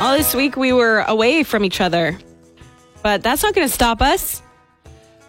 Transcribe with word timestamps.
All 0.00 0.16
this 0.16 0.34
week 0.34 0.56
we 0.56 0.72
were 0.72 1.00
away 1.00 1.42
from 1.42 1.64
each 1.64 1.80
other, 1.80 2.18
but 3.02 3.22
that's 3.22 3.42
not 3.42 3.54
going 3.54 3.66
to 3.66 3.72
stop 3.72 4.00
us. 4.00 4.42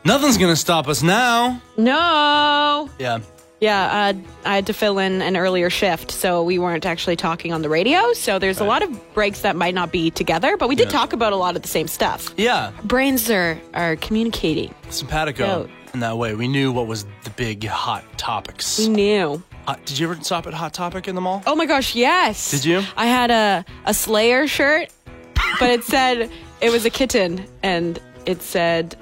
Nothing's 0.04 0.39
gonna 0.39 0.55
stop 0.55 0.88
us 0.88 1.04
now. 1.04 1.62
No. 1.78 2.89
Yeah. 2.97 3.20
Yeah, 3.60 4.13
uh, 4.15 4.20
I 4.49 4.55
had 4.55 4.65
to 4.65 4.73
fill 4.73 4.97
in 4.97 5.21
an 5.21 5.38
earlier 5.38 5.70
shift, 5.70 6.10
so 6.10 6.42
we 6.42 6.57
weren't 6.57 6.88
actually 6.88 7.15
talking 7.18 7.54
on 7.54 7.62
the 7.62 7.70
radio. 7.70 8.12
So 8.13 8.39
there's 8.39 8.59
a 8.59 8.63
lot 8.63 8.81
of 8.81 9.13
breaks 9.13 9.41
that 9.41 9.55
might 9.55 9.75
not 9.75 9.91
be 9.91 10.09
together, 10.09 10.57
but 10.57 10.70
we 10.70 10.75
did 10.75 10.88
Yeah. 10.88 10.97
talk 10.97 11.13
about 11.13 11.33
a 11.33 11.35
lot 11.35 11.55
of 11.55 11.61
the 11.61 11.67
same 11.67 11.88
stuff. 11.88 12.33
Yeah. 12.35 12.71
Brains 12.83 13.29
are 13.29 13.59
are 13.75 13.95
communicating. 13.97 14.73
Simpatico 14.89 15.69
in 15.93 15.99
that 15.99 16.17
way. 16.17 16.33
We 16.33 16.47
knew 16.47 16.71
what 16.71 16.88
was 16.88 17.05
the 17.23 17.29
big 17.29 17.63
hot 17.67 18.03
topics. 18.17 18.79
We 18.79 18.89
knew. 18.89 19.43
Uh, 19.68 19.75
did 19.86 20.00
you 20.00 20.09
ever 20.12 20.21
stop 20.23 20.48
at 20.48 20.54
Hot 20.54 20.73
Topic 20.73 21.07
in 21.07 21.16
the 21.16 21.21
mall? 21.21 21.44
Oh 21.46 21.55
my 21.55 21.66
gosh, 21.66 21.96
yes. 21.96 22.52
Did 22.52 22.66
you? 22.66 22.84
I 22.98 23.05
had 23.05 23.30
a 23.32 23.64
a 23.86 23.94
Slayer 23.94 24.48
shirt, 24.48 24.90
but 25.59 25.70
it 25.70 25.84
said 25.84 26.30
it 26.62 26.72
was 26.72 26.84
a 26.85 26.90
kitten, 26.90 27.45
and 27.63 27.99
it 28.26 28.41
said 28.41 28.95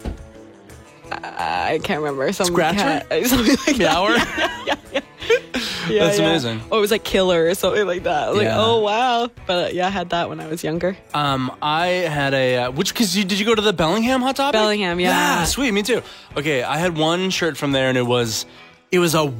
uh, 1.12 1.18
I 1.34 1.80
can't 1.84 2.02
remember 2.02 2.32
some 2.34 2.48
Scratcher? 2.48 3.06
cat- 3.10 3.26
something 3.28 3.56
like 3.68 3.78
that. 3.78 3.78
Meower? 3.78 5.04
Yeah, 5.90 6.06
That's 6.06 6.20
yeah. 6.20 6.26
amazing. 6.28 6.62
Oh, 6.72 6.78
it 6.78 6.82
was 6.82 6.92
like 6.92 7.04
killer 7.04 7.46
or 7.48 7.56
something 7.56 7.86
like 7.88 8.04
that. 8.04 8.28
I 8.28 8.30
was 8.30 8.42
Yeah. 8.44 8.56
like, 8.58 8.66
oh 8.68 8.80
wow. 8.80 9.30
But 9.48 9.74
yeah, 9.74 9.88
I 9.88 9.90
had 9.90 10.12
that 10.12 10.30
when 10.30 10.40
I 10.40 10.46
was 10.48 10.64
younger. 10.64 10.96
Um, 11.16 11.52
I 11.64 11.88
had 11.88 12.36
a 12.36 12.58
uh, 12.58 12.72
which 12.72 12.94
because 12.94 13.18
you 13.18 13.24
did 13.24 13.40
you 13.40 13.46
go 13.46 13.56
to 13.56 13.62
the 13.62 13.74
Bellingham 13.74 14.22
Hot 14.22 14.36
Topic? 14.36 14.54
Bellingham, 14.54 15.00
yeah. 15.00 15.10
Yeah, 15.40 15.44
sweet, 15.46 15.72
me 15.72 15.82
too. 15.82 16.04
Okay, 16.38 16.62
I 16.62 16.78
had 16.78 16.96
one 16.96 17.32
shirt 17.32 17.58
from 17.58 17.72
there, 17.72 17.90
and 17.90 17.98
it 17.98 18.04
was 18.06 18.46
it 18.92 19.00
was 19.00 19.16
a 19.16 19.34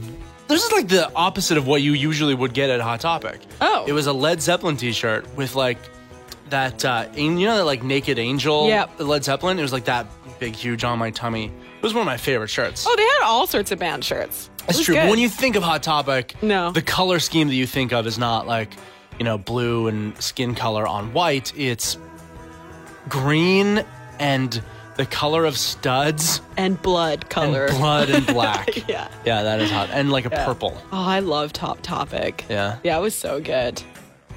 this 0.50 0.66
is 0.66 0.72
like 0.72 0.88
the 0.90 1.10
opposite 1.16 1.58
of 1.58 1.66
what 1.68 1.82
you 1.82 1.94
usually 1.94 2.34
would 2.36 2.54
get 2.54 2.70
at 2.70 2.82
Hot 2.82 3.00
Topic. 3.00 3.40
Oh. 3.62 3.86
it 3.88 3.94
was 3.94 4.08
a 4.08 4.14
Led 4.14 4.42
Zeppelin 4.42 4.76
T-shirt 4.78 5.26
with 5.38 5.56
like 5.56 5.78
that 6.50 6.84
uh, 6.84 7.08
you 7.16 7.30
know 7.32 7.58
that 7.58 7.66
like 7.66 7.84
Naked 7.84 8.18
Angel 8.20 8.68
Yep. 8.68 9.00
Led 9.00 9.24
Zeppelin. 9.24 9.58
It 9.60 9.62
was 9.62 9.72
like 9.74 9.86
that 9.86 10.08
big, 10.40 10.56
huge 10.56 10.84
on 10.84 10.98
my 11.00 11.12
tummy. 11.12 11.46
It 11.46 11.84
was 11.84 11.94
one 11.94 12.02
of 12.02 12.06
my 12.08 12.18
favorite 12.18 12.50
shirts. 12.50 12.86
Oh, 12.88 12.96
they 12.98 13.04
had 13.04 13.22
all 13.24 13.46
sorts 13.48 13.72
of 13.72 13.80
band 13.80 14.04
shirts. 14.04 14.50
It 14.60 14.66
That's 14.68 14.78
was 14.80 14.86
true. 14.86 14.96
But 14.96 15.04
good. 15.04 15.10
when 15.12 15.20
you 15.20 15.30
think 15.30 15.56
of 15.56 15.64
Hot 15.64 15.82
Topic, 15.84 16.36
No. 16.42 16.72
the 16.72 16.82
color 16.82 17.20
scheme 17.20 17.48
that 17.48 17.56
you 17.56 17.66
think 17.68 17.94
of 17.94 18.06
is 18.08 18.18
not 18.18 18.48
like, 18.48 18.74
you 19.18 19.26
know, 19.26 19.38
blue 19.38 19.88
and 19.88 20.20
skin 20.22 20.56
color 20.56 20.86
on 20.88 21.14
white. 21.14 21.54
It's 21.58 21.98
green 23.08 23.84
and 24.20 24.62
the 25.00 25.06
color 25.06 25.46
of 25.46 25.58
studs 25.58 26.42
and 26.58 26.80
blood 26.82 27.30
color. 27.30 27.68
and 27.68 27.78
blood 27.78 28.10
and 28.10 28.26
black. 28.36 28.86
Yeah. 28.90 29.08
Yeah, 29.26 29.44
that 29.44 29.62
is 29.62 29.72
hot. 29.72 29.90
And 29.94 30.12
like 30.12 30.26
a 30.26 30.30
purple. 30.30 30.78
Oh, 30.92 31.02
I 31.08 31.20
love 31.22 31.54
Top 31.54 31.82
Topic. 31.82 32.44
Yeah. 32.50 32.80
Yeah, 32.84 32.98
it 32.98 33.02
was 33.02 33.16
so 33.16 33.40
good. 33.40 33.82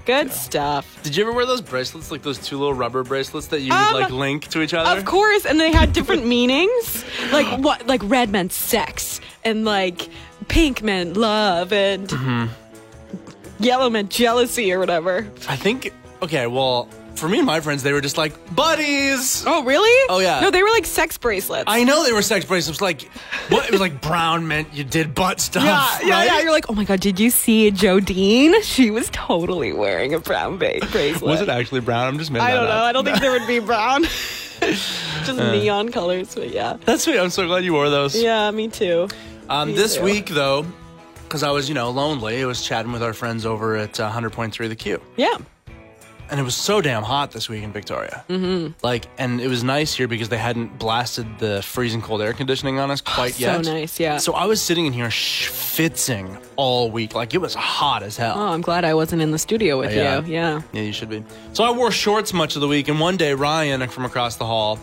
Good 0.06 0.30
stuff. 0.30 1.02
Did 1.02 1.16
you 1.16 1.24
ever 1.24 1.32
wear 1.32 1.46
those 1.46 1.60
bracelets, 1.60 2.12
like 2.12 2.22
those 2.22 2.38
two 2.38 2.58
little 2.58 2.74
rubber 2.74 3.02
bracelets 3.02 3.48
that 3.48 3.60
you 3.62 3.72
Um, 3.72 3.92
would 3.92 4.02
like 4.02 4.10
link 4.12 4.46
to 4.50 4.62
each 4.62 4.72
other? 4.72 4.96
Of 4.98 5.04
course, 5.04 5.44
and 5.46 5.58
they 5.58 5.72
had 5.72 5.92
different 5.92 6.26
meanings. 6.36 7.04
Like 7.32 7.46
what? 7.60 7.88
Like 7.88 8.00
red 8.04 8.30
meant 8.30 8.52
sex, 8.52 9.20
and 9.44 9.64
like 9.64 10.08
pink 10.46 10.80
meant 10.82 11.16
love, 11.16 11.72
and 11.72 12.06
Mm-hmm. 12.08 12.46
yellow 13.64 13.90
meant 13.90 14.10
jealousy 14.10 14.72
or 14.72 14.78
whatever. 14.78 15.26
I 15.48 15.56
think, 15.56 15.92
okay, 16.22 16.46
well, 16.46 16.88
for 17.16 17.28
me 17.28 17.38
and 17.38 17.46
my 17.46 17.60
friends, 17.60 17.82
they 17.82 17.92
were 17.92 18.00
just 18.00 18.16
like 18.18 18.32
buddies. 18.54 19.44
Oh, 19.46 19.64
really? 19.64 20.06
Oh, 20.10 20.18
yeah. 20.20 20.40
No, 20.40 20.50
they 20.50 20.62
were 20.62 20.68
like 20.70 20.86
sex 20.86 21.16
bracelets. 21.18 21.64
I 21.66 21.84
know 21.84 22.04
they 22.04 22.12
were 22.12 22.22
sex 22.22 22.44
bracelets. 22.44 22.80
Like, 22.80 23.02
what? 23.48 23.64
It 23.66 23.70
was 23.70 23.80
like 23.80 24.00
brown 24.00 24.48
meant 24.48 24.72
you 24.74 24.84
did 24.84 25.14
butt 25.14 25.40
stuff. 25.48 25.62
yeah, 25.64 25.98
yeah, 26.02 26.14
right? 26.18 26.26
yeah. 26.26 26.40
You're 26.40 26.52
like, 26.52 26.68
oh 26.70 26.74
my 26.74 26.84
god, 26.84 27.00
did 27.00 27.20
you 27.20 27.30
see 27.30 27.70
Jodine? 27.70 28.62
She 28.62 28.90
was 28.90 29.08
totally 29.10 29.72
wearing 29.72 30.14
a 30.14 30.18
brown 30.18 30.58
ba- 30.58 30.80
bracelet. 30.90 31.22
Was 31.30 31.40
it 31.40 31.48
actually 31.48 31.80
brown? 31.80 32.06
I'm 32.08 32.18
just 32.18 32.30
making 32.30 32.46
I 32.48 32.52
don't 32.54 32.64
know. 32.64 32.70
up. 32.70 32.82
I 32.84 32.92
don't 32.92 33.04
think 33.04 33.20
there 33.20 33.30
would 33.32 33.46
be 33.46 33.58
brown. 33.60 34.04
Just 34.62 35.38
neon 35.38 35.90
colors, 35.90 36.36
but 36.36 36.50
yeah. 36.50 36.76
That's 36.84 37.02
sweet. 37.02 37.18
I'm 37.18 37.30
so 37.30 37.44
glad 37.48 37.64
you 37.64 37.72
wore 37.72 37.90
those. 37.90 38.14
Yeah, 38.14 38.48
me 38.52 38.68
too. 38.68 39.08
Um, 39.48 39.68
me 39.70 39.74
this 39.74 39.96
too. 39.96 40.02
week, 40.04 40.26
though, 40.28 40.64
because 41.24 41.42
I 41.42 41.50
was, 41.50 41.68
you 41.68 41.74
know, 41.74 41.90
lonely, 41.90 42.40
I 42.42 42.46
was 42.46 42.62
chatting 42.62 42.92
with 42.92 43.02
our 43.02 43.12
friends 43.12 43.44
over 43.44 43.74
at 43.76 43.98
uh, 43.98 44.08
100.3 44.10 44.68
The 44.68 44.76
Q. 44.76 45.00
Yeah. 45.16 45.36
And 46.32 46.40
it 46.40 46.44
was 46.44 46.54
so 46.56 46.80
damn 46.80 47.02
hot 47.02 47.30
this 47.30 47.50
week 47.50 47.62
in 47.62 47.72
Victoria. 47.72 48.24
Mm-hmm. 48.30 48.72
Like, 48.82 49.04
and 49.18 49.38
it 49.38 49.48
was 49.48 49.62
nice 49.62 49.92
here 49.94 50.08
because 50.08 50.30
they 50.30 50.38
hadn't 50.38 50.78
blasted 50.78 51.26
the 51.38 51.60
freezing 51.60 52.00
cold 52.00 52.22
air 52.22 52.32
conditioning 52.32 52.78
on 52.78 52.90
us 52.90 53.02
quite 53.02 53.34
so 53.34 53.40
yet. 53.44 53.64
So 53.66 53.70
nice, 53.74 54.00
yeah. 54.00 54.16
So 54.16 54.32
I 54.32 54.46
was 54.46 54.62
sitting 54.62 54.86
in 54.86 54.94
here 54.94 55.08
schwitzing 55.08 56.42
all 56.56 56.90
week. 56.90 57.14
Like, 57.14 57.34
it 57.34 57.38
was 57.38 57.54
hot 57.54 58.02
as 58.02 58.16
hell. 58.16 58.32
Oh, 58.38 58.48
I'm 58.48 58.62
glad 58.62 58.82
I 58.86 58.94
wasn't 58.94 59.20
in 59.20 59.30
the 59.30 59.38
studio 59.38 59.78
with 59.78 59.92
Yeah. 59.94 60.22
you. 60.22 60.32
Yeah. 60.32 60.62
Yeah, 60.72 60.80
you 60.80 60.92
should 60.94 61.10
be. 61.10 61.22
So 61.52 61.64
I 61.64 61.70
wore 61.70 61.90
shorts 61.92 62.32
much 62.32 62.54
of 62.54 62.62
the 62.62 62.68
week, 62.68 62.88
and 62.88 62.98
one 62.98 63.18
day 63.18 63.34
Ryan 63.34 63.86
from 63.88 64.06
across 64.06 64.36
the 64.36 64.46
hall 64.46 64.78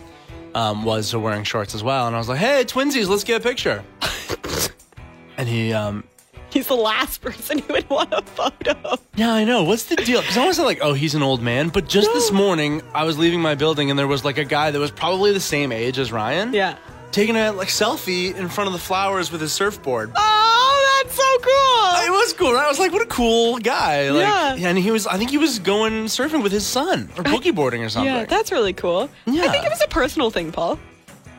um, 0.54 0.84
was 0.84 1.14
wearing 1.16 1.42
shorts 1.42 1.74
as 1.74 1.82
well, 1.82 2.06
and 2.06 2.14
I 2.14 2.18
was 2.20 2.28
like, 2.28 2.38
"Hey, 2.38 2.62
twinsies, 2.64 3.08
let's 3.08 3.24
get 3.24 3.40
a 3.40 3.42
picture." 3.48 3.82
and 5.36 5.48
he, 5.48 5.72
um, 5.72 6.04
He's 6.50 6.66
the 6.66 6.74
last 6.76 7.20
person 7.22 7.58
who 7.58 7.72
would 7.74 7.88
want 7.88 8.12
a 8.12 8.22
photo. 8.22 8.96
yeah, 9.14 9.32
I 9.32 9.44
know. 9.44 9.62
What's 9.62 9.84
the 9.84 9.96
deal? 9.96 10.20
Because 10.20 10.36
I 10.36 10.50
say 10.52 10.62
like, 10.64 10.80
"Oh, 10.82 10.92
he's 10.92 11.14
an 11.14 11.22
old 11.22 11.40
man," 11.42 11.68
but 11.68 11.88
just 11.88 12.12
this 12.12 12.32
morning 12.32 12.82
I 12.94 13.04
was 13.04 13.16
leaving 13.18 13.40
my 13.40 13.54
building, 13.54 13.88
and 13.90 13.98
there 13.98 14.08
was 14.08 14.24
like 14.24 14.38
a 14.38 14.44
guy 14.44 14.70
that 14.70 14.78
was 14.78 14.90
probably 14.90 15.32
the 15.32 15.40
same 15.40 15.70
age 15.72 15.98
as 15.98 16.10
Ryan, 16.12 16.52
Yeah. 16.52 16.76
taking 17.12 17.36
a 17.36 17.52
like 17.52 17.68
selfie 17.68 18.34
in 18.34 18.48
front 18.48 18.66
of 18.68 18.72
the 18.72 18.78
flowers 18.80 19.30
with 19.30 19.40
his 19.40 19.52
surfboard. 19.52 20.10
Oh, 20.16 21.02
that's 21.04 21.14
so 21.14 21.38
cool. 21.38 22.06
It 22.06 22.10
was 22.10 22.32
cool. 22.32 22.52
Right? 22.52 22.64
I 22.64 22.68
was 22.68 22.78
like, 22.78 22.92
"What 22.92 23.02
a 23.02 23.06
cool 23.06 23.58
guy!" 23.58 24.10
Like, 24.10 24.20
Yeah. 24.58 24.68
and 24.68 24.76
he 24.78 24.90
was. 24.90 25.06
I 25.06 25.16
think 25.18 25.30
he 25.30 25.38
was 25.38 25.58
going 25.60 26.06
surfing 26.06 26.42
with 26.42 26.52
his 26.52 26.66
son 26.66 27.10
or 27.16 27.22
boogie 27.24 27.54
boarding 27.54 27.82
or 27.84 27.88
something. 27.88 28.12
Yeah, 28.12 28.24
that's 28.24 28.50
really 28.50 28.72
cool. 28.72 29.08
Yeah. 29.26 29.44
I 29.44 29.48
think 29.48 29.64
it 29.64 29.70
was 29.70 29.82
a 29.82 29.88
personal 29.88 30.30
thing, 30.30 30.50
Pol. 30.52 30.78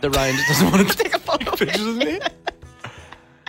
that 0.02 0.10
Ryan 0.16 0.36
just 0.36 0.48
doesn't 0.48 0.72
want 0.72 0.90
to 0.90 0.98
Take 1.04 1.16
a 1.16 1.20
photo. 1.20 1.52
pictures 1.56 1.86
of 1.86 1.98
me. 1.98 2.20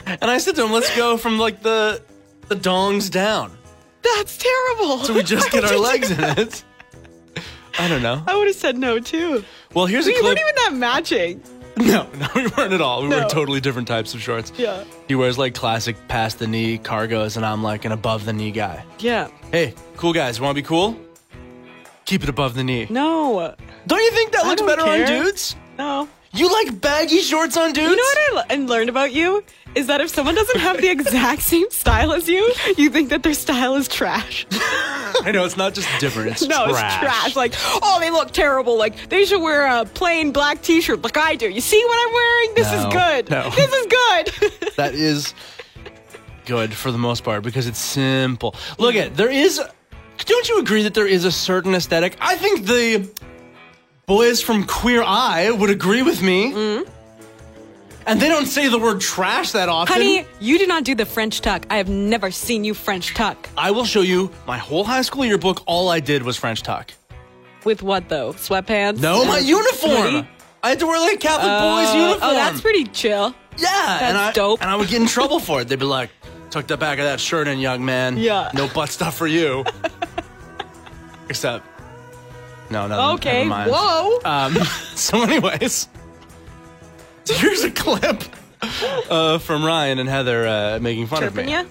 And 0.06 0.30
I 0.30 0.38
said 0.38 0.56
to 0.56 0.64
him, 0.64 0.72
"Let's 0.72 0.94
go 0.96 1.16
from 1.16 1.38
like 1.38 1.62
the 1.62 2.02
the 2.48 2.56
dongs 2.56 3.10
down, 3.10 3.56
That's 4.02 4.36
terrible. 4.36 4.98
so 5.04 5.14
we 5.14 5.22
just 5.22 5.50
get 5.50 5.64
our 5.64 5.76
legs 5.78 6.10
in 6.10 6.20
it." 6.22 6.64
I 7.78 7.88
don't 7.88 8.02
know. 8.02 8.22
I 8.26 8.36
would 8.36 8.46
have 8.48 8.56
said 8.56 8.76
no 8.76 8.98
too. 8.98 9.44
Well, 9.74 9.86
here's 9.86 10.06
a 10.06 10.10
We 10.10 10.14
clip. 10.20 10.24
weren't 10.24 10.40
even 10.40 10.54
that 10.56 10.72
matching. 10.74 11.42
no, 11.78 12.06
no, 12.18 12.28
we 12.34 12.46
weren't 12.48 12.74
at 12.74 12.82
all. 12.82 13.02
We 13.02 13.08
No. 13.08 13.22
were 13.22 13.28
totally 13.30 13.60
different 13.60 13.88
types 13.88 14.12
of 14.12 14.20
shorts. 14.20 14.52
Yeah. 14.58 14.84
He 15.08 15.14
wears 15.14 15.38
like 15.38 15.54
classic 15.54 15.96
past 16.08 16.38
the 16.38 16.46
knee 16.46 16.78
cargos, 16.78 17.36
and 17.36 17.46
I'm 17.46 17.62
like 17.62 17.84
an 17.86 17.92
above 17.92 18.26
the 18.26 18.32
knee 18.34 18.50
guy. 18.50 18.84
Yeah. 18.98 19.28
Hey, 19.50 19.72
cool 19.96 20.12
guys, 20.12 20.38
want 20.40 20.54
to 20.54 20.62
be 20.62 20.66
cool? 20.66 20.96
Keep 22.04 22.24
it 22.24 22.28
above 22.28 22.54
the 22.54 22.64
knee. 22.64 22.86
No. 22.90 23.54
Don't 23.86 24.00
you 24.02 24.10
think 24.10 24.32
that 24.32 24.44
looks 24.46 24.60
better 24.62 24.82
on 24.82 25.06
dudes? 25.06 25.56
No. 25.78 26.08
You 26.34 26.50
like 26.52 26.80
baggy 26.80 27.20
shorts 27.20 27.56
on 27.56 27.72
dudes? 27.72 27.90
You 27.90 27.96
know 27.96 28.34
what 28.36 28.50
I 28.50 28.54
and 28.54 28.69
learned 28.69 28.88
about 28.90 29.12
you 29.12 29.42
is 29.75 29.87
that 29.87 30.00
if 30.00 30.10
someone 30.10 30.34
doesn't 30.34 30.60
have 30.60 30.81
the 30.81 30.88
exact 30.91 31.43
same 31.43 31.71
style 31.71 32.12
as 32.12 32.28
you, 32.28 32.53
you 32.77 32.91
think 32.91 33.10
that 33.10 33.22
their 33.22 33.34
style 33.34 33.75
is 33.75 33.88
trash. 33.88 34.47
I 34.53 35.31
know 35.33 35.44
it's 35.44 35.56
not 35.56 35.75
just 35.75 35.88
different. 36.00 36.31
It's 36.33 36.43
no, 36.47 36.69
trash. 36.69 37.03
it's 37.03 37.03
trash. 37.03 37.37
Like, 37.37 37.55
oh, 37.82 37.99
they 38.00 38.11
look 38.11 38.31
terrible. 38.32 38.77
Like, 38.78 39.09
they 39.09 39.25
should 39.25 39.41
wear 39.41 39.66
a 39.66 39.84
plain 39.84 40.32
black 40.32 40.62
T-shirt 40.62 41.03
like 41.03 41.16
I 41.16 41.37
do. 41.37 41.49
You 41.49 41.61
see 41.61 41.82
what 41.84 42.09
I'm 42.09 42.15
wearing? 42.15 42.55
This 42.55 42.72
No, 42.72 42.78
is 42.78 42.94
good. 42.94 43.31
no. 43.31 43.50
This 43.50 43.72
is 43.72 43.87
good. 43.87 44.72
that 44.77 44.94
is 44.94 45.34
good 46.47 46.75
for 46.75 46.91
the 46.91 46.99
most 46.99 47.25
part 47.25 47.43
because 47.43 47.66
it's 47.66 47.78
simple. 47.78 48.55
Look 48.78 48.94
at 48.94 49.16
there 49.16 49.31
is. 49.31 49.61
Don't 50.25 50.49
you 50.49 50.59
agree 50.61 50.82
that 50.84 50.94
there 50.94 51.06
is 51.06 51.25
a 51.25 51.32
certain 51.32 51.75
aesthetic? 51.75 52.16
I 52.21 52.37
think 52.37 52.66
the 52.66 53.09
boys 54.06 54.41
from 54.43 54.65
Queer 54.65 55.03
Eye 55.03 55.50
would 55.50 55.71
agree 55.71 56.03
with 56.03 56.22
me. 56.22 56.53
Mm-hmm. 56.53 56.91
And 58.06 58.20
they 58.20 58.28
don't 58.28 58.46
say 58.46 58.68
the 58.68 58.78
word 58.78 59.00
trash 59.00 59.52
that 59.52 59.68
often. 59.68 59.92
Honey, 59.94 60.26
you 60.40 60.58
do 60.58 60.66
not 60.66 60.84
do 60.84 60.94
the 60.94 61.06
French 61.06 61.40
tuck. 61.40 61.66
I 61.70 61.76
have 61.76 61.88
never 61.88 62.30
seen 62.30 62.64
you 62.64 62.74
French 62.74 63.14
tuck. 63.14 63.48
I 63.56 63.70
will 63.70 63.84
show 63.84 64.00
you 64.00 64.30
my 64.46 64.58
whole 64.58 64.84
high 64.84 65.02
school 65.02 65.24
yearbook. 65.24 65.62
All 65.66 65.88
I 65.88 66.00
did 66.00 66.22
was 66.22 66.37
French 66.37 66.62
tuck. 66.62 66.90
With 67.64 67.82
what 67.82 68.08
though? 68.08 68.32
Sweatpants? 68.32 68.99
No, 69.00 69.25
my 69.25 69.38
uniform. 69.38 69.93
hoodie? 70.02 70.28
I 70.64 70.70
had 70.70 70.78
to 70.81 70.87
wear 70.87 71.00
like 71.00 71.14
a 71.14 71.19
Catholic 71.19 71.44
boys 71.44 71.88
Oh, 71.90 72.06
uniform. 72.08 72.31
Oh, 72.31 72.34
that's 72.34 72.60
pretty 72.60 72.84
chill. 72.87 73.34
Yeah, 73.58 73.99
and 74.08 74.16
I, 74.16 74.25
That's 74.25 74.37
dope. 74.37 74.62
And 74.62 74.70
I 74.70 74.76
would 74.76 74.88
get 74.88 75.00
in 75.00 75.06
trouble 75.06 75.38
for 75.38 75.60
it. 75.60 75.69
They'd 75.69 75.78
be 75.78 75.84
like, 75.84 76.10
"Tuck 76.50 76.66
the 76.66 76.76
back 76.76 76.98
of 76.98 77.05
that 77.05 77.20
shirt 77.20 77.46
in, 77.48 77.58
young 77.58 77.84
man. 77.84 78.16
Yeah. 78.16 78.50
no 78.55 78.66
butt 78.69 78.88
stuff 78.88 79.16
for 79.16 79.26
you." 79.26 79.64
Except, 81.28 81.64
no, 82.70 82.87
no. 82.87 83.12
Okay. 83.14 83.46
Whoa. 83.48 84.20
Um, 84.25 84.55
so, 84.94 85.22
anyways, 85.22 85.88
here's 87.28 87.64
a 87.64 87.70
clip 87.70 88.22
uh, 89.10 89.38
from 89.38 89.64
Ryan 89.64 89.98
and 89.98 90.08
Heather 90.08 90.46
uh, 90.46 90.78
making 90.80 91.06
fun 91.06 91.22
of 91.24 91.30
Chirping 91.34 91.46
me. 91.46 91.52
ya? 91.52 91.64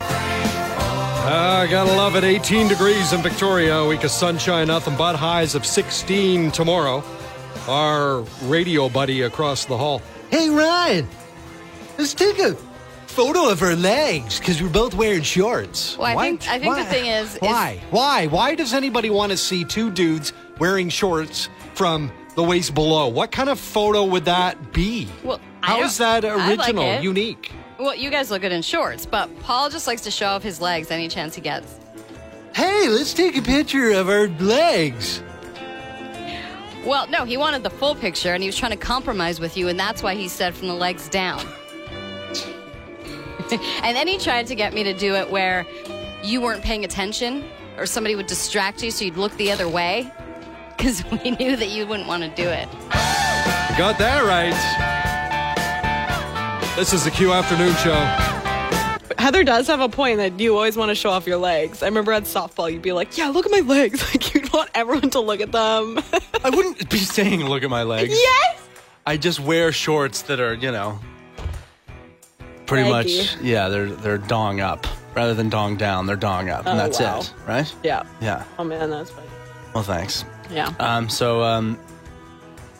Ah, 1.23 1.67
gotta 1.69 1.91
love 1.93 2.15
it. 2.15 2.23
18 2.23 2.67
degrees 2.67 3.13
in 3.13 3.21
Victoria. 3.21 3.75
A 3.77 3.87
week 3.87 4.03
of 4.03 4.11
sunshine, 4.11 4.67
nothing 4.67 4.95
but 4.97 5.15
highs 5.15 5.55
of 5.55 5.65
16 5.65 6.51
tomorrow. 6.51 7.03
Our 7.67 8.21
radio 8.43 8.89
buddy 8.89 9.21
across 9.21 9.65
the 9.65 9.77
hall. 9.77 10.01
Hey, 10.29 10.49
Ryan, 10.49 11.07
let's 11.97 12.13
take 12.13 12.39
a 12.39 12.55
photo 13.05 13.49
of 13.49 13.59
her 13.59 13.75
legs 13.75 14.39
because 14.39 14.61
we're 14.63 14.69
both 14.69 14.95
wearing 14.95 15.21
shorts. 15.21 15.97
Well, 15.97 16.07
I 16.07 16.15
What? 16.15 16.23
think- 16.23 16.47
I 16.49 16.59
think 16.59 16.75
the 16.75 16.85
thing 16.85 17.05
is- 17.05 17.35
is- 17.35 17.41
why? 17.41 17.79
Why? 17.91 18.27
Why 18.27 18.55
does 18.55 18.73
anybody 18.73 19.09
want 19.09 19.31
to 19.31 19.37
see 19.37 19.63
two 19.63 19.91
dudes 19.91 20.33
wearing 20.57 20.89
shorts 20.89 21.49
from 21.75 22.11
the 22.35 22.43
waist 22.43 22.73
below? 22.73 23.07
What 23.07 23.31
kind 23.31 23.49
of 23.49 23.59
photo 23.59 24.05
would 24.05 24.25
that 24.25 24.73
be? 24.73 25.07
Well, 25.23 25.39
I 25.63 25.67
how 25.67 25.83
is 25.83 25.97
that 25.97 26.25
I 26.25 26.35
like 26.35 26.59
original, 26.59 27.01
unique? 27.01 27.51
Well, 27.77 27.95
you 27.95 28.09
guys 28.09 28.31
look 28.31 28.41
good 28.41 28.51
in 28.51 28.61
shorts, 28.61 29.05
but 29.05 29.27
Pol 29.41 29.69
just 29.69 29.87
likes 29.87 30.01
to 30.01 30.11
show 30.11 30.27
off 30.27 30.43
his 30.43 30.61
legs 30.61 30.91
any 30.91 31.07
chance 31.07 31.35
he 31.35 31.41
gets. 31.41 31.79
Hey, 32.53 32.87
let's 32.89 33.13
take 33.13 33.37
a 33.37 33.41
picture 33.41 33.91
of 33.91 34.09
our 34.09 34.27
legs. 34.27 35.23
Well, 36.85 37.07
no, 37.07 37.25
he 37.25 37.37
wanted 37.37 37.63
the 37.63 37.69
full 37.69 37.95
picture 37.95 38.33
and 38.33 38.41
he 38.41 38.47
was 38.47 38.57
trying 38.57 38.71
to 38.71 38.77
compromise 38.77 39.39
with 39.39 39.55
you, 39.55 39.67
and 39.67 39.79
that's 39.79 40.01
why 40.03 40.15
he 40.15 40.27
said 40.27 40.55
from 40.55 40.67
the 40.67 40.73
legs 40.73 41.09
down. 41.09 41.45
and 43.51 43.95
then 43.95 44.07
he 44.07 44.17
tried 44.17 44.47
to 44.47 44.55
get 44.55 44.73
me 44.73 44.83
to 44.83 44.93
do 44.93 45.15
it 45.15 45.29
where 45.29 45.65
you 46.23 46.41
weren't 46.41 46.63
paying 46.63 46.85
attention 46.85 47.43
or 47.77 47.85
somebody 47.85 48.15
would 48.15 48.27
distract 48.27 48.83
you 48.83 48.91
so 48.91 49.05
you'd 49.05 49.17
look 49.17 49.35
the 49.37 49.51
other 49.51 49.67
way 49.67 50.11
because 50.81 51.03
we 51.23 51.31
knew 51.31 51.55
that 51.55 51.69
you 51.69 51.85
wouldn't 51.85 52.07
want 52.07 52.23
to 52.23 52.29
do 52.29 52.47
it. 52.49 52.67
Got 53.77 53.97
that 53.99 54.23
right. 54.25 54.55
This 56.75 56.93
is 56.93 57.03
the 57.03 57.11
Q 57.11 57.31
Afternoon 57.33 57.73
Show. 57.75 57.93
Heather 59.17 59.43
does 59.43 59.67
have 59.67 59.81
a 59.81 59.89
point 59.89 60.17
that 60.17 60.39
you 60.39 60.55
always 60.55 60.75
want 60.75 60.89
to 60.89 60.95
show 60.95 61.11
off 61.11 61.27
your 61.27 61.37
legs. 61.37 61.83
I 61.83 61.85
remember 61.85 62.11
at 62.11 62.23
softball, 62.23 62.71
you'd 62.71 62.81
be 62.81 62.91
like, 62.91 63.17
"Yeah, 63.17 63.27
look 63.27 63.45
at 63.45 63.51
my 63.51 63.59
legs." 63.59 64.01
Like 64.11 64.33
you'd 64.33 64.51
want 64.51 64.69
everyone 64.73 65.09
to 65.11 65.19
look 65.19 65.41
at 65.41 65.51
them. 65.51 65.99
I 66.43 66.49
wouldn't 66.49 66.89
be 66.89 66.97
saying, 67.17 67.45
look 67.45 67.63
at 67.63 67.69
my 67.69 67.83
legs. 67.83 68.13
yes. 68.13 68.67
I 69.05 69.17
just 69.17 69.39
wear 69.39 69.71
shorts 69.71 70.23
that 70.23 70.39
are, 70.39 70.53
you 70.55 70.71
know, 70.71 70.99
pretty 72.65 72.89
Baggy. 72.89 73.17
much, 73.19 73.37
yeah, 73.41 73.67
they're 73.69 73.89
they're 73.89 74.17
dong 74.17 74.59
up 74.59 74.87
rather 75.15 75.33
than 75.35 75.49
dong 75.49 75.75
down. 75.77 76.07
They're 76.07 76.15
dong 76.15 76.49
up, 76.49 76.65
and 76.65 76.79
Oh, 76.79 76.83
that's 76.83 76.99
wow. 76.99 77.19
it, 77.19 77.33
right? 77.47 77.75
Yeah. 77.83 78.03
Yeah. 78.21 78.43
Oh 78.57 78.63
man, 78.63 78.89
that's 78.89 79.11
funny. 79.11 79.27
Well, 79.75 79.83
thanks. 79.83 80.25
Yeah. 80.51 80.73
Um, 80.79 81.09
so, 81.09 81.41
um, 81.43 81.79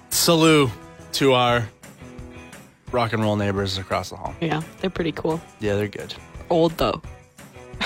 salute 0.09 0.69
to 1.13 1.33
our 1.33 1.68
rock 2.91 3.13
and 3.13 3.21
roll 3.23 3.35
neighbors 3.35 3.77
across 3.77 4.09
the 4.09 4.18
hall. 4.18 4.35
Yeah, 4.41 4.62
they're 4.79 4.89
pretty 4.89 5.12
cool. 5.13 5.41
Yeah, 5.59 5.75
they're 5.75 5.88
good. 5.88 6.13
Old 6.50 6.73
though. 6.77 7.01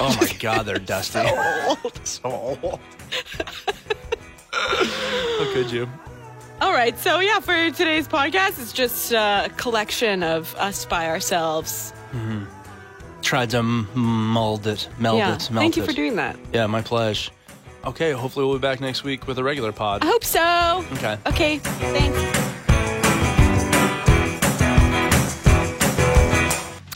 Oh 0.02 0.16
my 0.20 0.30
God, 0.40 0.66
they're 0.66 0.80
dusty. 0.80 1.20
so 2.04 2.30
old. 2.62 2.80
How 4.52 5.54
could 5.54 5.72
you? 5.72 5.88
All 6.62 6.72
right, 6.72 6.98
so 6.98 7.20
yeah, 7.20 7.40
for 7.40 7.54
today's 7.72 8.08
podcast, 8.08 8.62
it's 8.62 8.72
just 8.74 9.12
a 9.12 9.52
collection 9.58 10.24
of 10.24 10.56
us 10.56 10.86
by 10.86 11.08
ourselves. 11.08 11.94
Mhm. 12.14 12.48
Tried 13.22 13.50
to 13.52 13.58
m- 13.58 13.88
mold 13.96 14.66
it, 14.68 14.88
meld 15.00 15.18
yeah. 15.18 15.36
it, 15.36 15.50
melt 15.52 15.62
Thank 15.64 15.78
you 15.78 15.84
it. 15.84 15.86
for 15.88 15.94
doing 15.94 16.16
that. 16.16 16.38
Yeah, 16.54 16.68
my 16.68 16.82
pleasure. 16.82 17.32
Okay, 17.86 18.12
hopefully 18.12 18.46
we'll 18.46 18.56
be 18.58 18.62
back 18.62 18.82
next 18.82 19.04
week 19.04 19.28
with 19.28 19.38
a 19.38 19.44
regular 19.44 19.72
pod. 19.72 20.04
I 20.04 20.08
hope 20.08 20.24
so. 20.24 20.84
Okay. 20.94 21.18
Okay. 21.28 21.60
Thanks. 21.60 22.18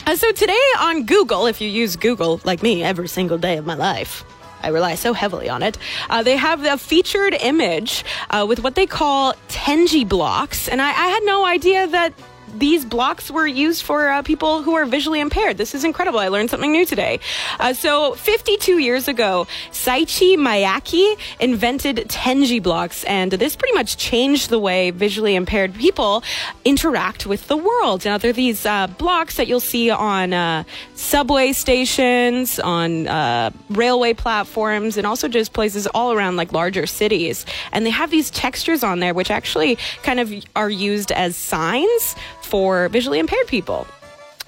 Uh, 0.06 0.16
so 0.16 0.32
today 0.32 0.58
on 0.80 1.06
Google, 1.06 1.46
if 1.46 1.60
you 1.60 1.68
use 1.68 1.94
Google 1.94 2.40
like 2.44 2.64
me 2.64 2.82
every 2.82 3.06
single 3.06 3.38
day 3.38 3.56
of 3.56 3.64
my 3.64 3.74
life, 3.74 4.24
I 4.62 4.68
rely 4.68 4.96
so 4.96 5.12
heavily 5.12 5.48
on 5.48 5.62
it. 5.62 5.78
Uh, 6.10 6.24
they 6.24 6.36
have 6.36 6.64
a 6.64 6.76
featured 6.76 7.34
image 7.34 8.04
uh, 8.30 8.44
with 8.48 8.64
what 8.64 8.74
they 8.74 8.86
call 8.86 9.34
Tenji 9.48 10.06
blocks, 10.06 10.68
and 10.68 10.82
I, 10.82 10.88
I 10.88 11.06
had 11.06 11.22
no 11.22 11.46
idea 11.46 11.86
that 11.86 12.12
these 12.56 12.84
blocks 12.84 13.30
were 13.30 13.46
used 13.46 13.82
for 13.82 14.08
uh, 14.08 14.22
people 14.22 14.62
who 14.62 14.74
are 14.74 14.84
visually 14.84 15.20
impaired. 15.20 15.56
This 15.56 15.74
is 15.74 15.84
incredible. 15.84 16.18
I 16.18 16.28
learned 16.28 16.50
something 16.50 16.72
new 16.72 16.84
today. 16.84 17.20
Uh, 17.58 17.72
so, 17.72 18.14
52 18.14 18.78
years 18.78 19.08
ago, 19.08 19.46
Seiichi 19.70 20.36
Miyake 20.36 21.18
invented 21.38 21.96
Tenji 22.08 22.62
blocks, 22.62 23.04
and 23.04 23.32
this 23.32 23.56
pretty 23.56 23.74
much 23.74 23.96
changed 23.96 24.50
the 24.50 24.58
way 24.58 24.90
visually 24.90 25.34
impaired 25.34 25.74
people 25.74 26.22
interact 26.64 27.26
with 27.26 27.48
the 27.48 27.56
world. 27.56 28.04
Now, 28.04 28.18
they're 28.18 28.32
these 28.32 28.66
uh, 28.66 28.86
blocks 28.86 29.36
that 29.36 29.46
you'll 29.46 29.60
see 29.60 29.90
on 29.90 30.32
uh, 30.32 30.64
subway 30.94 31.52
stations, 31.52 32.58
on 32.58 33.08
uh, 33.08 33.50
railway 33.70 34.14
platforms, 34.14 34.96
and 34.96 35.06
also 35.06 35.28
just 35.28 35.52
places 35.52 35.86
all 35.88 36.12
around 36.12 36.36
like 36.36 36.52
larger 36.52 36.86
cities. 36.86 37.46
And 37.72 37.86
they 37.86 37.90
have 37.90 38.10
these 38.10 38.30
textures 38.30 38.82
on 38.82 39.00
there, 39.00 39.14
which 39.14 39.30
actually 39.30 39.76
kind 40.02 40.20
of 40.20 40.32
are 40.56 40.70
used 40.70 41.12
as 41.12 41.36
signs 41.36 42.14
for 42.50 42.88
visually 42.88 43.18
impaired 43.18 43.46
people. 43.46 43.86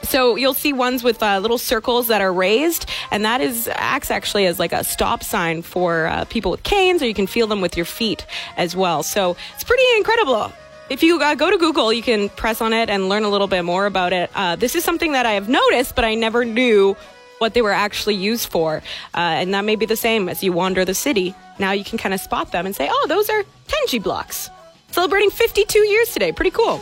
So 0.03 0.37
you'll 0.37 0.55
see 0.55 0.73
ones 0.73 1.05
with 1.05 1.23
uh, 1.23 1.39
little 1.39 1.59
circles 1.59 2.09
that 2.09 2.21
are 2.21 2.33
raised, 2.33 2.87
and 3.11 3.25
that 3.25 3.41
is 3.41 3.69
acts 3.73 4.11
actually 4.11 4.47
as 4.47 4.59
like 4.59 4.73
a 4.73 4.83
stop 4.83 5.23
sign 5.23 5.63
for 5.63 6.07
uh, 6.07 6.25
people 6.25 6.51
with 6.51 6.65
canes, 6.65 7.03
or 7.03 7.07
you 7.07 7.15
can 7.15 7.27
feel 7.29 7.47
them 7.47 7.61
with 7.61 7.77
your 7.77 7.87
feet 7.87 8.27
as 8.57 8.75
well. 8.75 9.03
So 9.03 9.37
it's 9.55 9.65
pretty 9.65 9.85
incredible. 9.97 10.53
If 10.91 11.03
you 11.03 11.21
uh, 11.21 11.35
go 11.37 11.51
to 11.51 11.57
Google, 11.57 11.93
you 11.93 12.03
can 12.03 12.29
press 12.31 12.61
on 12.61 12.73
it 12.73 12.91
and 12.91 13.09
learn 13.09 13.23
a 13.23 13.29
little 13.29 13.47
bit 13.47 13.63
more 13.63 13.87
about 13.87 14.13
it. 14.13 14.31
Uh, 14.35 14.57
this 14.57 14.75
is 14.75 14.85
something 14.85 15.13
that 15.13 15.25
I 15.25 15.33
have 15.33 15.49
noticed, 15.49 15.95
but 15.95 16.05
I 16.05 16.15
never 16.15 16.45
knew 16.45 16.97
what 17.39 17.55
they 17.55 17.63
were 17.63 17.73
actually 17.73 18.17
used 18.17 18.51
for. 18.51 18.83
Uh, 19.15 19.19
and 19.19 19.55
that 19.55 19.65
may 19.65 19.77
be 19.77 19.87
the 19.87 19.97
same 19.97 20.29
as 20.29 20.43
you 20.43 20.53
wander 20.53 20.85
the 20.85 20.95
city. 20.95 21.35
Now 21.59 21.73
you 21.73 21.85
can 21.85 21.97
kind 21.99 22.13
of 22.13 22.21
spot 22.21 22.53
them 22.53 22.67
and 22.67 22.75
say, 22.75 22.89
oh, 22.91 23.07
those 23.09 23.31
are 23.31 23.45
Tenji 23.69 24.03
blocks. 24.03 24.51
Celebrating 24.91 25.31
52 25.31 25.79
years 25.79 26.13
today. 26.13 26.33
Pretty 26.33 26.51
cool. 26.51 26.81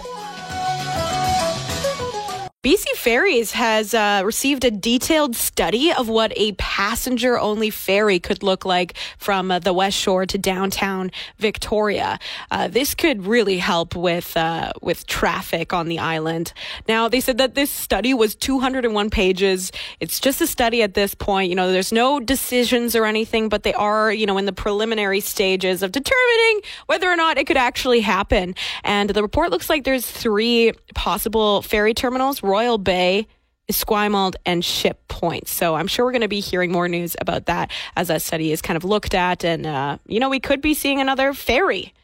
BC 2.63 2.89
Ferries 2.95 3.53
has 3.53 3.95
uh, 3.95 4.21
received 4.23 4.67
a 4.67 4.71
detailed 4.71 5.35
study 5.35 5.91
of 5.95 6.11
what 6.11 6.31
a 6.37 6.53
passenger 6.59 7.39
only 7.39 7.71
ferry 7.71 8.19
could 8.19 8.43
look 8.43 8.67
like 8.67 8.99
from 9.17 9.51
uh, 9.51 9.59
the 9.61 9.73
West 9.73 9.97
Shore 9.97 10.27
to 10.27 10.37
downtown 10.37 11.11
Victoria. 11.39 12.19
Uh, 12.51 12.69
this 12.69 12.95
could 12.95 13.25
really 13.25 13.57
help 13.57 13.97
with 13.97 14.37
uh, 14.37 14.73
with 14.83 15.07
traffic 15.07 15.73
on 15.73 15.89
the 15.89 15.99
island. 15.99 16.53
Now, 16.87 17.09
they 17.09 17.21
said 17.21 17.39
that 17.39 17.55
this 17.55 17.71
study 17.71 18.13
was 18.13 18.35
201 18.35 19.09
pages. 19.09 19.73
It's 19.99 20.21
just 20.21 20.43
a 20.43 20.47
study 20.47 20.83
at 20.83 20.93
this 20.93 21.15
point. 21.15 21.49
You 21.49 21.57
know, 21.57 21.73
there's 21.73 21.93
no 21.93 22.21
decisions 22.21 22.95
or 22.95 23.07
anything, 23.07 23.49
but 23.49 23.63
they 23.63 23.73
are, 23.73 24.13
you 24.13 24.27
know, 24.27 24.37
in 24.37 24.45
the 24.45 24.53
preliminary 24.53 25.21
stages 25.21 25.83
of 25.83 25.93
determining 25.93 26.61
whether 26.85 27.11
or 27.11 27.17
not 27.17 27.39
it 27.39 27.47
could 27.47 27.57
actually 27.57 28.01
happen. 28.01 28.55
And 28.85 29.09
the 29.09 29.23
report 29.23 29.51
looks 29.51 29.71
like 29.71 29.85
there's 29.85 30.05
three 30.05 30.73
possible 30.95 31.63
ferry 31.63 31.95
terminals 31.95 32.43
Royal 32.51 32.79
Bay, 32.79 33.29
Esquimalt, 33.71 34.35
and 34.45 34.65
Ship 34.65 34.99
Point. 35.07 35.47
So 35.47 35.77
I'm 35.77 35.87
sure 35.87 36.05
we're 36.05 36.13
going 36.13 36.23
to 36.23 36.29
be 36.29 36.41
hearing 36.41 36.73
more 36.73 36.89
news 36.89 37.15
about 37.21 37.47
that 37.47 37.71
as 37.97 38.09
that 38.09 38.23
study 38.23 38.51
is 38.51 38.61
kind 38.61 38.77
of 38.77 38.85
looked 38.85 39.15
at. 39.15 39.45
And, 39.45 39.67
uh, 39.67 39.99
you 40.07 40.19
know, 40.19 40.29
we 40.29 40.41
could 40.41 40.61
be 40.61 40.75
seeing 40.75 41.01
another 41.01 41.33
ferry 41.33 41.95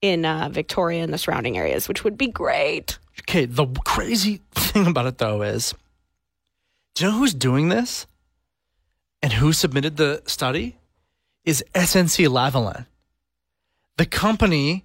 in 0.00 0.24
uh, 0.24 0.48
Victoria 0.52 1.02
and 1.02 1.12
the 1.12 1.18
surrounding 1.18 1.58
areas, 1.58 1.88
which 1.88 2.04
would 2.04 2.16
be 2.16 2.28
great. 2.28 2.98
Okay, 3.22 3.46
the 3.46 3.66
crazy 3.84 4.40
thing 4.52 4.86
about 4.86 5.06
it 5.06 5.18
though 5.18 5.42
is, 5.42 5.74
do 6.94 7.04
you 7.04 7.10
know 7.10 7.18
who's 7.18 7.34
doing 7.34 7.68
this? 7.68 8.06
And 9.20 9.32
who 9.32 9.52
submitted 9.52 9.96
the 9.96 10.22
study? 10.26 10.76
Is 11.44 11.64
SNC 11.74 12.28
Lavalin. 12.28 12.86
The 13.96 14.06
company, 14.06 14.84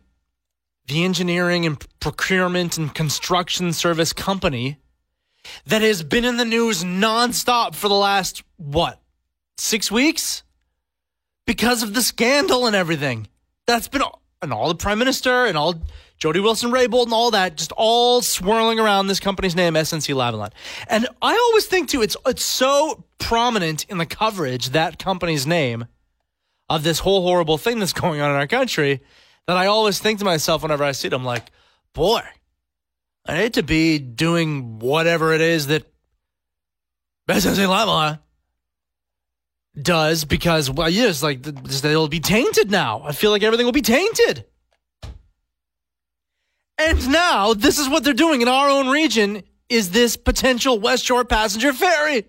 the 0.88 1.04
engineering 1.04 1.66
and 1.68 1.78
procurement 2.00 2.78
and 2.78 2.94
construction 2.96 3.74
service 3.74 4.14
company 4.14 4.80
that 5.66 5.82
has 5.82 6.04
been 6.04 6.26
in 6.26 6.38
the 6.38 6.46
news 6.46 6.84
nonstop 6.84 7.76
for 7.76 7.88
the 7.88 7.96
last, 7.96 8.44
what, 8.58 9.02
six 9.58 9.92
weeks? 9.92 10.44
Because 11.46 11.84
of 11.84 11.94
the 11.94 12.02
scandal 12.02 12.66
and 12.66 12.76
everything. 12.76 13.28
That's 13.68 13.88
been, 13.88 14.02
and 14.42 14.54
all 14.54 14.68
the 14.68 14.76
prime 14.76 15.00
minister 15.00 15.46
and 15.46 15.58
all 15.58 15.76
Jody 16.18 16.40
Wilson 16.40 16.72
Raybould 16.72 17.04
and 17.04 17.14
all 17.14 17.32
that, 17.32 17.58
just 17.58 17.72
all 17.74 18.22
swirling 18.22 18.80
around 18.80 19.08
this 19.08 19.20
company's 19.20 19.56
name, 19.56 19.74
SNC 19.74 20.14
Lavalin. 20.16 20.52
And 20.88 21.08
I 21.22 21.34
always 21.36 21.66
think 21.66 21.90
too, 21.90 22.02
it's 22.02 22.16
it's 22.26 22.44
so 22.44 23.04
prominent 23.20 23.86
in 23.90 23.98
the 23.98 24.06
coverage 24.06 24.70
that 24.70 25.00
company's 25.00 25.48
name 25.48 25.86
of 26.70 26.84
this 26.84 27.00
whole 27.00 27.24
horrible 27.24 27.58
thing 27.58 27.80
that's 27.80 27.94
going 27.94 28.22
on 28.22 28.32
in 28.32 28.38
our 28.38 28.48
country 28.48 29.02
that 29.48 29.58
I 29.58 29.66
always 29.66 30.00
think 30.00 30.20
to 30.20 30.26
myself 30.26 30.62
whenever 30.64 30.84
I 30.84 30.94
see 30.94 31.08
it, 31.08 31.14
I'm 31.14 31.26
like, 31.26 31.52
boy, 31.94 32.22
I 33.25 33.36
hate 33.36 33.53
to 33.53 33.63
be 33.63 34.00
doing 34.00 34.80
whatever 34.80 35.34
it 35.34 35.42
is 35.42 35.68
that 35.68 35.86
SNC 37.30 37.68
Lavalin 37.68 38.20
does 39.82 40.25
because 40.25 40.70
well, 40.70 40.88
it's 40.92 41.24
like 41.24 41.48
it'll 41.48 42.08
be 42.08 42.20
tainted 42.20 42.70
now. 42.70 43.01
I 43.03 43.13
feel 43.13 43.32
like 43.32 43.44
everything 43.44 43.65
will 43.65 43.72
be 43.72 43.82
tainted. 43.82 44.46
And 46.77 47.10
now 47.10 47.53
this 47.53 47.80
is 47.80 47.88
what 47.88 48.03
they're 48.03 48.13
doing 48.13 48.42
in 48.42 48.48
our 48.48 48.70
own 48.70 48.89
region 48.89 49.44
is 49.70 49.92
this 49.92 50.18
potential 50.18 50.80
West 50.80 51.06
Shore 51.06 51.24
passenger 51.24 51.72
ferry. 51.72 52.25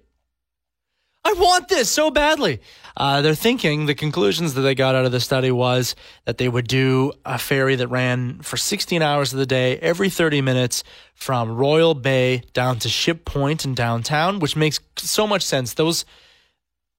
I 1.26 1.32
want 1.32 1.68
this 1.68 1.90
so 1.90 2.10
badly. 2.10 2.60
Uh, 2.96 3.22
they're 3.22 3.34
thinking 3.34 3.86
the 3.86 3.94
conclusions 3.94 4.54
that 4.54 4.60
they 4.60 4.74
got 4.74 4.94
out 4.94 5.06
of 5.06 5.12
the 5.12 5.20
study 5.20 5.50
was 5.50 5.96
that 6.26 6.38
they 6.38 6.48
would 6.48 6.68
do 6.68 7.12
a 7.24 7.38
ferry 7.38 7.76
that 7.76 7.88
ran 7.88 8.40
for 8.40 8.56
16 8.56 9.00
hours 9.00 9.32
of 9.32 9.38
the 9.38 9.46
day, 9.46 9.78
every 9.78 10.10
30 10.10 10.42
minutes 10.42 10.84
from 11.14 11.56
Royal 11.56 11.94
Bay 11.94 12.42
down 12.52 12.78
to 12.80 12.88
Ship 12.88 13.24
Point 13.24 13.64
in 13.64 13.74
downtown, 13.74 14.38
which 14.38 14.54
makes 14.54 14.78
so 14.96 15.26
much 15.26 15.42
sense. 15.42 15.74
Those, 15.74 16.04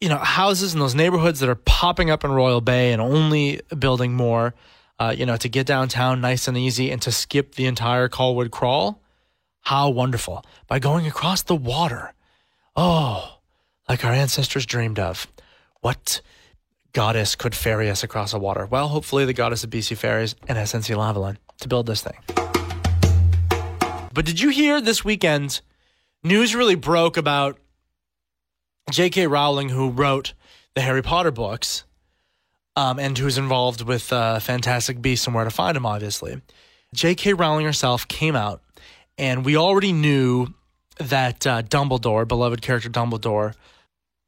you 0.01 0.09
know, 0.09 0.17
houses 0.17 0.73
in 0.73 0.79
those 0.79 0.95
neighborhoods 0.95 1.39
that 1.39 1.49
are 1.49 1.55
popping 1.55 2.09
up 2.09 2.25
in 2.25 2.31
Royal 2.31 2.61
Bay 2.61 2.91
and 2.91 3.01
only 3.01 3.61
building 3.77 4.15
more, 4.15 4.55
uh, 4.99 5.13
you 5.15 5.25
know, 5.25 5.37
to 5.37 5.47
get 5.47 5.67
downtown 5.67 6.19
nice 6.19 6.47
and 6.47 6.57
easy 6.57 6.89
and 6.91 7.01
to 7.03 7.11
skip 7.11 7.55
the 7.55 7.67
entire 7.67 8.09
Colwood 8.09 8.49
crawl. 8.49 9.01
How 9.61 9.89
wonderful. 9.89 10.43
By 10.67 10.79
going 10.79 11.07
across 11.07 11.43
the 11.43 11.55
water. 11.55 12.13
Oh, 12.75 13.34
like 13.87 14.03
our 14.03 14.11
ancestors 14.11 14.65
dreamed 14.65 14.99
of. 14.99 15.27
What 15.81 16.21
goddess 16.93 17.35
could 17.35 17.53
ferry 17.53 17.89
us 17.89 18.03
across 18.03 18.31
the 18.31 18.39
water? 18.39 18.65
Well, 18.65 18.87
hopefully 18.87 19.25
the 19.25 19.33
goddess 19.33 19.63
of 19.63 19.69
BC 19.69 19.97
Ferries 19.97 20.35
and 20.47 20.57
SNC 20.57 20.95
Lavalin 20.95 21.37
to 21.59 21.67
build 21.67 21.85
this 21.85 22.01
thing. 22.01 22.17
But 24.13 24.25
did 24.25 24.39
you 24.39 24.49
hear 24.49 24.79
this 24.79 25.03
weekend? 25.03 25.61
News 26.23 26.55
really 26.55 26.75
broke 26.75 27.17
about 27.17 27.59
J.K. 28.91 29.27
Rowling, 29.27 29.69
who 29.69 29.89
wrote 29.89 30.33
the 30.73 30.81
Harry 30.81 31.01
Potter 31.01 31.31
books, 31.31 31.83
um, 32.75 32.97
and 32.99 33.17
who's 33.17 33.37
involved 33.37 33.81
with 33.81 34.11
uh, 34.13 34.39
Fantastic 34.39 35.01
Beasts 35.01 35.27
and 35.27 35.35
Where 35.35 35.43
to 35.43 35.51
Find 35.51 35.75
Them, 35.75 35.85
obviously. 35.85 36.41
J.K. 36.93 37.33
Rowling 37.33 37.65
herself 37.65 38.07
came 38.07 38.35
out, 38.35 38.61
and 39.17 39.43
we 39.43 39.57
already 39.57 39.91
knew 39.91 40.53
that 40.97 41.45
uh, 41.45 41.61
Dumbledore, 41.61 42.27
beloved 42.27 42.61
character 42.61 42.89
Dumbledore, 42.89 43.53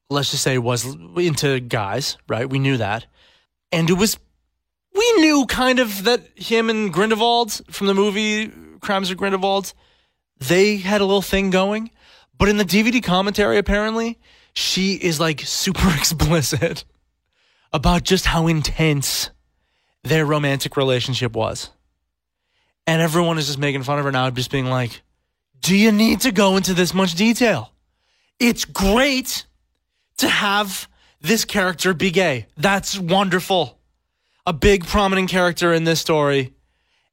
let's 0.09 0.31
just 0.31 0.43
say 0.43 0.57
was 0.57 0.85
into 1.17 1.59
guys, 1.59 2.17
right? 2.27 2.49
We 2.49 2.59
knew 2.59 2.77
that. 2.77 3.05
And 3.71 3.89
it 3.89 3.93
was, 3.93 4.17
we 4.93 5.13
knew 5.13 5.45
kind 5.45 5.79
of 5.79 6.05
that 6.05 6.27
him 6.35 6.69
and 6.69 6.91
Grindelwald 6.93 7.61
from 7.69 7.87
the 7.87 7.93
movie 7.93 8.51
Crimes 8.79 9.11
of 9.11 9.17
Grindelwald, 9.17 9.73
they 10.39 10.77
had 10.77 11.01
a 11.01 11.05
little 11.05 11.21
thing 11.21 11.49
going. 11.49 11.91
But 12.37 12.49
in 12.49 12.57
the 12.57 12.63
DVD 12.63 13.03
commentary, 13.03 13.57
apparently, 13.57 14.19
she 14.53 14.93
is 14.93 15.19
like 15.19 15.41
super 15.41 15.89
explicit 15.97 16.85
about 17.73 18.03
just 18.03 18.25
how 18.25 18.47
intense 18.47 19.29
their 20.03 20.25
romantic 20.25 20.77
relationship 20.77 21.35
was. 21.35 21.69
And 22.85 23.01
everyone 23.01 23.37
is 23.37 23.47
just 23.47 23.59
making 23.59 23.83
fun 23.83 23.99
of 23.99 24.05
her 24.05 24.11
now, 24.11 24.29
just 24.29 24.51
being 24.51 24.67
like, 24.67 25.01
do 25.59 25.75
you 25.75 25.91
need 25.91 26.21
to 26.21 26.31
go 26.31 26.55
into 26.55 26.73
this 26.73 26.93
much 26.93 27.15
detail? 27.15 27.73
It's 28.39 28.63
great 28.63 29.45
to 30.17 30.27
have 30.27 30.87
this 31.21 31.45
character 31.45 31.93
be 31.93 32.11
gay. 32.11 32.47
That's 32.57 32.97
wonderful. 32.97 33.77
A 34.45 34.53
big 34.53 34.85
prominent 34.85 35.29
character 35.29 35.73
in 35.73 35.83
this 35.83 35.99
story 35.99 36.53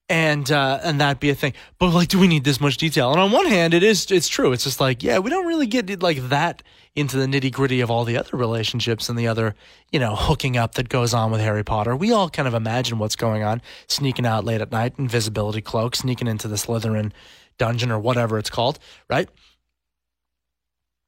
and 0.09 0.51
uh, 0.51 0.81
and 0.83 1.01
that 1.01 1.21
be 1.21 1.31
a 1.31 1.35
thing. 1.35 1.55
But 1.79 1.91
like, 1.91 2.09
do 2.09 2.19
we 2.19 2.29
need 2.29 2.45
this 2.45 2.61
much 2.61 2.77
detail? 2.77 3.11
And 3.11 3.21
on 3.21 3.33
one 3.33 3.47
hand, 3.47 3.75
it 3.75 3.83
is 3.83 4.11
it's 4.11 4.29
true. 4.29 4.53
It's 4.53 4.65
just 4.65 4.81
like, 4.81 5.03
yeah, 5.03 5.19
we 5.19 5.31
don't 5.31 5.47
really 5.47 5.67
get 5.67 6.03
like 6.03 6.29
that 6.29 6.63
into 6.95 7.17
the 7.17 7.27
nitty 7.27 7.51
gritty 7.51 7.81
of 7.81 7.91
all 7.91 8.05
the 8.05 8.17
other 8.17 8.37
relationships 8.37 9.09
and 9.09 9.19
the 9.19 9.27
other 9.27 9.55
you 9.91 9.99
know 9.99 10.15
hooking 10.15 10.57
up 10.57 10.75
that 10.75 10.89
goes 10.89 11.15
on 11.15 11.31
with 11.31 11.41
Harry 11.41 11.65
Potter. 11.65 11.97
We 11.97 12.13
all 12.13 12.29
kind 12.29 12.47
of 12.47 12.55
imagine 12.55 12.99
what's 12.99 13.17
going 13.17 13.43
on, 13.43 13.63
sneaking 13.87 14.27
out 14.27 14.45
late 14.45 14.61
at 14.61 14.71
night, 14.71 14.95
invisibility 14.99 15.63
cloak, 15.63 15.97
sneaking 15.97 16.29
into 16.29 16.49
the 16.49 16.57
Slytherin 16.57 17.13
dungeon 17.57 17.91
or 17.91 17.99
whatever 17.99 18.39
it's 18.39 18.51
called, 18.51 18.79
right? 19.09 19.29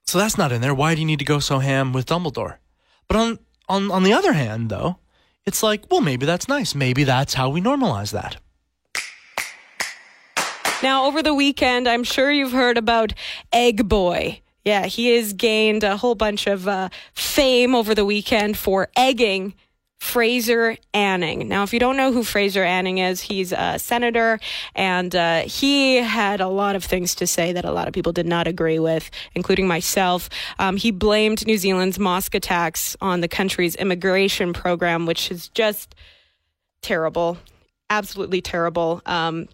So 0.06 0.18
that's 0.18 0.38
not 0.38 0.52
in 0.52 0.60
there. 0.60 0.75
Why 0.75 0.94
do 0.94 1.00
you 1.00 1.06
need 1.06 1.18
to 1.18 1.25
go 1.25 1.40
so 1.40 1.58
ham 1.58 1.92
with 1.92 2.06
Dumbledore? 2.06 2.58
But 3.08 3.16
on 3.16 3.38
on 3.68 3.90
on 3.90 4.04
the 4.04 4.12
other 4.12 4.32
hand, 4.32 4.70
though, 4.70 4.98
it's 5.44 5.62
like, 5.62 5.84
well, 5.90 6.00
maybe 6.00 6.26
that's 6.26 6.48
nice. 6.48 6.75
Maybe 6.75 7.04
that's 7.04 7.34
how 7.34 7.48
we 7.50 7.60
normalize 7.60 8.12
that. 8.12 8.36
Now, 10.82 11.06
over 11.06 11.22
the 11.22 11.34
weekend, 11.34 11.88
I'm 11.88 12.04
sure 12.04 12.30
you've 12.30 12.52
heard 12.52 12.78
about 12.78 13.14
Egg 13.52 13.88
Boy. 13.88 14.42
Yeah, 14.64 14.86
he 14.86 15.14
has 15.16 15.32
gained 15.32 15.82
a 15.82 15.96
whole 15.96 16.14
bunch 16.14 16.46
of 16.46 16.68
uh, 16.68 16.90
fame 17.14 17.75
over 17.75 17.94
the 17.94 18.04
weekend 18.04 18.58
for 18.58 18.88
egging 18.96 19.54
Fraser 19.98 20.76
Anning. 20.92 21.48
Now, 21.48 21.62
if 21.62 21.72
you 21.72 21.78
don't 21.78 21.96
know 21.96 22.12
who 22.12 22.22
Fraser 22.22 22.62
Anning 22.62 22.98
is, 22.98 23.20
he's 23.20 23.52
a 23.52 23.78
senator, 23.78 24.38
and 24.74 25.14
uh, 25.14 25.40
he 25.40 25.96
had 25.96 26.40
a 26.40 26.48
lot 26.48 26.76
of 26.76 26.84
things 26.84 27.14
to 27.16 27.26
say 27.26 27.52
that 27.52 27.64
a 27.64 27.72
lot 27.72 27.88
of 27.88 27.94
people 27.94 28.12
did 28.12 28.26
not 28.26 28.46
agree 28.46 28.78
with, 28.78 29.10
including 29.34 29.66
myself. 29.66 30.28
Um, 30.58 30.76
he 30.76 30.90
blamed 30.90 31.46
New 31.46 31.58
Zealand's 31.58 31.98
mosque 31.98 32.34
attacks 32.34 32.96
on 33.00 33.20
the 33.20 33.28
country's 33.28 33.74
immigration 33.76 34.52
program, 34.52 35.06
which 35.06 35.30
is 35.30 35.48
just 35.48 35.94
terrible, 36.82 37.38
absolutely 37.90 38.40
terrible. 38.40 39.02
Um, 39.06 39.48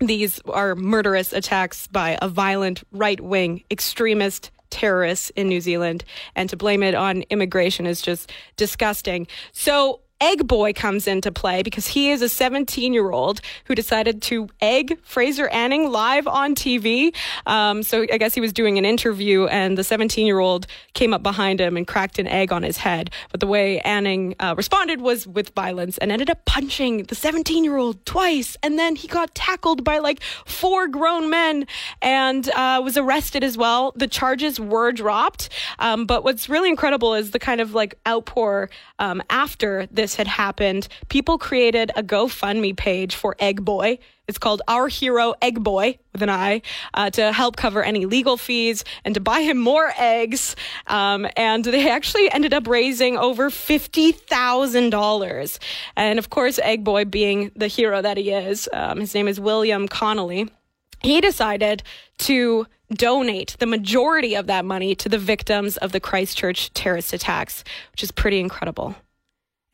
these 0.00 0.40
are 0.46 0.74
murderous 0.74 1.32
attacks 1.32 1.86
by 1.86 2.18
a 2.20 2.28
violent 2.28 2.82
right 2.92 3.20
wing 3.20 3.62
extremist 3.70 4.50
terrorists 4.72 5.30
in 5.36 5.48
New 5.48 5.60
Zealand, 5.60 6.04
and 6.34 6.50
to 6.50 6.56
blame 6.56 6.82
it 6.82 6.94
on 6.94 7.22
immigration 7.30 7.86
is 7.86 8.02
just 8.02 8.32
disgusting. 8.56 9.28
So, 9.52 10.00
Egg 10.22 10.46
Boy 10.46 10.72
comes 10.72 11.08
into 11.08 11.32
play 11.32 11.64
because 11.64 11.88
he 11.88 12.12
is 12.12 12.22
a 12.22 12.28
17 12.28 12.92
year 12.92 13.10
old 13.10 13.40
who 13.64 13.74
decided 13.74 14.22
to 14.22 14.48
egg 14.60 14.96
Fraser 15.02 15.48
Anning 15.48 15.90
live 15.90 16.28
on 16.28 16.54
TV. 16.54 17.12
Um, 17.44 17.82
so 17.82 18.02
I 18.02 18.18
guess 18.18 18.32
he 18.32 18.40
was 18.40 18.52
doing 18.52 18.78
an 18.78 18.84
interview, 18.84 19.46
and 19.46 19.76
the 19.76 19.82
17 19.82 20.24
year 20.24 20.38
old 20.38 20.68
came 20.94 21.12
up 21.12 21.24
behind 21.24 21.60
him 21.60 21.76
and 21.76 21.88
cracked 21.88 22.20
an 22.20 22.28
egg 22.28 22.52
on 22.52 22.62
his 22.62 22.76
head. 22.76 23.10
But 23.32 23.40
the 23.40 23.48
way 23.48 23.80
Anning 23.80 24.36
uh, 24.38 24.54
responded 24.56 25.00
was 25.00 25.26
with 25.26 25.52
violence 25.56 25.98
and 25.98 26.12
ended 26.12 26.30
up 26.30 26.44
punching 26.44 27.02
the 27.04 27.16
17 27.16 27.64
year 27.64 27.76
old 27.76 28.06
twice. 28.06 28.56
And 28.62 28.78
then 28.78 28.94
he 28.94 29.08
got 29.08 29.34
tackled 29.34 29.82
by 29.82 29.98
like 29.98 30.22
four 30.46 30.86
grown 30.86 31.30
men 31.30 31.66
and 32.00 32.48
uh, 32.50 32.80
was 32.84 32.96
arrested 32.96 33.42
as 33.42 33.58
well. 33.58 33.92
The 33.96 34.06
charges 34.06 34.60
were 34.60 34.92
dropped. 34.92 35.48
Um, 35.80 36.06
but 36.06 36.22
what's 36.22 36.48
really 36.48 36.68
incredible 36.68 37.12
is 37.14 37.32
the 37.32 37.40
kind 37.40 37.60
of 37.60 37.74
like 37.74 37.98
outpour 38.06 38.70
um, 39.00 39.20
after 39.28 39.88
this 39.90 40.11
had 40.14 40.26
happened. 40.26 40.88
People 41.08 41.38
created 41.38 41.90
a 41.96 42.02
GoFundMe 42.02 42.76
page 42.76 43.14
for 43.14 43.36
Egg 43.38 43.64
Boy. 43.64 43.98
It's 44.28 44.38
called 44.38 44.62
Our 44.68 44.88
Hero 44.88 45.34
Egg 45.42 45.62
Boy 45.62 45.98
with 46.12 46.22
an 46.22 46.30
I 46.30 46.62
uh, 46.94 47.10
to 47.10 47.32
help 47.32 47.56
cover 47.56 47.82
any 47.82 48.06
legal 48.06 48.36
fees 48.36 48.84
and 49.04 49.14
to 49.14 49.20
buy 49.20 49.40
him 49.40 49.58
more 49.58 49.92
eggs. 49.98 50.56
Um, 50.86 51.26
and 51.36 51.64
they 51.64 51.90
actually 51.90 52.30
ended 52.30 52.54
up 52.54 52.66
raising 52.66 53.16
over 53.16 53.50
$50,000. 53.50 55.58
And 55.96 56.18
of 56.18 56.30
course, 56.30 56.58
Egg 56.60 56.84
Boy 56.84 57.04
being 57.04 57.50
the 57.56 57.66
hero 57.66 58.00
that 58.00 58.16
he 58.16 58.30
is, 58.30 58.68
um, 58.72 59.00
his 59.00 59.14
name 59.14 59.28
is 59.28 59.40
William 59.40 59.88
Connolly. 59.88 60.48
He 61.00 61.20
decided 61.20 61.82
to 62.18 62.66
donate 62.94 63.56
the 63.58 63.66
majority 63.66 64.34
of 64.34 64.46
that 64.46 64.64
money 64.64 64.94
to 64.94 65.08
the 65.08 65.18
victims 65.18 65.76
of 65.78 65.92
the 65.92 66.00
Christchurch 66.00 66.72
terrorist 66.74 67.12
attacks, 67.12 67.64
which 67.92 68.02
is 68.02 68.10
pretty 68.10 68.38
incredible. 68.38 68.94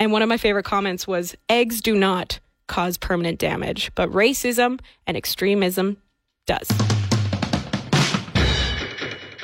And 0.00 0.12
one 0.12 0.22
of 0.22 0.28
my 0.28 0.36
favorite 0.36 0.64
comments 0.64 1.06
was 1.06 1.34
eggs 1.48 1.80
do 1.80 1.94
not 1.94 2.38
cause 2.68 2.96
permanent 2.96 3.38
damage, 3.38 3.90
but 3.94 4.10
racism 4.10 4.78
and 5.06 5.16
extremism 5.16 5.96
does. 6.46 6.68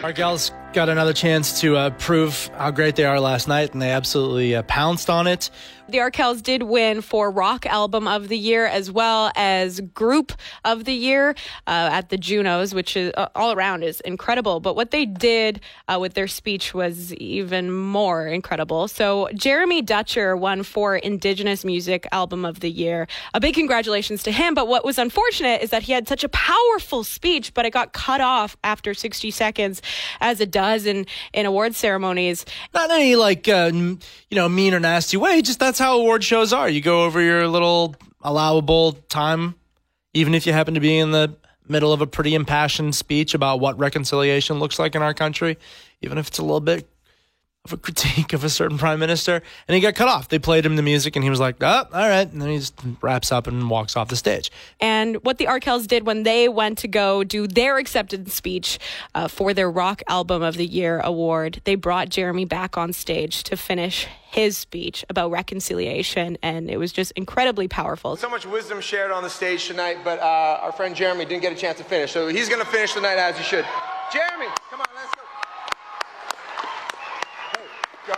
Our 0.03 0.13
gals 0.13 0.53
got 0.75 0.88
another 0.88 1.12
chance 1.12 1.61
to 1.61 1.76
uh, 1.76 1.90
prove 1.90 2.49
how 2.57 2.71
great 2.73 2.97
they 2.97 3.04
are 3.04 3.21
last 3.21 3.47
night, 3.47 3.73
and 3.73 3.81
they 3.81 3.93
absolutely 3.93 4.57
uh, 4.57 4.62
pounced 4.64 5.09
on 5.09 5.28
it. 5.28 5.49
The 5.87 5.99
Arkells 5.99 6.43
did 6.43 6.62
win 6.62 7.02
for 7.02 7.31
Rock 7.31 7.66
Album 7.66 8.09
of 8.09 8.28
the 8.28 8.38
Year 8.38 8.64
as 8.64 8.90
well 8.90 9.31
as 9.37 9.81
Group 9.81 10.33
of 10.64 10.85
the 10.85 10.95
Year 10.95 11.35
uh, 11.66 11.90
at 11.93 12.09
the 12.09 12.16
Junos, 12.16 12.75
which 12.75 12.97
is 12.97 13.12
uh, 13.19 13.28
all 13.35 13.52
around 13.52 13.83
is 13.83 14.00
incredible. 14.00 14.61
But 14.61 14.76
what 14.76 14.93
they 14.93 15.04
did 15.04 15.61
uh, 15.87 15.99
with 16.00 16.14
their 16.14 16.26
speech 16.26 16.73
was 16.73 17.12
even 17.16 17.71
more 17.71 18.26
incredible. 18.26 18.88
So 18.88 19.28
Jeremy 19.35 19.83
Dutcher 19.83 20.38
won 20.38 20.62
for 20.62 20.97
Indigenous 20.97 21.66
Music 21.66 22.07
Album 22.12 22.47
of 22.47 22.61
the 22.61 22.71
Year. 22.71 23.07
A 23.35 23.40
big 23.40 23.54
congratulations 23.54 24.23
to 24.23 24.33
him. 24.33 24.54
But 24.54 24.69
what 24.69 24.87
was 24.87 24.99
unfortunate 24.99 25.61
is 25.61 25.69
that 25.69 25.83
he 25.83 25.93
had 25.93 26.09
such 26.09 26.25
a 26.25 26.31
powerful 26.31 27.04
speech, 27.04 27.52
but 27.52 27.66
it 27.66 27.75
got 27.75 27.93
cut 27.93 28.23
off 28.23 28.57
after 28.64 28.95
60 28.95 29.31
seconds, 29.31 29.83
as 30.23 30.40
it 30.40 30.50
does 30.64 30.87
in 30.87 31.06
in 31.33 31.47
award 31.47 31.75
ceremonies. 31.75 32.44
Not 32.73 32.90
in 32.90 32.97
any 32.97 33.16
like 33.16 33.49
uh, 33.49 33.71
you 33.73 33.99
know 34.33 34.49
mean 34.49 34.75
or 34.75 34.80
nasty 34.80 35.16
way. 35.16 35.42
Just 35.42 35.59
that's 35.59 35.78
how 35.78 35.99
award 35.99 36.25
shows 36.25 36.52
are. 36.52 36.68
You 36.68 36.80
go 36.80 37.04
over 37.04 37.21
your 37.21 37.47
little 37.49 37.94
allowable 38.23 38.92
time, 39.09 39.54
even 40.14 40.35
if 40.35 40.47
you 40.47 40.52
happen 40.52 40.75
to 40.75 40.80
be 40.80 40.99
in 40.99 41.11
the 41.11 41.37
middle 41.68 41.92
of 41.92 42.00
a 42.00 42.06
pretty 42.06 42.35
impassioned 42.35 42.94
speech 42.94 43.35
about 43.35 43.61
what 43.61 43.78
reconciliation 43.78 44.59
looks 44.59 44.78
like 44.78 44.94
in 44.94 45.02
our 45.02 45.14
country, 45.14 45.56
even 46.02 46.18
if 46.18 46.28
it's 46.28 46.38
a 46.38 46.42
little 46.42 46.61
bit 46.61 46.87
of 47.64 47.73
a 47.73 47.76
critique 47.78 48.33
of 48.33 48.44
a 48.44 48.50
certain 48.50 48.76
prime 48.76 48.99
minister, 48.99 49.42
and 49.66 49.75
he 49.75 49.80
got 49.80 49.94
cut 49.94 50.09
off. 50.09 50.28
They 50.28 50.38
played 50.38 50.66
him 50.66 50.76
the 50.76 50.83
music, 50.83 51.16
and 51.16 51.23
he 51.23 51.30
was 51.30 51.40
like, 51.40 51.56
"Oh, 51.62 51.87
all 51.92 52.09
right," 52.09 52.30
and 52.30 52.42
then 52.42 52.50
he 52.50 52.59
just 52.59 52.75
wraps 53.00 53.33
up 53.33 53.47
and 53.47 53.71
walks 53.71 53.97
off 53.97 54.09
the 54.09 54.16
stage. 54.16 54.50
And 54.80 55.16
what 55.25 55.38
the 55.38 55.47
Arkells 55.47 55.87
did 55.87 56.06
when 56.06 56.25
they 56.25 56.49
went 56.49 56.78
to 56.78 56.88
go 56.88 57.25
do 57.25 57.47
their 57.47 57.78
acceptance 57.78 58.35
speech 58.35 58.78
uh, 59.14 59.28
for 59.28 59.54
their 59.54 59.71
Rock 59.71 60.02
Album 60.09 60.42
of 60.42 60.56
the 60.56 60.66
Year 60.66 61.00
award, 61.00 61.62
they 61.64 61.75
brought 61.75 62.11
Jeremy 62.11 62.44
back 62.44 62.76
on 62.76 62.92
stage 62.92 63.42
to 63.44 63.56
finish 63.56 64.06
his 64.30 64.59
speech 64.59 65.04
about 65.09 65.30
reconciliation, 65.30 66.37
and 66.42 66.68
it 66.68 66.76
was 66.76 66.92
just 66.92 67.12
incredibly 67.12 67.68
powerful. 67.68 68.16
So 68.16 68.28
much 68.28 68.44
wisdom 68.44 68.80
shared 68.80 69.12
on 69.12 69.23
the 69.23 69.30
stage 69.30 69.66
tonight, 69.68 69.99
but 70.04 70.18
uh, 70.18 70.59
our 70.61 70.73
friend 70.73 70.94
Jeremy 70.94 71.25
didn't 71.25 71.42
get 71.42 71.52
a 71.52 71.56
chance 71.56 71.78
to 71.78 71.85
finish, 71.85 72.12
so 72.12 72.26
he's 72.28 72.49
going 72.49 72.61
to 72.61 72.66
finish 72.66 72.94
the 72.94 73.00
night 73.00 73.16
as 73.16 73.38
he 73.38 73.44
should. 73.44 73.64
Jeremy, 74.12 74.47
come 74.71 74.80
on, 74.80 74.87
let's 74.97 75.14
go. 75.14 75.23
Hey, 77.52 77.64
go. 78.09 78.14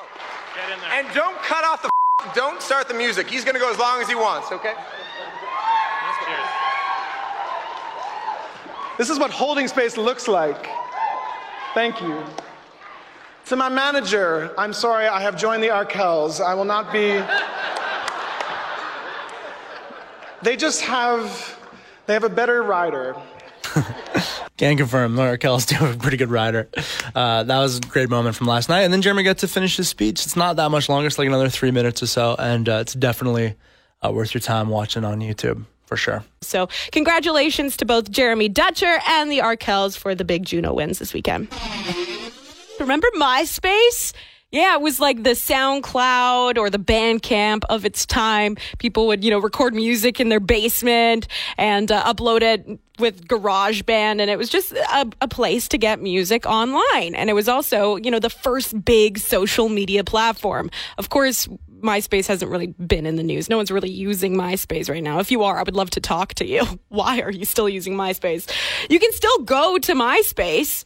Get 0.66 0.74
in 0.74 0.80
there. 0.80 0.92
And 0.92 1.14
don't 1.14 1.40
cut 1.42 1.64
off 1.64 1.82
the. 1.82 1.90
Don't 2.34 2.60
start 2.60 2.88
the 2.88 2.94
music. 2.94 3.28
He's 3.28 3.44
going 3.44 3.54
to 3.54 3.60
go 3.60 3.70
as 3.70 3.78
long 3.78 4.00
as 4.00 4.08
he 4.08 4.14
wants, 4.14 4.50
okay? 4.50 4.74
This 8.98 9.10
is 9.10 9.18
what 9.18 9.30
holding 9.30 9.68
space 9.68 9.96
looks 9.96 10.26
like. 10.26 10.68
Thank 11.74 12.00
you. 12.00 12.24
To 13.46 13.56
my 13.56 13.68
manager, 13.68 14.52
I'm 14.58 14.72
sorry 14.72 15.06
I 15.06 15.20
have 15.20 15.36
joined 15.36 15.62
the 15.62 15.68
Arkells. 15.68 16.40
I 16.40 16.54
will 16.54 16.64
not 16.64 16.92
be. 16.92 17.22
They 20.42 20.56
just 20.56 20.80
have. 20.82 21.58
They 22.06 22.14
have 22.14 22.24
a 22.24 22.28
better 22.28 22.62
rider. 22.62 23.14
Can 24.56 24.76
confirm, 24.76 25.16
Laura 25.16 25.36
Kells 25.36 25.66
do 25.66 25.76
a 25.84 25.94
pretty 25.94 26.16
good 26.16 26.30
rider. 26.30 26.68
Uh, 27.14 27.42
that 27.42 27.58
was 27.58 27.78
a 27.78 27.80
great 27.80 28.08
moment 28.08 28.36
from 28.36 28.46
last 28.46 28.68
night. 28.68 28.82
And 28.82 28.92
then 28.92 29.02
Jeremy 29.02 29.22
got 29.22 29.38
to 29.38 29.48
finish 29.48 29.76
his 29.76 29.88
speech. 29.88 30.24
It's 30.24 30.36
not 30.36 30.56
that 30.56 30.70
much 30.70 30.88
longer, 30.88 31.06
it's 31.06 31.18
like 31.18 31.28
another 31.28 31.48
three 31.48 31.70
minutes 31.70 32.02
or 32.02 32.06
so. 32.06 32.36
And 32.38 32.68
uh, 32.68 32.78
it's 32.80 32.94
definitely 32.94 33.54
uh, 34.04 34.12
worth 34.12 34.34
your 34.34 34.40
time 34.40 34.68
watching 34.68 35.04
on 35.04 35.20
YouTube 35.20 35.64
for 35.84 35.96
sure. 35.96 36.24
So, 36.42 36.68
congratulations 36.92 37.76
to 37.78 37.84
both 37.84 38.10
Jeremy 38.10 38.48
Dutcher 38.48 38.98
and 39.06 39.30
the 39.30 39.38
Arkells 39.38 39.96
for 39.96 40.14
the 40.14 40.24
big 40.24 40.44
Juno 40.44 40.74
wins 40.74 40.98
this 40.98 41.14
weekend. 41.14 41.48
Remember 42.80 43.08
MySpace? 43.16 44.12
Yeah, 44.56 44.74
it 44.76 44.80
was 44.80 44.98
like 45.00 45.22
the 45.22 45.32
SoundCloud 45.32 46.56
or 46.56 46.70
the 46.70 46.78
Bandcamp 46.78 47.64
of 47.68 47.84
its 47.84 48.06
time. 48.06 48.56
People 48.78 49.06
would, 49.08 49.22
you 49.22 49.30
know, 49.30 49.38
record 49.38 49.74
music 49.74 50.18
in 50.18 50.30
their 50.30 50.40
basement 50.40 51.28
and 51.58 51.92
uh, 51.92 52.02
upload 52.04 52.40
it 52.40 52.66
with 52.98 53.28
GarageBand, 53.28 54.18
and 54.18 54.30
it 54.30 54.38
was 54.38 54.48
just 54.48 54.72
a, 54.72 55.06
a 55.20 55.28
place 55.28 55.68
to 55.68 55.76
get 55.76 56.00
music 56.00 56.46
online. 56.46 57.14
And 57.14 57.28
it 57.28 57.34
was 57.34 57.50
also, 57.50 57.96
you 57.96 58.10
know, 58.10 58.18
the 58.18 58.30
first 58.30 58.82
big 58.82 59.18
social 59.18 59.68
media 59.68 60.02
platform. 60.02 60.70
Of 60.96 61.10
course, 61.10 61.46
MySpace 61.82 62.26
hasn't 62.26 62.50
really 62.50 62.68
been 62.68 63.04
in 63.04 63.16
the 63.16 63.22
news. 63.22 63.50
No 63.50 63.58
one's 63.58 63.70
really 63.70 63.90
using 63.90 64.36
MySpace 64.36 64.88
right 64.88 65.02
now. 65.02 65.18
If 65.18 65.30
you 65.30 65.42
are, 65.42 65.58
I 65.58 65.64
would 65.64 65.76
love 65.76 65.90
to 65.90 66.00
talk 66.00 66.32
to 66.32 66.46
you. 66.46 66.64
Why 66.88 67.20
are 67.20 67.30
you 67.30 67.44
still 67.44 67.68
using 67.68 67.92
MySpace? 67.92 68.50
You 68.88 68.98
can 68.98 69.12
still 69.12 69.38
go 69.40 69.76
to 69.76 69.92
MySpace. 69.92 70.84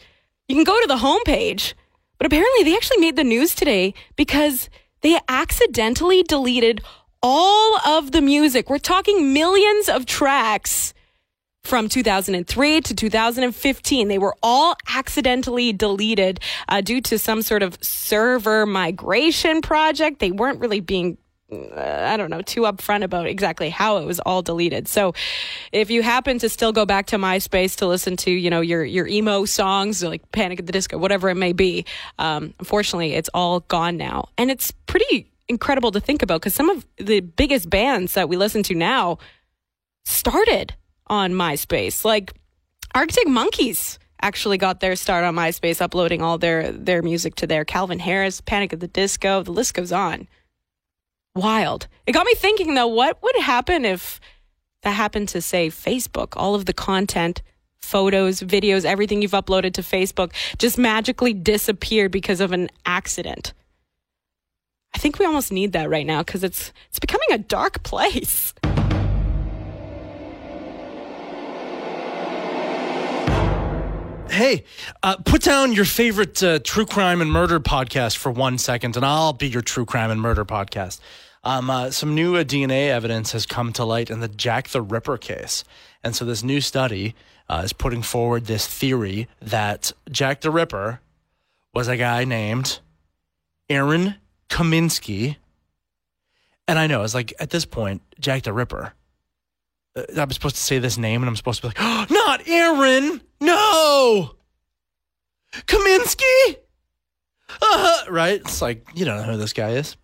You 0.48 0.56
can 0.56 0.64
go 0.64 0.80
to 0.80 0.88
the 0.88 0.96
homepage 0.96 1.74
but 2.20 2.26
apparently, 2.26 2.64
they 2.64 2.76
actually 2.76 2.98
made 2.98 3.16
the 3.16 3.24
news 3.24 3.54
today 3.54 3.94
because 4.14 4.68
they 5.00 5.18
accidentally 5.26 6.22
deleted 6.22 6.82
all 7.22 7.78
of 7.78 8.12
the 8.12 8.20
music. 8.20 8.68
We're 8.68 8.76
talking 8.76 9.32
millions 9.32 9.88
of 9.88 10.04
tracks 10.04 10.92
from 11.64 11.88
2003 11.88 12.82
to 12.82 12.94
2015. 12.94 14.08
They 14.08 14.18
were 14.18 14.36
all 14.42 14.76
accidentally 14.94 15.72
deleted 15.72 16.40
uh, 16.68 16.82
due 16.82 17.00
to 17.00 17.18
some 17.18 17.40
sort 17.40 17.62
of 17.62 17.78
server 17.80 18.66
migration 18.66 19.62
project. 19.62 20.18
They 20.18 20.30
weren't 20.30 20.60
really 20.60 20.80
being 20.80 21.16
I 21.52 22.16
don't 22.16 22.30
know, 22.30 22.42
too 22.42 22.62
upfront 22.62 23.02
about 23.02 23.26
exactly 23.26 23.70
how 23.70 23.96
it 23.98 24.06
was 24.06 24.20
all 24.20 24.42
deleted. 24.42 24.86
So 24.86 25.14
if 25.72 25.90
you 25.90 26.02
happen 26.02 26.38
to 26.38 26.48
still 26.48 26.72
go 26.72 26.86
back 26.86 27.06
to 27.06 27.16
MySpace 27.16 27.76
to 27.76 27.86
listen 27.86 28.16
to, 28.18 28.30
you 28.30 28.50
know, 28.50 28.60
your, 28.60 28.84
your 28.84 29.06
emo 29.06 29.44
songs 29.44 30.02
like 30.02 30.30
Panic 30.32 30.60
at 30.60 30.66
the 30.66 30.72
Disco, 30.72 30.98
whatever 30.98 31.28
it 31.28 31.34
may 31.34 31.52
be, 31.52 31.84
um, 32.18 32.54
unfortunately, 32.60 33.14
it's 33.14 33.30
all 33.34 33.60
gone 33.60 33.96
now. 33.96 34.28
And 34.38 34.50
it's 34.50 34.70
pretty 34.70 35.30
incredible 35.48 35.90
to 35.92 36.00
think 36.00 36.22
about 36.22 36.40
because 36.40 36.54
some 36.54 36.70
of 36.70 36.86
the 36.96 37.20
biggest 37.20 37.68
bands 37.68 38.14
that 38.14 38.28
we 38.28 38.36
listen 38.36 38.62
to 38.64 38.74
now 38.74 39.18
started 40.04 40.74
on 41.08 41.32
MySpace. 41.32 42.04
Like 42.04 42.32
Arctic 42.94 43.26
Monkeys 43.26 43.98
actually 44.22 44.58
got 44.58 44.78
their 44.78 44.94
start 44.94 45.24
on 45.24 45.34
MySpace, 45.34 45.80
uploading 45.80 46.22
all 46.22 46.38
their, 46.38 46.70
their 46.70 47.02
music 47.02 47.34
to 47.36 47.46
there. 47.46 47.64
Calvin 47.64 47.98
Harris, 47.98 48.40
Panic 48.40 48.72
at 48.72 48.78
the 48.78 48.86
Disco, 48.86 49.42
the 49.42 49.50
list 49.50 49.74
goes 49.74 49.90
on 49.90 50.28
wild. 51.40 51.88
It 52.06 52.12
got 52.12 52.26
me 52.26 52.34
thinking 52.34 52.74
though, 52.74 52.86
what 52.86 53.22
would 53.22 53.36
happen 53.36 53.84
if 53.84 54.20
that 54.82 54.92
happened 54.92 55.28
to 55.30 55.40
say 55.40 55.68
Facebook? 55.68 56.34
All 56.36 56.54
of 56.54 56.66
the 56.66 56.72
content, 56.72 57.42
photos, 57.78 58.40
videos, 58.40 58.84
everything 58.84 59.22
you've 59.22 59.32
uploaded 59.32 59.72
to 59.74 59.82
Facebook 59.82 60.32
just 60.58 60.78
magically 60.78 61.32
disappeared 61.32 62.12
because 62.12 62.40
of 62.40 62.52
an 62.52 62.68
accident. 62.84 63.52
I 64.94 64.98
think 64.98 65.18
we 65.18 65.26
almost 65.26 65.52
need 65.52 65.72
that 65.72 65.88
right 65.88 66.06
now 66.06 66.22
because 66.22 66.44
it's 66.44 66.72
it's 66.88 66.98
becoming 66.98 67.28
a 67.32 67.38
dark 67.38 67.82
place. 67.82 68.52
Hey, 74.30 74.62
uh, 75.02 75.16
put 75.16 75.42
down 75.42 75.72
your 75.72 75.84
favorite 75.84 76.40
uh, 76.40 76.60
true 76.62 76.86
crime 76.86 77.20
and 77.20 77.32
murder 77.32 77.58
podcast 77.58 78.16
for 78.16 78.30
one 78.30 78.58
second, 78.58 78.94
and 78.96 79.04
I'll 79.04 79.32
be 79.32 79.48
your 79.48 79.60
true 79.60 79.84
crime 79.84 80.12
and 80.12 80.20
murder 80.20 80.44
podcast. 80.44 81.00
Um, 81.42 81.70
uh, 81.70 81.90
some 81.90 82.14
new 82.14 82.36
uh, 82.36 82.44
DNA 82.44 82.88
evidence 82.88 83.32
has 83.32 83.46
come 83.46 83.72
to 83.74 83.84
light 83.84 84.10
in 84.10 84.20
the 84.20 84.28
Jack 84.28 84.68
the 84.68 84.82
Ripper 84.82 85.16
case. 85.16 85.64
And 86.04 86.14
so 86.14 86.24
this 86.24 86.42
new 86.42 86.60
study 86.60 87.14
uh, 87.48 87.62
is 87.64 87.72
putting 87.72 88.02
forward 88.02 88.44
this 88.44 88.66
theory 88.66 89.26
that 89.40 89.92
Jack 90.10 90.42
the 90.42 90.50
Ripper 90.50 91.00
was 91.72 91.88
a 91.88 91.96
guy 91.96 92.24
named 92.24 92.80
Aaron 93.70 94.16
Kaminsky. 94.48 95.36
And 96.68 96.78
I 96.78 96.86
know, 96.86 97.02
it's 97.02 97.14
like 97.14 97.32
at 97.40 97.50
this 97.50 97.64
point, 97.64 98.02
Jack 98.20 98.42
the 98.42 98.52
Ripper. 98.52 98.92
Uh, 99.96 100.02
I'm 100.16 100.30
supposed 100.32 100.56
to 100.56 100.62
say 100.62 100.78
this 100.78 100.98
name 100.98 101.22
and 101.22 101.28
I'm 101.28 101.36
supposed 101.36 101.62
to 101.62 101.68
be 101.68 101.68
like, 101.68 101.78
oh, 101.80 102.06
not 102.10 102.46
Aaron! 102.46 103.22
No! 103.40 104.36
Kaminsky? 105.66 106.56
Uh, 107.62 108.02
right? 108.10 108.40
It's 108.40 108.60
like, 108.60 108.86
you 108.94 109.04
don't 109.06 109.16
know 109.16 109.32
who 109.32 109.36
this 109.38 109.54
guy 109.54 109.70
is. 109.70 109.96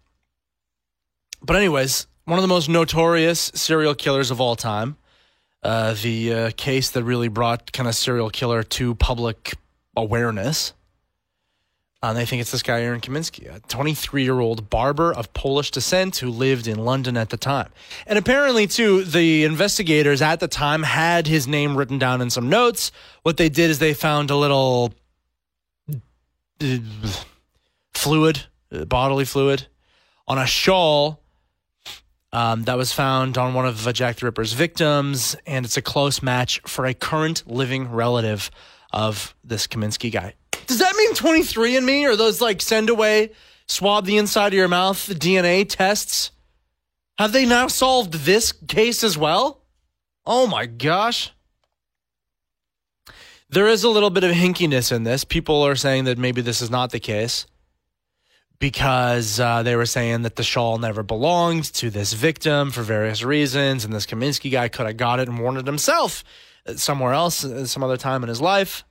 But, 1.47 1.57
anyways, 1.57 2.09
one 2.25 2.39
of 2.39 2.43
the 2.43 2.49
most 2.49 2.69
notorious 2.69 3.53
serial 3.55 3.95
killers 3.95 4.31
of 4.31 4.41
all 4.41 4.57
time. 4.57 4.97
Uh, 5.63 5.95
the 6.01 6.33
uh, 6.33 6.51
case 6.57 6.91
that 6.91 7.03
really 7.03 7.29
brought 7.29 7.73
kind 7.73 7.89
of 7.89 7.95
serial 7.95 8.31
killer 8.31 8.63
to 8.63 8.95
public 8.95 9.55
awareness. 9.97 10.75
And 12.03 12.17
they 12.17 12.25
think 12.25 12.41
it's 12.41 12.53
this 12.53 12.63
guy, 12.63 12.83
Aaron 12.83 13.01
Kaminsky, 13.01 13.53
a 13.53 13.59
23 13.61 14.23
year 14.23 14.39
old 14.39 14.71
barber 14.71 15.13
of 15.13 15.33
Polish 15.33 15.71
descent 15.71 16.19
who 16.19 16.31
lived 16.31 16.69
in 16.69 16.79
London 16.79 17.17
at 17.17 17.31
the 17.31 17.37
time. 17.37 17.71
And 18.07 18.19
apparently, 18.19 18.67
too, 18.67 19.03
the 19.03 19.45
investigators 19.45 20.23
at 20.23 20.39
the 20.39 20.47
time 20.47 20.83
had 20.83 21.27
his 21.27 21.49
name 21.49 21.77
written 21.77 21.99
down 21.99 22.21
in 22.21 22.31
some 22.31 22.49
notes. 22.49 22.93
What 23.23 23.39
they 23.39 23.49
did 23.49 23.71
is 23.71 23.79
they 23.79 23.95
found 23.95 24.31
a 24.31 24.37
little 24.37 24.95
uh, 26.61 26.77
fluid, 27.95 28.45
uh, 28.71 28.85
bodily 28.85 29.25
fluid, 29.25 29.67
on 30.29 30.39
a 30.39 30.47
shawl 30.47 31.21
um, 32.37 32.65
that 32.65 32.77
was 32.77 32.93
found 32.93 33.39
on 33.39 33.55
one 33.55 33.65
of 33.65 33.91
Jack 33.95 34.17
the 34.17 34.27
Ripper's 34.27 34.53
victims. 34.53 35.37
And 35.47 35.65
it's 35.65 35.79
a 35.79 35.83
close 35.83 36.23
match 36.23 36.61
for 36.67 36.85
a 36.85 36.93
current 36.93 37.43
living 37.47 37.91
relative 37.91 38.51
of 38.93 39.35
this 39.43 39.67
Kaminsky 39.67 40.13
guy. 40.13 40.35
Does 40.67 40.79
that 40.81 40.95
mean 40.97 41.15
23andMe 41.15 42.07
or 42.07 42.15
those 42.15 42.43
like 42.43 42.61
send 42.61 42.91
away, 42.91 43.31
swab 43.67 44.05
the 44.05 44.19
inside 44.19 44.49
of 44.49 44.55
your 44.55 44.69
mouth, 44.69 44.99
DNA 45.19 45.67
tests? 45.67 46.31
Have 47.19 47.33
they 47.33 47.47
now 47.47 47.69
solved 47.69 48.13
this 48.13 48.53
case 48.53 49.03
as 49.03 49.17
well? 49.17 49.63
Oh 50.27 50.47
my 50.47 50.67
gosh. 50.67 51.33
There 53.49 53.67
is 53.67 53.83
a 53.83 53.89
little 53.89 54.11
bit 54.11 54.25
of 54.25 54.33
hinkiness 54.33 54.93
in 54.93 55.05
this. 55.05 55.25
People 55.25 55.63
are 55.63 55.77
saying 55.77 56.05
that 56.05 56.19
maybe 56.19 56.43
this 56.43 56.61
is 56.61 56.69
not 56.69 56.91
the 56.91 57.01
case 57.01 57.47
because 58.59 59.39
uh, 59.39 59.63
they 59.63 59.77
were 59.77 59.87
saying 59.87 60.23
that 60.23 60.37
the 60.37 60.43
shawl 60.43 60.79
never 60.79 61.03
belonged 61.03 61.65
to 61.75 61.91
this 61.91 62.13
victim 62.13 62.71
for 62.71 62.83
various 62.83 63.23
reasons, 63.23 63.85
and 63.85 63.93
this 63.93 64.07
Kaminsky 64.07 64.51
guy 64.51 64.69
could 64.69 64.87
have 64.87 64.97
got 64.97 65.21
it 65.21 65.29
and 65.29 65.39
worn 65.39 65.57
it 65.57 65.67
himself 65.67 66.25
somewhere 66.75 67.13
else, 67.13 67.45
uh, 67.45 67.67
some 67.67 67.83
other 67.83 67.97
time 67.97 68.23
in 68.23 68.29
his 68.29 68.41
life. 68.41 68.85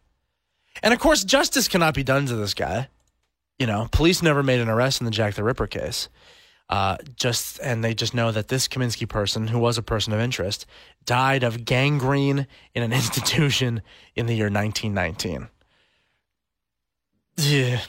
And 0.84 0.94
of 0.94 1.00
course, 1.00 1.24
justice 1.24 1.68
cannot 1.68 1.94
be 1.94 2.04
done 2.04 2.26
to 2.28 2.36
this 2.36 2.54
guy. 2.54 2.90
You 3.60 3.68
know, 3.68 3.88
police 3.92 4.22
never 4.22 4.44
made 4.44 4.60
an 4.60 4.70
arrest 4.70 5.02
in 5.02 5.06
the 5.06 5.12
Jack 5.12 5.36
the 5.36 5.44
Ripper 5.44 5.68
case. 5.68 6.10
Uh, 6.68 6.98
just 7.16 7.60
and 7.60 7.84
they 7.84 7.94
just 7.94 8.16
know 8.16 8.32
that 8.32 8.48
this 8.48 8.68
Kaminsky 8.68 9.08
person, 9.08 9.48
who 9.48 9.60
was 9.60 9.78
a 9.78 9.84
person 9.84 10.14
of 10.14 10.20
interest, 10.20 10.66
died 11.06 11.44
of 11.44 11.64
gangrene 11.64 12.48
in 12.74 12.84
an 12.84 12.92
institution 12.94 13.82
in 14.16 14.26
the 14.26 14.36
year 14.36 14.50
1919. 14.50 15.50
Yeah. 17.38 17.82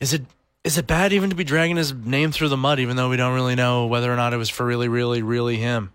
Is 0.00 0.12
it 0.12 0.22
is 0.64 0.78
it 0.78 0.86
bad 0.86 1.12
even 1.12 1.30
to 1.30 1.36
be 1.36 1.44
dragging 1.44 1.76
his 1.76 1.92
name 1.92 2.30
through 2.30 2.48
the 2.48 2.56
mud, 2.56 2.78
even 2.78 2.96
though 2.96 3.10
we 3.10 3.16
don't 3.16 3.34
really 3.34 3.56
know 3.56 3.86
whether 3.86 4.12
or 4.12 4.16
not 4.16 4.32
it 4.32 4.36
was 4.36 4.48
for 4.48 4.64
really, 4.64 4.88
really, 4.88 5.22
really 5.22 5.56
him? 5.56 5.92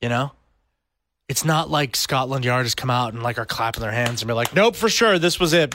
You 0.00 0.08
know, 0.08 0.32
it's 1.28 1.44
not 1.44 1.70
like 1.70 1.96
Scotland 1.96 2.44
Yard 2.44 2.64
has 2.64 2.74
come 2.74 2.90
out 2.90 3.12
and 3.12 3.22
like 3.22 3.38
are 3.38 3.46
clapping 3.46 3.80
their 3.80 3.92
hands 3.92 4.22
and 4.22 4.28
be 4.28 4.34
like, 4.34 4.54
"Nope, 4.54 4.76
for 4.76 4.88
sure, 4.88 5.18
this 5.18 5.40
was 5.40 5.52
it. 5.52 5.74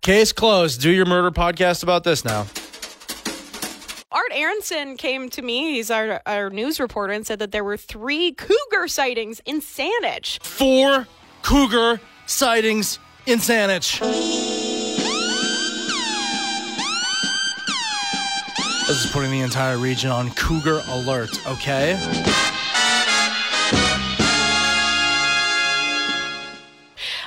Case 0.00 0.32
closed. 0.32 0.80
Do 0.80 0.90
your 0.90 1.06
murder 1.06 1.30
podcast 1.30 1.82
about 1.82 2.04
this 2.04 2.24
now." 2.24 2.46
Art 4.10 4.32
Aronson 4.32 4.96
came 4.96 5.28
to 5.30 5.42
me, 5.42 5.74
he's 5.74 5.90
our, 5.90 6.22
our 6.24 6.48
news 6.48 6.80
reporter, 6.80 7.12
and 7.12 7.26
said 7.26 7.38
that 7.40 7.52
there 7.52 7.62
were 7.62 7.76
three 7.76 8.32
cougar 8.32 8.88
sightings 8.88 9.40
in 9.44 9.60
Saanich. 9.60 10.42
Four 10.42 11.06
cougar 11.42 12.00
sightings 12.26 12.98
in 13.26 13.38
Saanich. 13.38 14.57
This 18.88 19.04
is 19.04 19.10
putting 19.12 19.30
the 19.30 19.40
entire 19.40 19.76
region 19.76 20.10
on 20.10 20.30
cougar 20.30 20.80
alert, 20.88 21.46
okay? 21.46 21.92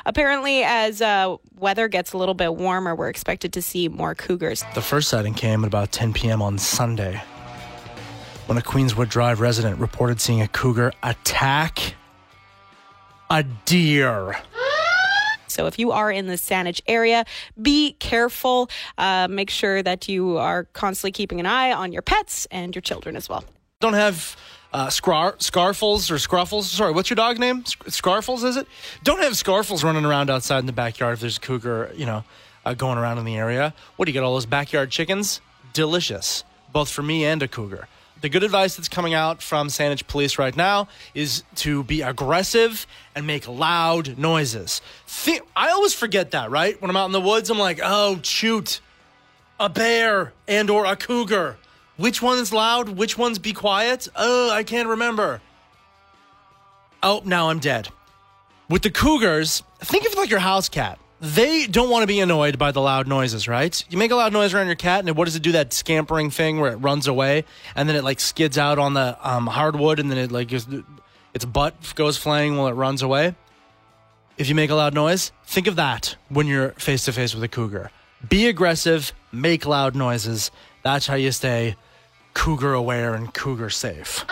Apparently, 0.07 0.63
as 0.63 1.03
uh, 1.03 1.37
weather 1.55 1.87
gets 1.87 2.13
a 2.13 2.17
little 2.17 2.33
bit 2.33 2.55
warmer, 2.55 2.95
we're 2.95 3.09
expected 3.09 3.53
to 3.53 3.61
see 3.61 3.87
more 3.87 4.15
cougars. 4.15 4.63
The 4.73 4.81
first 4.81 5.07
sighting 5.09 5.35
came 5.35 5.63
at 5.63 5.67
about 5.67 5.91
10 5.91 6.13
p.m. 6.13 6.41
on 6.41 6.57
Sunday 6.57 7.21
when 8.47 8.57
a 8.57 8.61
Queenswood 8.61 9.09
Drive 9.09 9.39
resident 9.39 9.79
reported 9.79 10.19
seeing 10.19 10.41
a 10.41 10.47
cougar 10.47 10.91
attack 11.03 11.93
a 13.29 13.43
deer. 13.43 14.35
So 15.51 15.67
if 15.67 15.77
you 15.77 15.91
are 15.91 16.11
in 16.11 16.27
the 16.27 16.33
Saanich 16.35 16.81
area, 16.87 17.25
be 17.61 17.93
careful. 17.93 18.69
Uh, 18.97 19.27
make 19.29 19.49
sure 19.49 19.83
that 19.83 20.07
you 20.07 20.37
are 20.37 20.65
constantly 20.73 21.11
keeping 21.11 21.39
an 21.39 21.45
eye 21.45 21.71
on 21.71 21.91
your 21.91 22.01
pets 22.01 22.47
and 22.51 22.73
your 22.75 22.81
children 22.81 23.15
as 23.15 23.29
well. 23.29 23.43
Don't 23.79 23.93
have 23.93 24.37
uh, 24.73 24.89
scar- 24.89 25.33
Scarfles 25.37 26.09
or 26.11 26.15
Scruffles. 26.15 26.63
Sorry, 26.63 26.91
what's 26.91 27.09
your 27.09 27.15
dog 27.15 27.39
name? 27.39 27.65
Sc- 27.65 27.85
Scarfles, 27.85 28.43
is 28.43 28.57
it? 28.57 28.67
Don't 29.03 29.21
have 29.21 29.33
Scarfles 29.33 29.83
running 29.83 30.05
around 30.05 30.29
outside 30.29 30.59
in 30.59 30.65
the 30.65 30.71
backyard 30.71 31.15
if 31.15 31.19
there's 31.19 31.37
a 31.37 31.41
cougar, 31.41 31.91
you 31.95 32.05
know, 32.05 32.23
uh, 32.65 32.73
going 32.73 32.97
around 32.97 33.17
in 33.17 33.25
the 33.25 33.35
area. 33.35 33.73
What 33.95 34.05
do 34.05 34.11
you 34.11 34.13
get? 34.13 34.23
All 34.23 34.33
those 34.33 34.45
backyard 34.45 34.91
chickens? 34.91 35.41
Delicious, 35.73 36.43
both 36.71 36.89
for 36.89 37.01
me 37.01 37.25
and 37.25 37.41
a 37.41 37.47
cougar. 37.47 37.87
The 38.21 38.29
good 38.29 38.43
advice 38.43 38.75
that's 38.75 38.87
coming 38.87 39.15
out 39.15 39.41
from 39.41 39.67
Saanich 39.67 40.05
Police 40.07 40.37
right 40.37 40.55
now 40.55 40.87
is 41.15 41.43
to 41.55 41.83
be 41.83 42.01
aggressive 42.01 42.85
and 43.15 43.25
make 43.25 43.47
loud 43.47 44.17
noises. 44.17 44.79
Thi- 45.07 45.41
I 45.55 45.69
always 45.71 45.95
forget 45.95 46.31
that, 46.31 46.51
right? 46.51 46.79
When 46.79 46.91
I'm 46.91 46.97
out 46.97 47.07
in 47.07 47.13
the 47.13 47.21
woods, 47.21 47.49
I'm 47.49 47.57
like, 47.57 47.79
oh, 47.83 48.19
shoot, 48.21 48.79
a 49.59 49.69
bear 49.69 50.33
and 50.47 50.69
or 50.69 50.85
a 50.85 50.95
cougar. 50.95 51.57
Which 51.97 52.21
one's 52.21 52.53
loud? 52.53 52.89
Which 52.89 53.17
one's 53.17 53.39
be 53.39 53.53
quiet? 53.53 54.07
Oh, 54.15 54.51
I 54.51 54.63
can't 54.63 54.87
remember. 54.87 55.41
Oh, 57.01 57.23
now 57.25 57.49
I'm 57.49 57.59
dead. 57.59 57.89
With 58.69 58.83
the 58.83 58.91
cougars, 58.91 59.63
think 59.79 60.05
of 60.05 60.13
it 60.13 60.17
like 60.17 60.29
your 60.29 60.39
house 60.39 60.69
cat. 60.69 60.99
They 61.21 61.67
don't 61.67 61.91
want 61.91 62.01
to 62.01 62.07
be 62.07 62.19
annoyed 62.19 62.57
by 62.57 62.71
the 62.71 62.81
loud 62.81 63.07
noises, 63.07 63.47
right? 63.47 63.85
You 63.91 63.97
make 63.99 64.09
a 64.09 64.15
loud 64.15 64.33
noise 64.33 64.55
around 64.55 64.65
your 64.65 64.75
cat, 64.75 65.05
and 65.05 65.15
what 65.15 65.25
does 65.25 65.35
it 65.35 65.43
do? 65.43 65.51
That 65.51 65.71
scampering 65.71 66.31
thing 66.31 66.59
where 66.59 66.71
it 66.71 66.77
runs 66.77 67.05
away, 67.05 67.45
and 67.75 67.87
then 67.87 67.95
it 67.95 68.03
like 68.03 68.19
skids 68.19 68.57
out 68.57 68.79
on 68.79 68.95
the 68.95 69.15
um, 69.21 69.45
hardwood, 69.45 69.99
and 69.99 70.09
then 70.09 70.17
it 70.17 70.31
like 70.31 70.47
just, 70.47 70.67
its 71.35 71.45
butt 71.45 71.75
goes 71.93 72.17
flying 72.17 72.57
while 72.57 72.69
it 72.69 72.73
runs 72.73 73.03
away. 73.03 73.35
If 74.39 74.49
you 74.49 74.55
make 74.55 74.71
a 74.71 74.75
loud 74.75 74.95
noise, 74.95 75.31
think 75.45 75.67
of 75.67 75.75
that 75.75 76.15
when 76.29 76.47
you're 76.47 76.69
face 76.71 77.05
to 77.05 77.11
face 77.11 77.35
with 77.35 77.43
a 77.43 77.47
cougar. 77.47 77.91
Be 78.27 78.47
aggressive, 78.47 79.13
make 79.31 79.67
loud 79.67 79.95
noises. 79.95 80.49
That's 80.81 81.05
how 81.05 81.15
you 81.15 81.31
stay 81.31 81.75
cougar 82.33 82.73
aware 82.73 83.13
and 83.13 83.31
cougar 83.31 83.69
safe. 83.69 84.25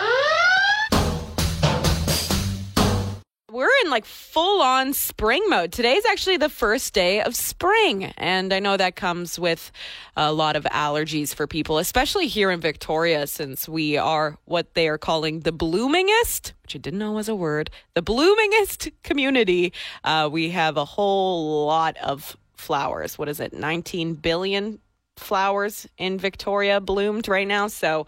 We're 3.60 3.68
in 3.84 3.90
like 3.90 4.06
full 4.06 4.62
on 4.62 4.94
spring 4.94 5.44
mode. 5.50 5.70
Today 5.70 5.92
is 5.92 6.06
actually 6.06 6.38
the 6.38 6.48
first 6.48 6.94
day 6.94 7.20
of 7.20 7.36
spring. 7.36 8.04
And 8.16 8.54
I 8.54 8.58
know 8.58 8.78
that 8.78 8.96
comes 8.96 9.38
with 9.38 9.70
a 10.16 10.32
lot 10.32 10.56
of 10.56 10.64
allergies 10.64 11.34
for 11.34 11.46
people, 11.46 11.76
especially 11.76 12.26
here 12.26 12.50
in 12.50 12.62
Victoria, 12.62 13.26
since 13.26 13.68
we 13.68 13.98
are 13.98 14.38
what 14.46 14.72
they 14.72 14.88
are 14.88 14.96
calling 14.96 15.40
the 15.40 15.52
bloomingest, 15.52 16.54
which 16.62 16.74
I 16.74 16.78
didn't 16.78 17.00
know 17.00 17.12
was 17.12 17.28
a 17.28 17.34
word, 17.34 17.68
the 17.92 18.00
bloomingest 18.00 18.88
community. 19.02 19.74
Uh, 20.04 20.30
we 20.32 20.48
have 20.48 20.78
a 20.78 20.86
whole 20.86 21.66
lot 21.66 21.98
of 21.98 22.38
flowers. 22.56 23.18
What 23.18 23.28
is 23.28 23.40
it? 23.40 23.52
19 23.52 24.14
billion 24.14 24.78
flowers 25.20 25.86
in 25.98 26.18
Victoria 26.18 26.80
bloomed 26.80 27.28
right 27.28 27.46
now. 27.46 27.68
So 27.68 28.06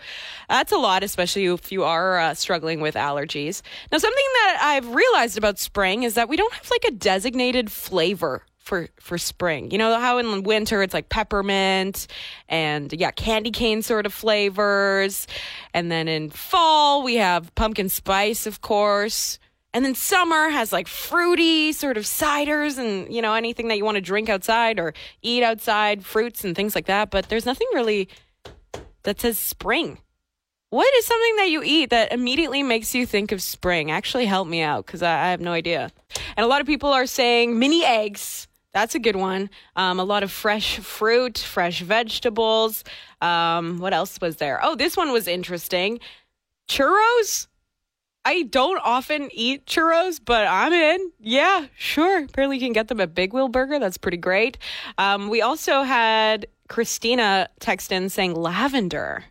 that's 0.49 0.73
a 0.73 0.77
lot, 0.77 1.03
especially 1.03 1.47
if 1.47 1.71
you 1.71 1.85
are 1.85 2.19
uh, 2.19 2.35
struggling 2.35 2.81
with 2.81 2.95
allergies. 2.95 3.63
Now, 3.91 3.99
something 3.99 4.25
that 4.35 4.59
I've 4.63 4.95
realized 4.95 5.39
about 5.39 5.59
spring 5.59 6.03
is 6.03 6.15
that 6.15 6.29
we 6.29 6.37
don't 6.37 6.53
have 6.53 6.71
like 6.71 6.85
a 6.85 6.91
designated 6.91 7.71
flavor 7.71 8.43
for 8.63 8.89
for 9.01 9.19
spring. 9.19 9.71
You 9.71 9.79
know 9.79 9.99
how 9.99 10.19
in 10.19 10.45
winter 10.45 10.83
it's 10.83 10.95
like 10.95 11.09
peppermint 11.09 12.07
and 12.49 12.93
yeah, 12.93 13.11
candy 13.11 13.51
cane 13.51 13.83
sort 13.83 14.07
of 14.07 14.15
flavors. 14.15 15.27
And 15.75 15.91
then 15.91 16.09
in 16.09 16.31
fall 16.31 17.03
we 17.03 17.17
have 17.17 17.55
pumpkin 17.55 17.89
spice, 17.89 18.47
of 18.47 18.61
course. 18.61 19.39
And 19.75 19.85
then 19.85 19.95
summer 19.95 20.51
has 20.51 20.73
like 20.73 20.87
fruity 20.87 21.73
sort 21.73 21.97
of 21.97 22.05
ciders 22.05 22.79
and, 22.79 23.13
you 23.13 23.23
know, 23.23 23.33
anything 23.33 23.69
that 23.69 23.79
you 23.79 23.85
want 23.85 23.95
to 23.95 24.03
drink 24.03 24.29
outside 24.29 24.79
or 24.79 24.93
eat 25.23 25.43
outside, 25.43 26.05
fruits 26.05 26.45
and 26.45 26.55
things 26.55 26.75
like 26.75 26.87
that. 26.87 27.11
But 27.11 27.29
there's 27.29 27.47
nothing 27.47 27.69
really 27.73 28.09
that 29.05 29.21
says 29.21 29.39
spring. 29.39 29.99
What 30.69 30.93
is 30.95 31.07
something 31.07 31.37
that 31.37 31.51
you 31.51 31.63
eat 31.63 31.91
that 31.91 32.13
immediately 32.13 32.63
makes 32.63 32.95
you 32.95 33.05
think 33.05 33.31
of 33.33 33.43
spring? 33.43 33.91
Actually, 33.91 34.27
help 34.27 34.49
me 34.49 34.63
out 34.63 34.87
because 34.87 35.03
I, 35.03 35.27
I 35.27 35.31
have 35.31 35.41
no 35.41 35.53
idea. 35.53 35.91
And 36.37 36.45
a 36.45 36.49
lot 36.49 36.61
of 36.61 36.67
people 36.67 36.91
are 36.91 37.07
saying 37.07 37.59
mini 37.59 37.85
eggs. 37.85 38.49
That's 38.73 38.95
a 38.95 38.99
good 38.99 39.17
one. 39.17 39.51
Um, 39.77 40.01
a 40.01 40.05
lot 40.05 40.23
of 40.23 40.31
fresh 40.31 40.79
fruit, 40.79 41.37
fresh 41.37 41.83
vegetables. 41.83 42.85
Um, 43.21 43.81
what 43.81 43.93
else 43.93 44.19
was 44.19 44.37
there? 44.37 44.61
Oh, 44.63 44.75
this 44.75 44.97
one 44.97 45.13
was 45.13 45.29
interesting. 45.29 46.01
Churros. 46.71 47.49
I 48.25 48.43
don't 48.43 48.81
often 48.85 49.29
eat 49.33 49.67
churros, 49.67 50.21
but 50.25 50.47
I'm 50.47 50.73
in. 50.73 51.13
Yeah, 51.21 51.67
sure. 51.77 52.25
Apparently, 52.25 52.57
you 52.57 52.63
can 52.63 52.73
get 52.73 52.89
them 52.89 53.01
at 53.01 53.15
Big 53.15 53.33
Wheel 53.33 53.49
Burger. 53.49 53.79
That's 53.79 53.99
pretty 53.99 54.17
great. 54.17 54.59
Um, 54.97 55.29
we 55.29 55.43
also 55.43 55.83
had 55.83 56.47
Christina 56.69 57.49
text 57.59 57.91
in 57.91 58.09
saying 58.09 58.35
lavender. 58.35 59.25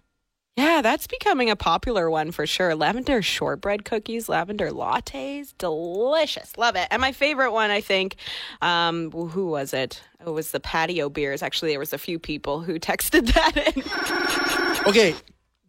Yeah, 0.58 0.82
that's 0.82 1.08
becoming 1.08 1.50
a 1.50 1.56
popular 1.56 2.10
one 2.10 2.32
for 2.32 2.46
sure. 2.46 2.76
Lavender 2.76 3.22
shortbread 3.22 3.86
cookies, 3.86 4.28
lavender 4.28 4.70
lattes, 4.70 5.54
delicious. 5.58 6.58
Love 6.58 6.76
it. 6.76 6.88
And 6.92 7.00
my 7.00 7.14
favorite 7.14 7.52
one, 7.52 7.72
I 7.72 7.80
think, 7.80 8.18
um, 8.62 9.12
who 9.12 9.48
was 9.48 9.74
it? 9.74 10.02
It 10.20 10.30
was 10.30 10.52
the 10.52 10.60
patio 10.60 11.10
beers. 11.10 11.42
Actually, 11.42 11.72
there 11.72 11.80
was 11.80 11.94
a 11.94 11.98
few 11.98 12.20
people 12.20 12.60
who 12.60 12.80
texted 12.80 13.34
that 13.34 13.56
in. 13.56 14.88
Okay, 14.90 15.16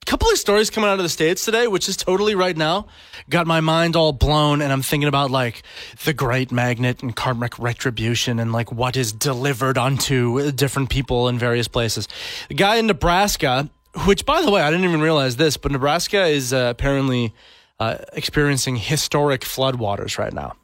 couple 0.06 0.28
of 0.28 0.36
stories 0.38 0.70
coming 0.70 0.90
out 0.90 0.98
of 0.98 1.02
the 1.02 1.08
states 1.08 1.44
today, 1.44 1.66
which 1.66 1.88
is 1.88 1.96
totally 1.96 2.34
right 2.34 2.56
now, 2.56 2.86
got 3.30 3.46
my 3.46 3.60
mind 3.60 3.96
all 3.96 4.12
blown, 4.12 4.60
and 4.60 4.72
I'm 4.72 4.82
thinking 4.82 5.08
about 5.08 5.30
like 5.30 5.62
the 6.04 6.12
Great 6.12 6.50
Magnet 6.50 7.02
and 7.02 7.14
karmic 7.14 7.58
retribution, 7.58 8.38
and 8.38 8.52
like 8.52 8.72
what 8.72 8.96
is 8.96 9.12
delivered 9.12 9.78
onto 9.78 10.50
different 10.52 10.90
people 10.90 11.28
in 11.28 11.38
various 11.38 11.68
places. 11.68 12.08
The 12.48 12.54
guy 12.54 12.76
in 12.76 12.86
Nebraska, 12.86 13.70
which 14.06 14.26
by 14.26 14.42
the 14.42 14.50
way, 14.50 14.62
I 14.62 14.70
didn't 14.70 14.84
even 14.84 15.00
realize 15.00 15.36
this, 15.36 15.56
but 15.56 15.72
Nebraska 15.72 16.26
is 16.26 16.52
uh, 16.52 16.68
apparently 16.70 17.32
uh, 17.78 17.98
experiencing 18.12 18.76
historic 18.76 19.42
floodwaters 19.42 20.18
right 20.18 20.32
now. 20.32 20.54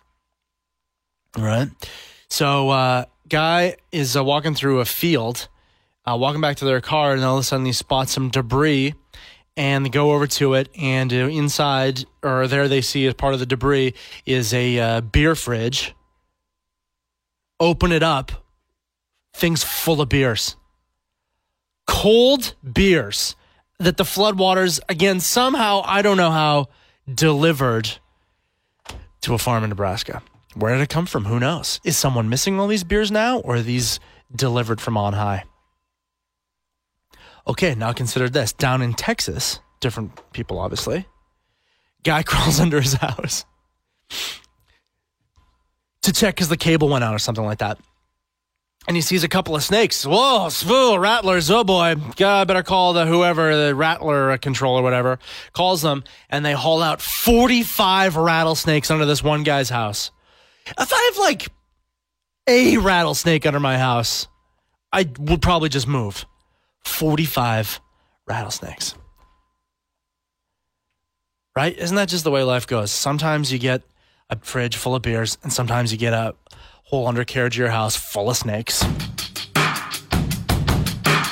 right 1.36 1.68
so 2.30 2.70
uh, 2.70 3.04
guy 3.28 3.76
is 3.92 4.16
uh, 4.16 4.24
walking 4.24 4.54
through 4.54 4.80
a 4.80 4.84
field. 4.84 5.48
Uh, 6.06 6.16
walking 6.16 6.40
back 6.40 6.56
to 6.56 6.64
their 6.64 6.80
car, 6.80 7.12
and 7.12 7.22
all 7.22 7.36
of 7.36 7.40
a 7.40 7.44
sudden 7.44 7.66
he 7.66 7.72
spots 7.72 8.12
some 8.12 8.30
debris 8.30 8.94
and 9.58 9.84
they 9.84 9.90
go 9.90 10.12
over 10.12 10.28
to 10.28 10.54
it 10.54 10.70
and 10.78 11.12
uh, 11.12 11.16
inside 11.16 12.04
or 12.22 12.46
there 12.46 12.68
they 12.68 12.80
see 12.80 13.06
as 13.06 13.14
part 13.14 13.34
of 13.34 13.40
the 13.40 13.46
debris 13.46 13.92
is 14.24 14.54
a 14.54 14.78
uh, 14.78 15.00
beer 15.00 15.34
fridge. 15.34 15.94
Open 17.58 17.90
it 17.90 18.04
up. 18.04 18.30
Things 19.34 19.64
full 19.64 20.00
of 20.00 20.08
beers. 20.08 20.56
Cold 21.88 22.54
beers 22.72 23.34
that 23.80 23.96
the 23.96 24.04
floodwaters 24.04 24.80
again 24.88 25.20
somehow 25.20 25.82
i 25.84 26.02
don't 26.02 26.16
know 26.16 26.32
how 26.32 26.66
delivered 27.12 27.88
to 29.20 29.34
a 29.34 29.38
farm 29.38 29.64
in 29.64 29.70
nebraska. 29.70 30.22
Where 30.54 30.74
did 30.74 30.82
it 30.82 30.88
come 30.88 31.06
from? 31.06 31.26
Who 31.26 31.38
knows? 31.38 31.80
Is 31.84 31.96
someone 31.96 32.28
missing 32.28 32.58
all 32.58 32.66
these 32.66 32.84
beers 32.84 33.10
now 33.10 33.38
or 33.40 33.56
are 33.56 33.62
these 33.62 34.00
delivered 34.34 34.80
from 34.80 34.96
on 34.96 35.14
high 35.14 35.44
Okay, 37.48 37.74
now 37.74 37.92
consider 37.92 38.28
this. 38.28 38.52
Down 38.52 38.82
in 38.82 38.94
Texas, 38.94 39.60
different 39.80 40.12
people, 40.32 40.58
obviously. 40.58 41.06
Guy 42.04 42.22
crawls 42.24 42.60
under 42.60 42.80
his 42.80 42.94
house 42.94 43.44
to 46.02 46.12
check 46.12 46.34
because 46.34 46.48
the 46.48 46.56
cable 46.56 46.88
went 46.88 47.04
out 47.04 47.14
or 47.14 47.18
something 47.18 47.44
like 47.44 47.58
that. 47.58 47.78
and 48.86 48.96
he 48.96 49.00
sees 49.02 49.24
a 49.24 49.28
couple 49.28 49.54
of 49.54 49.62
snakes. 49.62 50.06
Whoa, 50.06 50.48
svoo, 50.48 50.98
rattlers. 50.98 51.50
Oh 51.50 51.64
boy. 51.64 51.96
God, 52.16 52.40
I 52.40 52.44
better 52.44 52.62
call 52.62 52.92
the 52.92 53.04
whoever, 53.06 53.54
the 53.66 53.74
rattler 53.74 54.36
control 54.38 54.78
or 54.78 54.82
whatever, 54.82 55.18
calls 55.52 55.82
them, 55.82 56.04
and 56.30 56.44
they 56.44 56.52
haul 56.52 56.82
out 56.82 57.00
45 57.02 58.16
rattlesnakes 58.16 58.90
under 58.90 59.04
this 59.04 59.22
one 59.22 59.42
guy's 59.42 59.68
house. 59.70 60.10
If 60.66 60.92
I 60.92 61.10
have 61.12 61.18
like 61.18 61.48
a 62.46 62.78
rattlesnake 62.78 63.44
under 63.46 63.60
my 63.60 63.76
house, 63.78 64.28
I 64.92 65.10
would 65.18 65.42
probably 65.42 65.68
just 65.68 65.86
move. 65.88 66.24
45 66.84 67.80
rattlesnakes. 68.26 68.94
Right? 71.56 71.76
Isn't 71.76 71.96
that 71.96 72.08
just 72.08 72.24
the 72.24 72.30
way 72.30 72.42
life 72.44 72.66
goes? 72.66 72.90
Sometimes 72.90 73.52
you 73.52 73.58
get 73.58 73.82
a 74.30 74.38
fridge 74.40 74.76
full 74.76 74.94
of 74.94 75.02
beers, 75.02 75.38
and 75.42 75.52
sometimes 75.52 75.90
you 75.90 75.98
get 75.98 76.12
a 76.12 76.34
whole 76.84 77.06
undercarriage 77.06 77.56
of 77.56 77.60
your 77.60 77.70
house 77.70 77.96
full 77.96 78.30
of 78.30 78.36
snakes. 78.36 78.84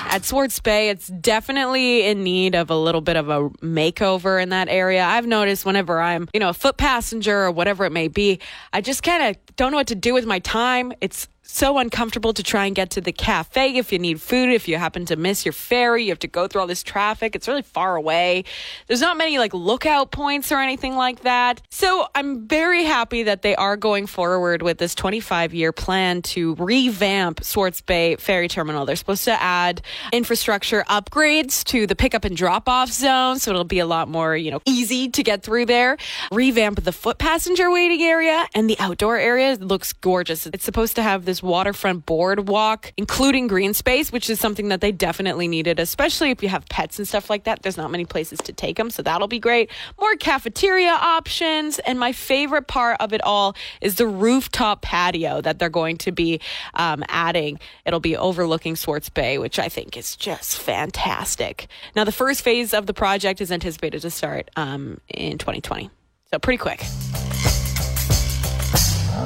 At 0.08 0.24
Swartz 0.24 0.58
Bay, 0.60 0.88
it's 0.88 1.08
definitely 1.08 2.06
in 2.06 2.24
need 2.24 2.54
of 2.54 2.70
a 2.70 2.76
little 2.76 3.02
bit 3.02 3.16
of 3.16 3.28
a 3.28 3.50
makeover 3.60 4.42
in 4.42 4.48
that 4.48 4.68
area. 4.68 5.04
I've 5.04 5.26
noticed 5.26 5.66
whenever 5.66 6.00
I'm, 6.00 6.26
you 6.32 6.40
know, 6.40 6.48
a 6.48 6.54
foot 6.54 6.78
passenger 6.78 7.44
or 7.44 7.50
whatever 7.50 7.84
it 7.84 7.92
may 7.92 8.08
be, 8.08 8.40
I 8.72 8.80
just 8.80 9.02
kind 9.02 9.22
of 9.24 9.56
don't 9.56 9.72
know 9.72 9.76
what 9.76 9.88
to 9.88 9.94
do 9.94 10.14
with 10.14 10.24
my 10.24 10.38
time. 10.38 10.94
It's 11.02 11.28
so 11.46 11.78
uncomfortable 11.78 12.32
to 12.34 12.42
try 12.42 12.66
and 12.66 12.74
get 12.74 12.90
to 12.90 13.00
the 13.00 13.12
cafe 13.12 13.76
if 13.76 13.92
you 13.92 13.98
need 13.98 14.20
food. 14.20 14.50
If 14.50 14.68
you 14.68 14.76
happen 14.76 15.06
to 15.06 15.16
miss 15.16 15.46
your 15.46 15.52
ferry, 15.52 16.04
you 16.04 16.10
have 16.10 16.18
to 16.20 16.28
go 16.28 16.46
through 16.46 16.60
all 16.60 16.66
this 16.66 16.82
traffic. 16.82 17.34
It's 17.34 17.48
really 17.48 17.62
far 17.62 17.96
away. 17.96 18.44
There's 18.86 19.00
not 19.00 19.16
many 19.16 19.38
like 19.38 19.54
lookout 19.54 20.10
points 20.10 20.52
or 20.52 20.58
anything 20.58 20.96
like 20.96 21.20
that. 21.20 21.62
So 21.70 22.08
I'm 22.14 22.46
very 22.46 22.84
happy 22.84 23.22
that 23.22 23.42
they 23.42 23.54
are 23.56 23.76
going 23.76 24.06
forward 24.06 24.62
with 24.62 24.78
this 24.78 24.94
25 24.94 25.54
year 25.54 25.72
plan 25.72 26.22
to 26.22 26.54
revamp 26.56 27.42
Swartz 27.44 27.80
Bay 27.80 28.16
Ferry 28.16 28.48
Terminal. 28.48 28.84
They're 28.84 28.96
supposed 28.96 29.24
to 29.24 29.40
add 29.40 29.82
infrastructure 30.12 30.84
upgrades 30.88 31.64
to 31.64 31.86
the 31.86 31.96
pickup 31.96 32.24
and 32.24 32.36
drop 32.36 32.68
off 32.68 32.90
zone. 32.90 33.38
So 33.38 33.52
it'll 33.52 33.64
be 33.64 33.78
a 33.78 33.86
lot 33.86 34.08
more, 34.08 34.36
you 34.36 34.50
know, 34.50 34.60
easy 34.64 35.08
to 35.10 35.22
get 35.22 35.42
through 35.42 35.66
there. 35.66 35.96
Revamp 36.32 36.82
the 36.82 36.92
foot 36.92 37.18
passenger 37.18 37.70
waiting 37.70 38.02
area 38.02 38.46
and 38.54 38.68
the 38.68 38.76
outdoor 38.78 39.16
area 39.16 39.52
it 39.52 39.62
looks 39.62 39.92
gorgeous. 39.92 40.46
It's 40.46 40.64
supposed 40.64 40.96
to 40.96 41.02
have 41.02 41.24
this 41.24 41.35
waterfront 41.42 42.06
boardwalk, 42.06 42.92
including 42.96 43.46
green 43.46 43.74
space, 43.74 44.12
which 44.12 44.30
is 44.30 44.40
something 44.40 44.68
that 44.68 44.80
they 44.80 44.92
definitely 44.92 45.48
needed, 45.48 45.78
especially 45.78 46.30
if 46.30 46.42
you 46.42 46.48
have 46.48 46.66
pets 46.68 46.98
and 46.98 47.06
stuff 47.06 47.30
like 47.30 47.44
that. 47.44 47.62
There's 47.62 47.76
not 47.76 47.90
many 47.90 48.04
places 48.04 48.38
to 48.40 48.52
take 48.52 48.76
them, 48.76 48.90
so 48.90 49.02
that'll 49.02 49.28
be 49.28 49.38
great. 49.38 49.70
More 50.00 50.14
cafeteria 50.16 50.90
options. 50.90 51.78
And 51.80 51.98
my 51.98 52.12
favorite 52.12 52.66
part 52.66 52.96
of 53.00 53.12
it 53.12 53.22
all 53.22 53.56
is 53.80 53.96
the 53.96 54.06
rooftop 54.06 54.82
patio 54.82 55.40
that 55.40 55.58
they're 55.58 55.68
going 55.68 55.96
to 55.98 56.12
be 56.12 56.40
um, 56.74 57.04
adding. 57.08 57.58
It'll 57.84 58.00
be 58.00 58.16
overlooking 58.16 58.76
Swartz 58.76 59.08
Bay, 59.08 59.38
which 59.38 59.58
I 59.58 59.68
think 59.68 59.96
is 59.96 60.16
just 60.16 60.58
fantastic. 60.58 61.68
Now, 61.94 62.04
the 62.04 62.12
first 62.12 62.42
phase 62.42 62.74
of 62.74 62.86
the 62.86 62.94
project 62.94 63.40
is 63.40 63.50
anticipated 63.50 64.02
to 64.02 64.10
start 64.10 64.50
um, 64.56 65.00
in 65.08 65.38
2020. 65.38 65.90
So, 66.30 66.38
pretty 66.38 66.58
quick. 66.58 66.82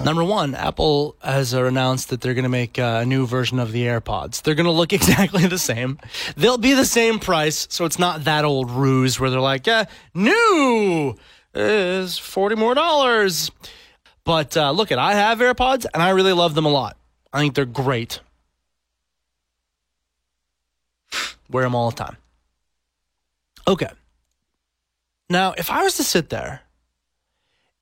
Number 0.04 0.24
one, 0.24 0.54
Apple 0.54 1.14
has 1.20 1.52
announced 1.52 2.08
that 2.08 2.22
they're 2.22 2.32
going 2.32 2.44
to 2.44 2.48
make 2.48 2.78
uh, 2.78 3.00
a 3.02 3.06
new 3.06 3.26
version 3.26 3.58
of 3.58 3.70
the 3.72 3.84
AirPods. 3.84 4.42
They're 4.42 4.54
going 4.54 4.64
to 4.64 4.72
look 4.72 4.92
exactly 4.94 5.46
the 5.46 5.58
same. 5.58 5.98
They'll 6.36 6.58
be 6.58 6.72
the 6.72 6.86
same 6.86 7.18
price, 7.18 7.66
so 7.70 7.84
it's 7.84 7.98
not 7.98 8.24
that 8.24 8.46
old 8.46 8.70
ruse 8.70 9.20
where 9.20 9.28
they're 9.28 9.40
like, 9.40 9.66
yeah, 9.66 9.84
new 10.14 11.16
is 11.54 12.16
40 12.18 12.56
more 12.56 12.74
dollars. 12.74 13.50
But 14.24 14.56
uh, 14.56 14.70
look, 14.70 14.90
at 14.90 14.98
I 14.98 15.14
have 15.14 15.38
AirPods 15.38 15.86
and 15.92 16.02
I 16.02 16.10
really 16.10 16.32
love 16.32 16.54
them 16.54 16.64
a 16.64 16.70
lot. 16.70 16.96
I 17.32 17.40
think 17.40 17.54
they're 17.54 17.64
great. 17.64 18.20
Wear 21.50 21.64
them 21.64 21.74
all 21.74 21.90
the 21.90 21.96
time. 21.96 22.16
Okay. 23.66 23.90
Now, 25.28 25.52
if 25.58 25.70
I 25.70 25.82
was 25.82 25.96
to 25.96 26.04
sit 26.04 26.30
there 26.30 26.62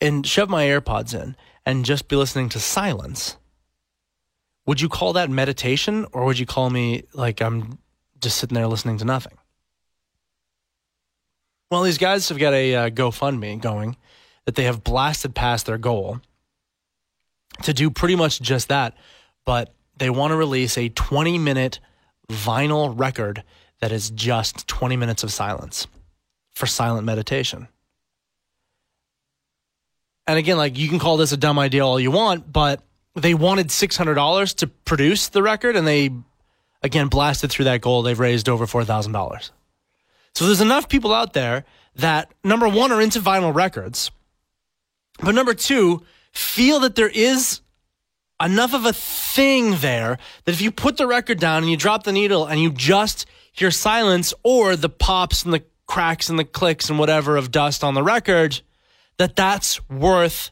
and 0.01 0.27
shove 0.27 0.49
my 0.49 0.65
AirPods 0.65 1.15
in 1.15 1.37
and 1.69 1.85
just 1.85 2.09
be 2.09 2.17
listening 2.17 2.49
to 2.49 2.59
silence, 2.59 3.37
would 4.65 4.81
you 4.81 4.89
call 4.89 5.13
that 5.13 5.29
meditation 5.29 6.07
or 6.13 6.25
would 6.25 6.39
you 6.39 6.47
call 6.47 6.71
me 6.71 7.03
like 7.13 7.43
I'm 7.43 7.79
just 8.19 8.39
sitting 8.39 8.55
there 8.55 8.67
listening 8.67 8.97
to 8.99 9.05
nothing? 9.05 9.37
Well, 11.71 11.83
these 11.83 11.99
guys 11.99 12.27
have 12.31 12.39
got 12.39 12.55
a 12.55 12.75
uh, 12.75 12.89
GoFundMe 12.89 13.61
going 13.61 13.99
that 14.47 14.55
they 14.55 14.65
have 14.65 14.83
blasted 14.83 15.35
past 15.35 15.67
their 15.67 15.77
goal 15.77 16.23
to 17.65 17.75
do 17.75 17.91
pretty 17.91 18.17
much 18.17 18.41
just 18.41 18.69
that, 18.69 18.97
but 19.45 19.75
they 19.99 20.09
want 20.09 20.31
to 20.31 20.37
release 20.37 20.79
a 20.79 20.89
20 20.89 21.37
minute 21.37 21.81
vinyl 22.31 22.99
record 22.99 23.45
that 23.81 23.93
is 23.93 24.09
just 24.09 24.67
20 24.69 24.97
minutes 24.97 25.23
of 25.23 25.31
silence 25.31 25.87
for 26.51 26.65
silent 26.65 27.05
meditation. 27.05 27.69
And 30.29 30.39
again, 30.39 30.59
like 30.59 30.77
you 30.77 30.89
can 30.89 30.99
call 30.99 31.17
this 31.17 31.33
a 31.33 31.39
dumb 31.39 31.59
idea 31.59 31.85
all 31.85 31.99
you 31.99 32.11
want, 32.11 32.53
but 32.53 32.83
they 33.15 33.33
wanted 33.33 33.69
$600 33.69 34.55
to 34.57 34.67
produce 34.67 35.29
the 35.29 35.43
record 35.43 35.75
and 35.75 35.87
they 35.87 36.11
again 36.83 37.09
blasted 37.09 37.51
through 37.51 37.65
that 37.65 37.81
goal. 37.81 38.03
They've 38.03 38.19
raised 38.19 38.49
over 38.49 38.67
$4,000. 38.67 39.51
So 40.35 40.45
there's 40.45 40.61
enough 40.61 40.89
people 40.89 41.15
out 41.15 41.33
there 41.33 41.65
that 41.97 42.31
number 42.45 42.69
one 42.69 42.93
are 42.93 43.01
into 43.01 43.21
vinyl 43.21 43.55
records, 43.55 44.11
but 45.21 45.35
number 45.35 45.55
two, 45.55 46.03
feel 46.33 46.79
that 46.81 46.95
there 46.95 47.09
is 47.09 47.63
enough 48.41 48.75
of 48.75 48.85
a 48.85 48.93
thing 48.93 49.77
there 49.77 50.19
that 50.45 50.53
if 50.53 50.61
you 50.61 50.71
put 50.71 50.99
the 50.99 51.07
record 51.07 51.41
down 51.41 51.63
and 51.63 51.71
you 51.71 51.77
drop 51.77 52.05
the 52.05 52.13
needle 52.13 52.45
and 52.45 52.61
you 52.61 52.71
just 52.71 53.27
hear 53.51 53.71
silence 53.71 54.33
or 54.45 54.77
the 54.77 54.91
pops 54.91 55.43
and 55.43 55.55
the 55.55 55.65
cracks 55.87 56.29
and 56.29 56.39
the 56.39 56.45
clicks 56.45 56.91
and 56.91 56.99
whatever 56.99 57.37
of 57.37 57.51
dust 57.51 57.83
on 57.83 57.95
the 57.95 58.03
record, 58.03 58.61
that 59.19 59.37
that's 59.37 59.87
worth 59.89 60.51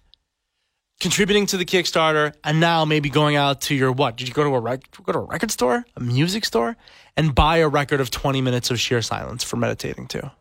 contributing 1.01 1.47
to 1.47 1.57
the 1.57 1.65
Kickstarter 1.65 2.35
and 2.43 2.61
now 2.61 2.85
maybe 2.85 3.09
going 3.09 3.37
out 3.37 3.61
to 3.63 3.75
your 3.75 3.93
what? 3.93 4.17
Did 4.17 4.29
you 4.29 4.35
go 4.35 4.45
to 4.45 4.55
a 4.55 4.61
rec- 4.61 4.91
go 5.03 5.13
to 5.13 5.19
a 5.19 5.23
record 5.23 5.51
store, 5.51 5.85
a 5.97 6.01
music 6.01 6.45
store, 6.45 6.77
and 7.17 7.35
buy 7.35 7.59
a 7.59 7.69
record 7.69 8.01
of 8.01 8.11
20 8.11 8.41
minutes 8.41 8.71
of 8.71 8.81
sheer 8.81 9.03
silence 9.03 9.45
for 9.45 9.57
meditating 9.57 10.09
to? 10.09 10.33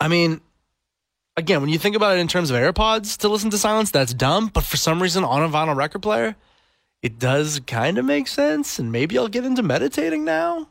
I 0.00 0.08
mean, 0.08 0.40
again, 1.36 1.60
when 1.60 1.70
you 1.70 1.78
think 1.78 1.96
about 1.96 2.16
it 2.16 2.20
in 2.20 2.28
terms 2.28 2.50
of 2.50 2.56
AirPods 2.56 3.16
to 3.18 3.28
listen 3.28 3.50
to 3.50 3.58
silence, 3.58 3.90
that's 3.90 4.12
dumb. 4.12 4.48
But 4.48 4.64
for 4.64 4.76
some 4.76 5.00
reason, 5.00 5.24
on 5.24 5.42
a 5.42 5.48
vinyl 5.48 5.76
record 5.76 6.02
player, 6.02 6.36
it 7.02 7.18
does 7.18 7.60
kind 7.66 7.96
of 7.96 8.04
make 8.04 8.28
sense. 8.28 8.78
And 8.78 8.92
maybe 8.92 9.16
I'll 9.16 9.28
get 9.28 9.44
into 9.44 9.62
meditating 9.62 10.24
now. 10.24 10.68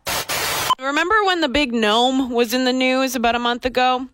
Remember 0.79 1.15
when 1.23 1.39
the 1.39 1.47
big 1.47 1.73
gnome 1.73 2.31
was 2.31 2.53
in 2.53 2.65
the 2.65 2.73
news 2.73 3.15
about 3.15 3.35
a 3.35 3.39
month 3.39 3.65
ago? 3.65 4.09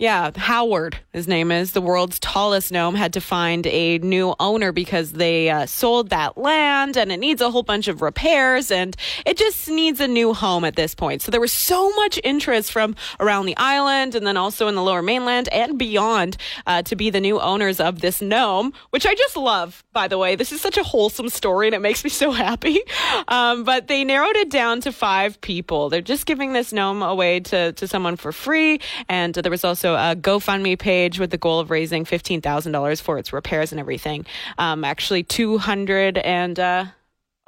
Yeah, 0.00 0.30
Howard, 0.34 0.98
his 1.12 1.28
name 1.28 1.52
is, 1.52 1.72
the 1.72 1.82
world's 1.82 2.18
tallest 2.20 2.72
gnome, 2.72 2.94
had 2.94 3.12
to 3.12 3.20
find 3.20 3.66
a 3.66 3.98
new 3.98 4.34
owner 4.40 4.72
because 4.72 5.12
they 5.12 5.50
uh, 5.50 5.66
sold 5.66 6.08
that 6.08 6.38
land 6.38 6.96
and 6.96 7.12
it 7.12 7.18
needs 7.20 7.42
a 7.42 7.50
whole 7.50 7.62
bunch 7.62 7.86
of 7.86 8.00
repairs 8.00 8.70
and 8.70 8.96
it 9.26 9.36
just 9.36 9.68
needs 9.68 10.00
a 10.00 10.08
new 10.08 10.32
home 10.32 10.64
at 10.64 10.74
this 10.74 10.94
point. 10.94 11.20
So 11.20 11.30
there 11.30 11.38
was 11.38 11.52
so 11.52 11.90
much 11.96 12.18
interest 12.24 12.72
from 12.72 12.96
around 13.20 13.44
the 13.44 13.54
island 13.58 14.14
and 14.14 14.26
then 14.26 14.38
also 14.38 14.68
in 14.68 14.74
the 14.74 14.82
lower 14.82 15.02
mainland 15.02 15.50
and 15.52 15.78
beyond 15.78 16.38
uh, 16.66 16.80
to 16.84 16.96
be 16.96 17.10
the 17.10 17.20
new 17.20 17.38
owners 17.38 17.78
of 17.78 18.00
this 18.00 18.22
gnome, 18.22 18.72
which 18.88 19.04
I 19.04 19.14
just 19.14 19.36
love, 19.36 19.84
by 19.92 20.08
the 20.08 20.16
way. 20.16 20.34
This 20.34 20.50
is 20.50 20.62
such 20.62 20.78
a 20.78 20.82
wholesome 20.82 21.28
story 21.28 21.66
and 21.66 21.74
it 21.74 21.80
makes 21.80 22.04
me 22.04 22.08
so 22.08 22.32
happy. 22.32 22.80
Um, 23.28 23.64
but 23.64 23.86
they 23.86 24.02
narrowed 24.02 24.36
it 24.36 24.50
down 24.50 24.80
to 24.82 24.92
five 24.92 25.40
people. 25.40 25.88
They're 25.88 26.00
just 26.00 26.26
giving 26.26 26.52
this 26.52 26.72
gnome 26.72 27.02
away 27.02 27.40
to, 27.40 27.72
to 27.72 27.86
someone 27.86 28.16
for 28.16 28.32
free. 28.32 28.80
And 29.08 29.34
there 29.34 29.50
was 29.50 29.64
also 29.64 29.89
a 29.94 30.16
GoFundMe 30.16 30.78
page 30.78 31.18
with 31.18 31.30
the 31.30 31.38
goal 31.38 31.60
of 31.60 31.70
raising 31.70 32.04
$15,000 32.04 33.00
for 33.00 33.18
its 33.18 33.32
repairs 33.32 33.72
and 33.72 33.80
everything. 33.80 34.26
Um, 34.58 34.84
actually, 34.84 35.22
200 35.22 36.18
and 36.18 36.58
uh, 36.58 36.84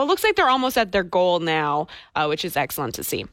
it 0.00 0.04
looks 0.04 0.24
like 0.24 0.36
they're 0.36 0.48
almost 0.48 0.76
at 0.76 0.92
their 0.92 1.04
goal 1.04 1.40
now, 1.40 1.86
uh, 2.14 2.26
which 2.26 2.44
is 2.44 2.56
excellent 2.56 2.94
to 2.96 3.04
see. 3.04 3.26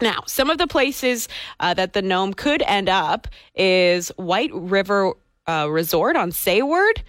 Now, 0.00 0.22
some 0.26 0.50
of 0.50 0.58
the 0.58 0.66
places 0.66 1.28
uh, 1.60 1.74
that 1.74 1.92
the 1.92 2.02
gnome 2.02 2.34
could 2.34 2.62
end 2.62 2.88
up 2.88 3.28
is 3.54 4.08
White 4.16 4.50
River 4.52 5.12
uh, 5.46 5.68
Resort 5.70 6.16
on 6.16 6.32
Sayward. 6.32 7.02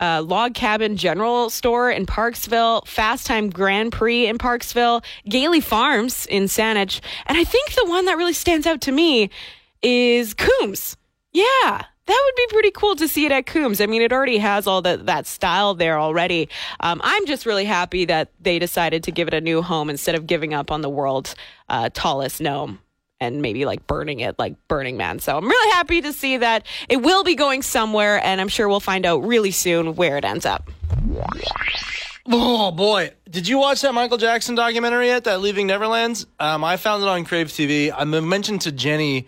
Uh, 0.00 0.22
Log 0.22 0.54
Cabin 0.54 0.96
General 0.96 1.50
Store 1.50 1.90
in 1.90 2.06
Parksville, 2.06 2.86
Fast 2.86 3.26
Time 3.26 3.50
Grand 3.50 3.92
Prix 3.92 4.26
in 4.26 4.38
Parksville, 4.38 5.04
Galey 5.28 5.62
Farms 5.62 6.24
in 6.24 6.44
Saanich, 6.44 7.00
and 7.26 7.36
I 7.36 7.44
think 7.44 7.74
the 7.74 7.84
one 7.84 8.06
that 8.06 8.16
really 8.16 8.32
stands 8.32 8.66
out 8.66 8.80
to 8.82 8.92
me 8.92 9.28
is 9.82 10.34
Coombs. 10.34 10.96
Yeah, 11.32 11.84
that 12.06 12.22
would 12.24 12.34
be 12.36 12.46
pretty 12.52 12.70
cool 12.72 12.96
to 12.96 13.06
see 13.06 13.24
it 13.24 13.32
at 13.32 13.46
Coombs. 13.46 13.80
I 13.80 13.86
mean, 13.86 14.02
it 14.02 14.12
already 14.12 14.38
has 14.38 14.66
all 14.66 14.82
that 14.82 15.06
that 15.06 15.26
style 15.26 15.74
there 15.74 15.98
already. 15.98 16.48
Um, 16.80 17.00
I'm 17.04 17.24
just 17.26 17.46
really 17.46 17.64
happy 17.64 18.04
that 18.06 18.30
they 18.40 18.58
decided 18.58 19.04
to 19.04 19.12
give 19.12 19.28
it 19.28 19.34
a 19.34 19.40
new 19.40 19.62
home 19.62 19.88
instead 19.90 20.14
of 20.14 20.26
giving 20.26 20.52
up 20.52 20.70
on 20.70 20.80
the 20.80 20.88
world's 20.88 21.36
uh, 21.68 21.90
tallest 21.94 22.40
gnome 22.40 22.80
and 23.20 23.42
maybe 23.42 23.64
like 23.64 23.86
burning 23.86 24.20
it 24.20 24.38
like 24.38 24.56
Burning 24.66 24.96
Man. 24.96 25.18
So 25.20 25.36
I'm 25.36 25.46
really 25.46 25.72
happy 25.72 26.00
to 26.00 26.12
see 26.12 26.38
that 26.38 26.66
it 26.88 26.96
will 26.96 27.22
be 27.22 27.34
going 27.34 27.62
somewhere, 27.62 28.20
and 28.24 28.40
I'm 28.40 28.48
sure 28.48 28.68
we'll 28.68 28.80
find 28.80 29.06
out 29.06 29.18
really 29.18 29.50
soon 29.50 29.94
where 29.94 30.16
it 30.16 30.24
ends 30.24 30.46
up. 30.46 30.68
Oh 32.26 32.70
boy, 32.70 33.12
did 33.28 33.46
you 33.46 33.58
watch 33.58 33.82
that 33.82 33.94
Michael 33.94 34.18
Jackson 34.18 34.54
documentary 34.54 35.06
yet? 35.06 35.24
That 35.24 35.40
Leaving 35.40 35.68
Neverlands? 35.68 36.26
Um, 36.38 36.64
I 36.64 36.76
found 36.76 37.02
it 37.02 37.08
on 37.08 37.24
Crave 37.24 37.48
TV. 37.48 37.92
I 37.96 38.04
mentioned 38.04 38.62
to 38.62 38.72
Jenny 38.72 39.26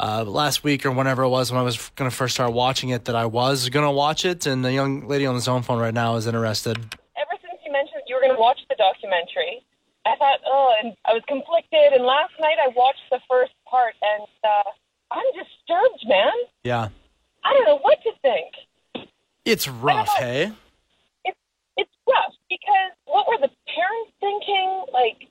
uh, 0.00 0.24
last 0.24 0.62
week 0.64 0.86
or 0.86 0.90
whenever 0.92 1.22
it 1.22 1.28
was 1.28 1.50
when 1.50 1.58
I 1.60 1.64
was 1.64 1.90
going 1.96 2.10
to 2.10 2.16
first 2.16 2.34
start 2.34 2.52
watching 2.52 2.90
it 2.90 3.06
that 3.06 3.16
I 3.16 3.26
was 3.26 3.68
going 3.68 3.84
to 3.84 3.90
watch 3.90 4.24
it, 4.24 4.46
and 4.46 4.64
the 4.64 4.72
young 4.72 5.08
lady 5.08 5.26
on 5.26 5.34
the 5.34 5.40
zone 5.40 5.62
phone 5.62 5.78
right 5.78 5.94
now 5.94 6.16
is 6.16 6.26
interested. 6.26 6.76
ever 7.16 7.34
since 7.42 7.60
you 7.64 7.72
mentioned 7.72 8.02
you 8.06 8.14
were 8.14 8.20
going 8.20 8.34
to 8.34 8.40
watch 8.40 8.60
the 8.68 8.76
documentary, 8.76 9.64
I 10.06 10.16
thought, 10.16 10.40
oh, 10.46 10.74
and 10.82 10.94
I 11.04 11.12
was 11.12 11.22
conflicted. 11.28 11.92
And 11.92 12.04
last 12.04 12.32
night 12.40 12.56
I 12.64 12.68
watched 12.68 13.02
the 13.10 13.20
first 13.28 13.52
part, 13.68 13.94
and 14.00 14.26
uh, 14.44 14.70
I'm 15.10 15.26
disturbed, 15.32 16.04
man. 16.06 16.32
Yeah, 16.64 16.88
I 17.44 17.52
don't 17.52 17.64
know 17.64 17.78
what 17.78 17.98
to 18.04 18.12
think. 18.22 19.08
it's 19.44 19.66
rough, 19.68 20.08
hey. 20.18 20.52
It's 21.24 21.38
it's 21.76 21.90
rough 22.08 22.34
because 22.48 22.92
what 23.06 23.26
were 23.28 23.38
the 23.38 23.50
parents 23.74 24.12
thinking? 24.20 24.84
Like, 24.92 25.28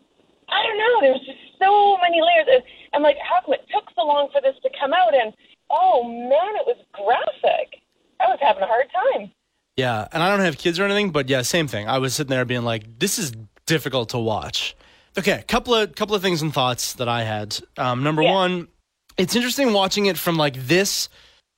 I 0.50 0.64
don't 0.64 0.78
know. 0.78 0.96
There's 1.02 1.26
just 1.26 1.40
so 1.60 1.98
many 1.98 2.22
layers, 2.22 2.48
and, 2.52 2.64
and 2.94 3.04
like, 3.04 3.18
how 3.18 3.42
come 3.42 3.54
it 3.54 3.66
took 3.74 3.90
so 3.96 4.06
long 4.06 4.30
for 4.32 4.42
this 4.42 4.56
to 4.64 4.70
come 4.80 4.94
out? 4.94 5.14
And 5.14 5.34
oh 5.70 6.04
man, 6.04 6.56
it 6.56 6.66
was 6.66 6.78
graphic. 6.94 7.82
I 8.20 8.28
was 8.30 8.40
having 8.42 8.64
a 8.64 8.68
hard 8.68 8.88
time. 8.94 9.32
Yeah, 9.78 10.08
and 10.12 10.22
I 10.24 10.30
don't 10.30 10.40
have 10.44 10.58
kids 10.58 10.80
or 10.80 10.86
anything, 10.86 11.12
but 11.12 11.30
yeah, 11.30 11.44
same 11.44 11.68
thing. 11.68 11.88
I 11.88 12.00
was 12.00 12.16
sitting 12.16 12.30
there 12.32 12.46
being 12.46 12.64
like, 12.64 13.00
"This 13.00 13.20
is 13.20 13.32
difficult 13.68 14.10
to 14.10 14.18
watch." 14.18 14.76
Okay, 15.18 15.44
couple 15.48 15.74
of 15.76 15.96
couple 15.96 16.16
of 16.16 16.22
things 16.22 16.42
and 16.42 16.54
thoughts 16.54 16.94
that 16.94 17.08
I 17.08 17.24
had. 17.24 17.58
Um, 17.78 18.04
number 18.04 18.24
Yeah. 18.24 18.32
one, 18.34 18.68
it's 19.18 19.36
interesting 19.36 19.74
watching 19.74 20.08
it 20.08 20.18
from 20.18 20.36
like 20.36 20.56
this 20.68 21.10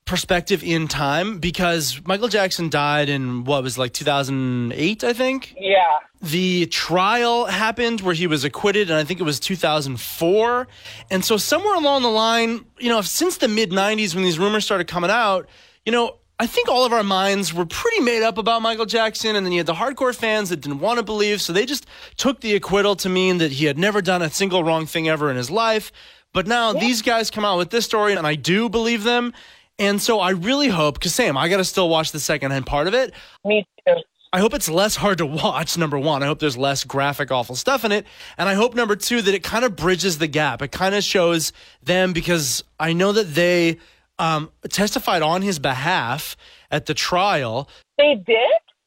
perspective 0.05 0.63
in 0.63 0.88
time 0.88 1.38
because 1.39 2.01
Michael 2.05 2.27
Jackson 2.29 2.67
died 2.69 3.10
in 3.10 3.43
what 3.43 3.62
was 3.63 3.77
like 3.77 3.93
2008, 3.93 5.03
I 5.03 5.13
think. 5.13 5.53
Yeah. 5.60 5.84
The 6.21 6.65
trial 6.65 7.45
happened 7.45 8.01
where 8.01 8.15
he 8.15 8.25
was 8.27 8.43
acquitted, 8.43 8.89
and 8.89 8.97
I 8.99 9.03
think 9.03 9.19
it 9.19 9.23
was 9.23 9.39
2004. 9.39 10.67
And 11.12 11.23
so, 11.23 11.38
somewhere 11.38 11.75
along 11.75 12.01
the 12.01 12.10
line, 12.10 12.65
you 12.79 12.89
know, 12.89 13.01
since 13.01 13.38
the 13.38 13.47
mid 13.47 13.71
90s 13.71 14.13
when 14.15 14.23
these 14.23 14.39
rumors 14.39 14.65
started 14.65 14.88
coming 14.88 15.12
out, 15.12 15.47
you 15.86 15.91
know, 15.91 16.15
I 16.41 16.47
think 16.47 16.69
all 16.69 16.86
of 16.86 16.93
our 16.93 17.04
minds 17.04 17.54
were 17.54 17.65
pretty 17.65 17.99
made 17.99 18.23
up 18.23 18.38
about 18.38 18.62
Michael 18.62 18.86
Jackson. 18.86 19.36
And 19.36 19.45
then 19.45 19.52
you 19.52 19.60
had 19.60 19.67
the 19.67 19.73
hardcore 19.73 20.15
fans 20.15 20.49
that 20.49 20.62
didn't 20.62 20.80
want 20.80 20.97
to 20.97 21.04
believe. 21.04 21.41
So 21.41 21.52
they 21.52 21.65
just 21.65 21.86
took 22.15 22.39
the 22.39 22.56
acquittal 22.56 22.95
to 22.97 23.10
mean 23.10 23.39
that 23.39 23.52
he 23.52 23.65
had 23.65 23.78
never 23.78 24.02
done 24.02 24.21
a 24.21 24.30
single 24.30 24.63
wrong 24.63 24.86
thing 24.86 25.10
ever 25.10 25.30
in 25.30 25.36
his 25.36 25.52
life. 25.52 25.91
But 26.34 26.47
now 26.47 26.71
these 26.71 27.02
guys 27.02 27.30
come 27.30 27.43
out 27.43 27.58
with 27.58 27.71
this 27.71 27.86
story, 27.86 28.13
and 28.13 28.25
I 28.25 28.36
do 28.36 28.69
believe 28.69 29.04
them. 29.04 29.34
And 29.80 30.02
so 30.02 30.19
I 30.19 30.30
really 30.32 30.67
hope, 30.67 30.95
because 30.95 31.15
Sam, 31.15 31.38
I 31.38 31.49
got 31.49 31.58
to 31.58 31.65
still 31.65 31.89
watch 31.89 32.12
the 32.12 32.19
secondhand 32.19 32.65
part 32.65 32.88
of 32.88 32.93
it. 32.93 33.13
Me 33.43 33.65
too. 33.86 33.95
I 34.32 34.39
hope 34.39 34.54
it's 34.54 34.69
less 34.69 34.95
hard 34.95 35.17
to 35.17 35.25
watch, 35.25 35.75
number 35.75 35.97
one. 35.97 36.21
I 36.21 36.28
hope 36.28 36.38
there's 36.38 36.58
less 36.58 36.84
graphic, 36.84 37.32
awful 37.32 37.56
stuff 37.56 37.84
in 37.84 37.91
it. 37.91 38.06
And 38.38 38.47
I 38.47 38.54
hope, 38.54 38.75
number 38.75 38.95
two, 38.95 39.23
that 39.23 39.34
it 39.34 39.41
kind 39.41 39.65
of 39.65 39.75
bridges 39.75 40.19
the 40.19 40.28
gap. 40.28 40.62
It 40.62 40.71
kind 40.71 40.93
of 40.93 41.04
shows 41.04 41.52
them 41.82 42.13
because 42.13 42.63
I 42.80 42.93
know 42.93 43.12
that 43.12 43.34
they 43.34 43.80
um, 44.19 44.51
testified 44.69 45.21
on 45.21 45.41
his 45.41 45.58
behalf 45.58 46.38
at 46.69 46.86
the 46.86 46.93
trial. 46.93 47.69
They 47.97 48.15
did. 48.25 48.38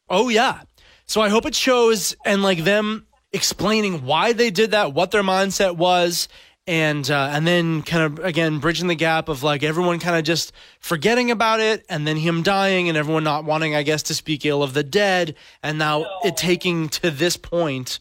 Oh, 0.08 0.28
yeah. 0.28 0.60
So 1.06 1.20
I 1.20 1.28
hope 1.28 1.46
it 1.46 1.54
shows 1.54 2.14
and 2.24 2.42
like 2.42 2.64
them 2.64 3.06
explaining 3.32 4.04
why 4.04 4.32
they 4.32 4.50
did 4.50 4.70
that, 4.70 4.94
what 4.94 5.10
their 5.10 5.22
mindset 5.22 5.76
was. 5.76 6.28
And 6.64 7.10
uh, 7.10 7.30
and 7.32 7.44
then 7.44 7.82
kind 7.82 8.04
of 8.04 8.24
again 8.24 8.60
bridging 8.60 8.86
the 8.86 8.94
gap 8.94 9.28
of 9.28 9.42
like 9.42 9.64
everyone 9.64 9.98
kind 9.98 10.16
of 10.16 10.22
just 10.22 10.52
forgetting 10.78 11.32
about 11.32 11.58
it, 11.58 11.84
and 11.88 12.06
then 12.06 12.16
him 12.16 12.44
dying, 12.44 12.88
and 12.88 12.96
everyone 12.96 13.24
not 13.24 13.44
wanting, 13.44 13.74
I 13.74 13.82
guess, 13.82 14.04
to 14.04 14.14
speak 14.14 14.46
ill 14.46 14.62
of 14.62 14.72
the 14.72 14.84
dead, 14.84 15.34
and 15.64 15.76
now 15.76 16.06
it 16.22 16.36
taking 16.36 16.88
to 16.90 17.10
this 17.10 17.36
point 17.36 17.98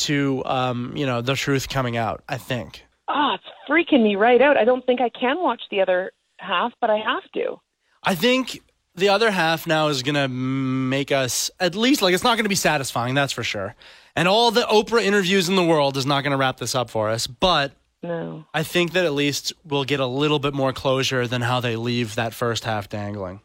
to 0.00 0.42
um, 0.44 0.92
you 0.96 1.06
know 1.06 1.20
the 1.22 1.36
truth 1.36 1.68
coming 1.68 1.96
out. 1.96 2.24
I 2.28 2.36
think. 2.36 2.84
Ah, 3.06 3.36
it's 3.36 3.44
freaking 3.68 4.02
me 4.02 4.16
right 4.16 4.42
out. 4.42 4.56
I 4.56 4.64
don't 4.64 4.84
think 4.84 5.00
I 5.00 5.10
can 5.10 5.40
watch 5.40 5.62
the 5.70 5.80
other 5.80 6.10
half, 6.40 6.72
but 6.80 6.90
I 6.90 6.98
have 6.98 7.22
to. 7.34 7.60
I 8.02 8.14
think 8.14 8.60
the 8.94 9.08
other 9.10 9.30
half 9.30 9.66
now 9.66 9.88
is 9.88 10.02
going 10.02 10.14
to 10.16 10.28
make 10.28 11.12
us 11.12 11.50
at 11.60 11.74
least 11.74 12.02
like 12.02 12.14
it's 12.14 12.24
not 12.24 12.36
going 12.36 12.44
to 12.44 12.48
be 12.50 12.54
satisfying, 12.54 13.14
that's 13.14 13.32
for 13.32 13.42
sure. 13.44 13.74
And 14.16 14.26
all 14.26 14.50
the 14.50 14.62
Oprah 14.62 15.02
interviews 15.02 15.48
in 15.48 15.54
the 15.56 15.64
world 15.64 15.96
is 15.96 16.04
not 16.06 16.22
going 16.22 16.32
to 16.32 16.36
wrap 16.36 16.56
this 16.58 16.74
up 16.74 16.90
for 16.90 17.08
us, 17.10 17.26
but 17.26 17.72
No. 18.02 18.44
I 18.52 18.62
think 18.62 18.92
that 18.92 19.04
at 19.04 19.12
least 19.12 19.52
we'll 19.64 19.84
get 19.84 20.00
a 20.00 20.06
little 20.06 20.38
bit 20.38 20.54
more 20.54 20.72
closure 20.72 21.26
than 21.26 21.42
how 21.42 21.60
they 21.60 21.76
leave 21.76 22.14
that 22.16 22.34
first 22.34 22.64
half 22.64 22.88
dangling. 22.88 23.40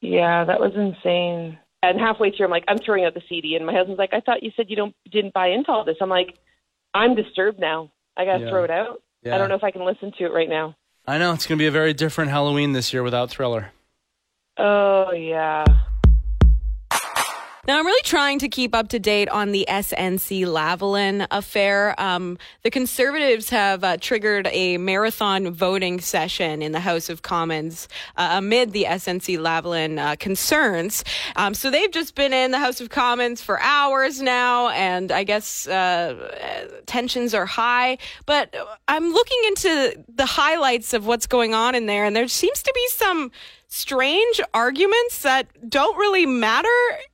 Yeah, 0.00 0.44
that 0.44 0.60
was 0.60 0.72
insane. 0.74 1.58
And 1.82 1.98
halfway 1.98 2.30
through, 2.30 2.46
I'm 2.46 2.50
like, 2.50 2.64
I'm 2.68 2.78
throwing 2.78 3.04
out 3.04 3.14
the 3.14 3.22
CD, 3.28 3.56
and 3.56 3.64
my 3.64 3.72
husband's 3.72 3.98
like, 3.98 4.12
I 4.12 4.20
thought 4.20 4.42
you 4.42 4.50
said 4.56 4.66
you 4.68 4.76
don't 4.76 4.94
didn't 5.10 5.32
buy 5.32 5.48
into 5.48 5.70
all 5.70 5.84
this. 5.84 5.96
I'm 6.00 6.10
like, 6.10 6.36
I'm 6.92 7.14
disturbed 7.14 7.58
now. 7.58 7.90
I 8.16 8.24
gotta 8.26 8.44
Yeah. 8.44 8.50
throw 8.50 8.64
it 8.64 8.70
out. 8.70 9.02
Yeah. 9.22 9.34
I 9.34 9.38
don't 9.38 9.48
know 9.48 9.54
if 9.54 9.64
I 9.64 9.70
can 9.70 9.84
listen 9.84 10.12
to 10.18 10.24
it 10.24 10.32
right 10.32 10.48
now. 10.48 10.76
I 11.10 11.18
know 11.18 11.32
it's 11.32 11.44
going 11.44 11.58
to 11.58 11.60
be 11.60 11.66
a 11.66 11.72
very 11.72 11.92
different 11.92 12.30
Halloween 12.30 12.72
this 12.72 12.92
year 12.92 13.02
without 13.02 13.30
Thriller. 13.30 13.72
Oh 14.56 15.10
yeah. 15.10 15.64
Now, 17.66 17.78
I'm 17.78 17.84
really 17.84 18.02
trying 18.04 18.38
to 18.38 18.48
keep 18.48 18.74
up 18.74 18.88
to 18.88 18.98
date 18.98 19.28
on 19.28 19.52
the 19.52 19.66
SNC 19.68 20.46
Lavalin 20.46 21.26
affair. 21.30 21.94
Um, 22.00 22.38
the 22.62 22.70
conservatives 22.70 23.50
have 23.50 23.84
uh, 23.84 23.98
triggered 23.98 24.48
a 24.50 24.78
marathon 24.78 25.50
voting 25.50 26.00
session 26.00 26.62
in 26.62 26.72
the 26.72 26.80
House 26.80 27.10
of 27.10 27.20
Commons 27.20 27.86
uh, 28.16 28.30
amid 28.32 28.72
the 28.72 28.84
SNC 28.84 29.38
Lavalin 29.38 29.98
uh, 29.98 30.16
concerns. 30.16 31.04
Um, 31.36 31.52
so 31.52 31.70
they've 31.70 31.90
just 31.90 32.14
been 32.14 32.32
in 32.32 32.50
the 32.50 32.58
House 32.58 32.80
of 32.80 32.88
Commons 32.88 33.42
for 33.42 33.60
hours 33.60 34.22
now, 34.22 34.70
and 34.70 35.12
I 35.12 35.24
guess 35.24 35.68
uh, 35.68 36.70
tensions 36.86 37.34
are 37.34 37.46
high. 37.46 37.98
But 38.24 38.56
I'm 38.88 39.12
looking 39.12 39.38
into 39.48 40.02
the 40.08 40.26
highlights 40.26 40.94
of 40.94 41.06
what's 41.06 41.26
going 41.26 41.52
on 41.52 41.74
in 41.74 41.84
there, 41.84 42.06
and 42.06 42.16
there 42.16 42.26
seems 42.26 42.62
to 42.62 42.72
be 42.74 42.88
some 42.88 43.30
strange 43.70 44.40
arguments 44.52 45.22
that 45.22 45.46
don't 45.70 45.96
really 45.96 46.26
matter. 46.26 46.68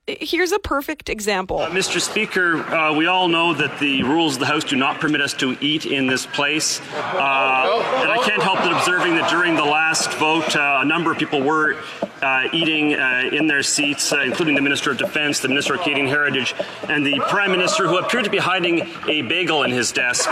Here's 0.07 0.51
a 0.51 0.59
perfect 0.59 1.07
example. 1.07 1.59
Mr. 1.69 2.01
Speaker, 2.01 2.57
uh, 2.57 2.93
we 2.93 3.05
all 3.05 3.27
know 3.27 3.53
that 3.53 3.79
the 3.79 4.01
rules 4.03 4.33
of 4.33 4.39
the 4.39 4.47
House 4.47 4.63
do 4.63 4.75
not 4.75 4.99
permit 4.99 5.21
us 5.21 5.33
to 5.35 5.55
eat 5.61 5.85
in 5.85 6.07
this 6.07 6.25
place. 6.25 6.81
Uh, 6.95 7.83
and 8.01 8.11
I 8.11 8.19
can't 8.25 8.41
help 8.41 8.57
but 8.57 8.73
observing 8.73 9.15
that 9.15 9.29
during 9.29 9.55
the 9.55 9.63
last 9.63 10.11
vote, 10.13 10.55
uh, 10.55 10.79
a 10.81 10.85
number 10.85 11.11
of 11.11 11.19
people 11.19 11.41
were 11.41 11.77
uh, 12.23 12.47
eating 12.51 12.95
uh, 12.95 13.29
in 13.31 13.45
their 13.45 13.61
seats, 13.61 14.11
uh, 14.11 14.21
including 14.21 14.55
the 14.55 14.61
Minister 14.61 14.89
of 14.89 14.97
Defense, 14.97 15.39
the 15.39 15.49
Minister 15.49 15.75
of 15.75 15.81
Canadian 15.81 16.07
Heritage, 16.07 16.55
and 16.89 17.05
the 17.05 17.19
Prime 17.29 17.51
Minister, 17.51 17.87
who 17.87 17.99
appeared 17.99 18.23
to 18.23 18.31
be 18.31 18.39
hiding 18.39 18.89
a 19.07 19.21
bagel 19.21 19.61
in 19.61 19.69
his 19.69 19.91
desk. 19.91 20.27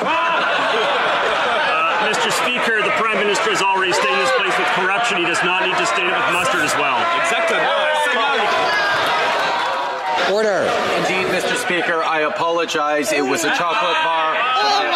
Mr. 2.05 2.29
Speaker, 2.45 2.85
the 2.85 2.93
Prime 3.01 3.17
Minister 3.17 3.49
has 3.49 3.65
already 3.65 3.89
stained 3.89 4.21
this 4.21 4.29
place 4.37 4.53
with 4.61 4.69
corruption. 4.77 5.17
He 5.17 5.25
does 5.25 5.41
not 5.41 5.65
need 5.65 5.73
to 5.73 5.87
stain 5.89 6.05
it 6.05 6.13
with 6.13 6.29
mustard 6.29 6.61
as 6.61 6.73
well. 6.77 7.01
Exactly. 7.17 7.57
Order. 10.29 10.69
Indeed, 11.01 11.33
Mr. 11.33 11.57
Speaker, 11.57 12.05
I 12.05 12.29
apologize. 12.29 13.11
It 13.11 13.25
was 13.25 13.41
a 13.41 13.49
chocolate 13.57 13.97
bar. 14.05 14.37
Oh, 14.37 14.94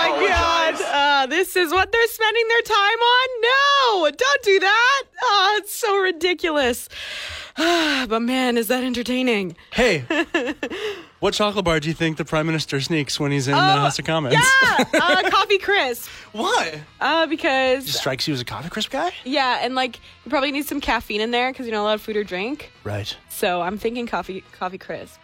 Oh! 1.19 1.23
Uh, 1.23 1.25
this 1.25 1.58
is 1.58 1.73
what 1.73 1.91
they're 1.91 2.08
spending 2.08 2.47
their 2.47 2.62
time 2.62 2.77
on? 2.77 3.27
No! 3.41 4.10
Don't 4.10 4.43
do 4.43 4.60
that! 4.62 5.03
Oh, 5.21 5.55
it's 5.60 5.73
so 5.73 5.97
ridiculous. 5.97 6.88
but 7.58 8.21
man, 8.21 8.58
is 8.58 8.67
that 8.67 8.86
entertaining. 8.86 9.58
Hey, 9.73 10.05
what 11.19 11.34
chocolate 11.34 11.65
bar 11.65 11.82
do 11.82 11.89
you 11.89 11.93
think 11.93 12.15
the 12.15 12.23
Prime 12.23 12.45
Minister 12.45 12.79
sneaks 12.79 13.19
when 13.19 13.34
he's 13.34 13.49
in 13.49 13.53
the 13.53 13.60
House 13.60 13.99
of 13.99 14.05
Commons? 14.05 14.36
Yeah! 14.36 14.86
Uh, 14.93 15.29
coffee 15.29 15.58
crisp. 15.58 16.10
Why? 16.32 16.84
Uh, 17.01 17.27
because, 17.27 17.93
Strikes 17.93 18.25
you 18.25 18.34
as 18.34 18.39
a 18.39 18.45
coffee 18.45 18.69
crisp 18.69 18.89
guy? 18.89 19.12
yeah, 19.25 19.60
and 19.62 19.75
like, 19.75 19.99
you 20.23 20.29
probably 20.29 20.53
need 20.53 20.67
some 20.67 20.79
caffeine 20.79 21.19
in 21.19 21.32
there 21.32 21.51
because 21.51 21.65
you're 21.65 21.75
not 21.75 21.84
allowed 21.84 22.01
food 22.01 22.15
or 22.15 22.23
drink. 22.23 22.71
Right. 22.86 23.15
So 23.27 23.62
I'm 23.62 23.77
thinking 23.77 24.08
coffee, 24.08 24.41
coffee 24.53 24.77
crisp. 24.77 25.19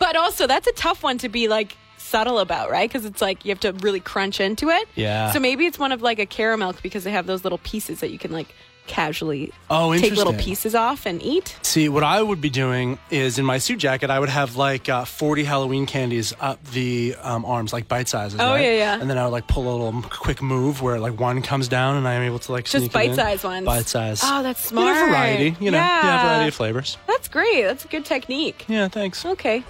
But 0.00 0.16
also, 0.16 0.48
that's 0.48 0.66
a 0.66 0.72
tough 0.72 1.04
one 1.04 1.18
to 1.18 1.28
be 1.28 1.46
like 1.46 1.76
subtle 1.98 2.38
about, 2.38 2.70
right? 2.70 2.88
Because 2.88 3.04
it's 3.04 3.20
like 3.20 3.44
you 3.44 3.50
have 3.50 3.60
to 3.60 3.72
really 3.72 4.00
crunch 4.00 4.40
into 4.40 4.68
it. 4.70 4.88
Yeah. 4.94 5.30
So 5.32 5.40
maybe 5.40 5.66
it's 5.66 5.78
one 5.78 5.92
of 5.92 6.02
like 6.02 6.18
a 6.18 6.26
caramel 6.26 6.74
because 6.82 7.04
they 7.04 7.10
have 7.12 7.26
those 7.26 7.42
little 7.44 7.58
pieces 7.58 8.00
that 8.00 8.10
you 8.10 8.18
can 8.18 8.32
like 8.32 8.48
casually 8.86 9.52
Oh, 9.68 9.98
take 9.98 10.14
little 10.14 10.32
pieces 10.34 10.76
off 10.76 11.06
and 11.06 11.20
eat. 11.20 11.56
See, 11.62 11.88
what 11.88 12.04
I 12.04 12.22
would 12.22 12.40
be 12.40 12.50
doing 12.50 13.00
is 13.10 13.36
in 13.36 13.44
my 13.44 13.58
suit 13.58 13.78
jacket, 13.80 14.10
I 14.10 14.20
would 14.20 14.28
have 14.28 14.54
like 14.54 14.88
uh, 14.88 15.04
40 15.04 15.42
Halloween 15.42 15.86
candies 15.86 16.32
up 16.38 16.62
the 16.66 17.16
um, 17.20 17.44
arms, 17.44 17.72
like 17.72 17.88
bite 17.88 18.06
sizes. 18.08 18.38
Oh, 18.38 18.50
right? 18.52 18.60
yeah, 18.62 18.76
yeah. 18.76 19.00
And 19.00 19.10
then 19.10 19.18
I 19.18 19.24
would 19.24 19.32
like 19.32 19.48
pull 19.48 19.64
a 19.68 19.74
little 19.84 20.02
quick 20.02 20.40
move 20.40 20.82
where 20.82 21.00
like 21.00 21.18
one 21.18 21.42
comes 21.42 21.66
down 21.66 21.96
and 21.96 22.06
I'm 22.06 22.22
able 22.22 22.38
to 22.38 22.52
like 22.52 22.66
Just 22.66 22.76
sneak 22.76 22.92
bite-sized 22.92 23.42
ones. 23.42 23.66
Bite 23.66 23.86
size. 23.88 24.20
Oh, 24.22 24.44
that's 24.44 24.70
You 24.70 24.76
know, 24.76 24.82
smart. 24.92 25.08
variety. 25.10 25.56
You 25.58 25.72
know, 25.72 25.78
yeah. 25.78 26.02
Yeah. 26.06 26.22
variety 26.22 26.48
of 26.48 26.54
flavors. 26.54 26.96
That's 27.08 27.26
great. 27.26 27.62
That's 27.64 27.84
a 27.84 27.88
good 27.88 28.04
technique. 28.04 28.66
Yeah, 28.68 28.86
thanks. 28.86 29.26
Okay. 29.26 29.64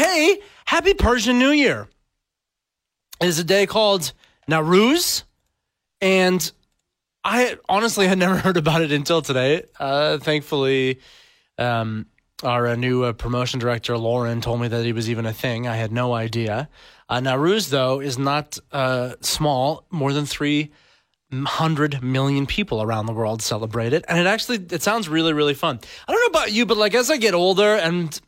Hey, 0.00 0.40
happy 0.64 0.94
Persian 0.94 1.38
New 1.38 1.50
Year. 1.50 1.86
It 3.20 3.26
is 3.26 3.38
a 3.38 3.44
day 3.44 3.66
called 3.66 4.14
Nowruz, 4.48 5.24
and 6.00 6.50
I 7.22 7.58
honestly 7.68 8.08
had 8.08 8.16
never 8.16 8.36
heard 8.38 8.56
about 8.56 8.80
it 8.80 8.92
until 8.92 9.20
today. 9.20 9.64
Uh, 9.78 10.16
thankfully, 10.16 11.00
um, 11.58 12.06
our 12.42 12.68
uh, 12.68 12.76
new 12.76 13.02
uh, 13.02 13.12
promotion 13.12 13.60
director, 13.60 13.98
Lauren, 13.98 14.40
told 14.40 14.62
me 14.62 14.68
that 14.68 14.86
he 14.86 14.94
was 14.94 15.10
even 15.10 15.26
a 15.26 15.34
thing. 15.34 15.68
I 15.68 15.76
had 15.76 15.92
no 15.92 16.14
idea. 16.14 16.70
Uh, 17.10 17.20
Nowruz, 17.20 17.68
though, 17.68 18.00
is 18.00 18.16
not 18.16 18.58
uh, 18.72 19.16
small. 19.20 19.84
More 19.90 20.14
than 20.14 20.24
300 20.24 22.02
million 22.02 22.46
people 22.46 22.80
around 22.80 23.04
the 23.04 23.12
world 23.12 23.42
celebrate 23.42 23.92
it. 23.92 24.06
And 24.08 24.18
it 24.18 24.26
actually, 24.26 24.64
it 24.70 24.80
sounds 24.80 25.10
really, 25.10 25.34
really 25.34 25.52
fun. 25.52 25.78
I 26.08 26.12
don't 26.12 26.20
know 26.22 26.38
about 26.38 26.52
you, 26.52 26.64
but 26.64 26.78
like 26.78 26.94
as 26.94 27.10
I 27.10 27.18
get 27.18 27.34
older 27.34 27.74
and, 27.74 28.18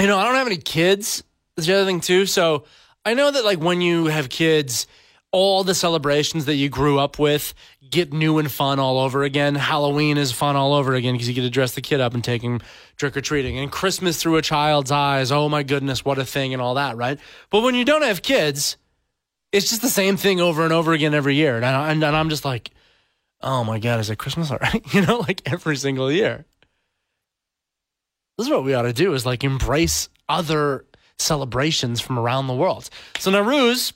you 0.00 0.06
know, 0.06 0.18
I 0.18 0.24
don't 0.24 0.34
have 0.34 0.46
any 0.46 0.56
kids. 0.56 1.22
That's 1.56 1.66
the 1.66 1.74
other 1.74 1.86
thing, 1.86 2.00
too. 2.00 2.26
So 2.26 2.64
I 3.04 3.14
know 3.14 3.30
that 3.30 3.44
like 3.44 3.60
when 3.60 3.80
you 3.80 4.06
have 4.06 4.28
kids, 4.28 4.86
all 5.32 5.62
the 5.62 5.74
celebrations 5.74 6.46
that 6.46 6.56
you 6.56 6.68
grew 6.68 6.98
up 6.98 7.18
with 7.18 7.54
get 7.88 8.12
new 8.12 8.38
and 8.38 8.50
fun 8.50 8.78
all 8.78 8.98
over 8.98 9.22
again. 9.22 9.54
Halloween 9.54 10.16
is 10.16 10.32
fun 10.32 10.56
all 10.56 10.74
over 10.74 10.94
again 10.94 11.14
because 11.14 11.28
you 11.28 11.34
get 11.34 11.42
to 11.42 11.50
dress 11.50 11.74
the 11.74 11.80
kid 11.80 12.00
up 12.00 12.14
and 12.14 12.22
take 12.22 12.42
him 12.42 12.60
trick 12.96 13.16
or 13.16 13.20
treating. 13.20 13.58
And 13.58 13.70
Christmas 13.70 14.20
through 14.20 14.36
a 14.36 14.42
child's 14.42 14.90
eyes, 14.90 15.32
oh 15.32 15.48
my 15.48 15.62
goodness, 15.62 16.04
what 16.04 16.18
a 16.18 16.24
thing, 16.24 16.52
and 16.52 16.62
all 16.62 16.74
that, 16.74 16.96
right? 16.96 17.18
But 17.50 17.62
when 17.62 17.74
you 17.74 17.84
don't 17.84 18.02
have 18.02 18.22
kids, 18.22 18.76
it's 19.52 19.70
just 19.70 19.82
the 19.82 19.88
same 19.88 20.16
thing 20.16 20.40
over 20.40 20.62
and 20.62 20.72
over 20.72 20.92
again 20.92 21.14
every 21.14 21.34
year. 21.34 21.56
And, 21.56 21.64
I, 21.64 21.90
and, 21.90 22.02
and 22.02 22.16
I'm 22.16 22.28
just 22.28 22.44
like, 22.44 22.70
oh 23.40 23.64
my 23.64 23.78
God, 23.78 24.00
is 24.00 24.10
it 24.10 24.16
Christmas 24.18 24.50
already? 24.50 24.82
You 24.92 25.04
know, 25.06 25.18
like 25.18 25.42
every 25.46 25.76
single 25.76 26.10
year. 26.10 26.44
This 28.40 28.46
is 28.46 28.52
what 28.52 28.64
we 28.64 28.72
ought 28.72 28.82
to 28.82 28.94
do 28.94 29.12
is 29.12 29.26
like 29.26 29.44
embrace 29.44 30.08
other 30.26 30.86
celebrations 31.18 32.00
from 32.00 32.18
around 32.18 32.46
the 32.46 32.54
world. 32.54 32.88
So 33.18 33.30
Nowruz, 33.30 33.92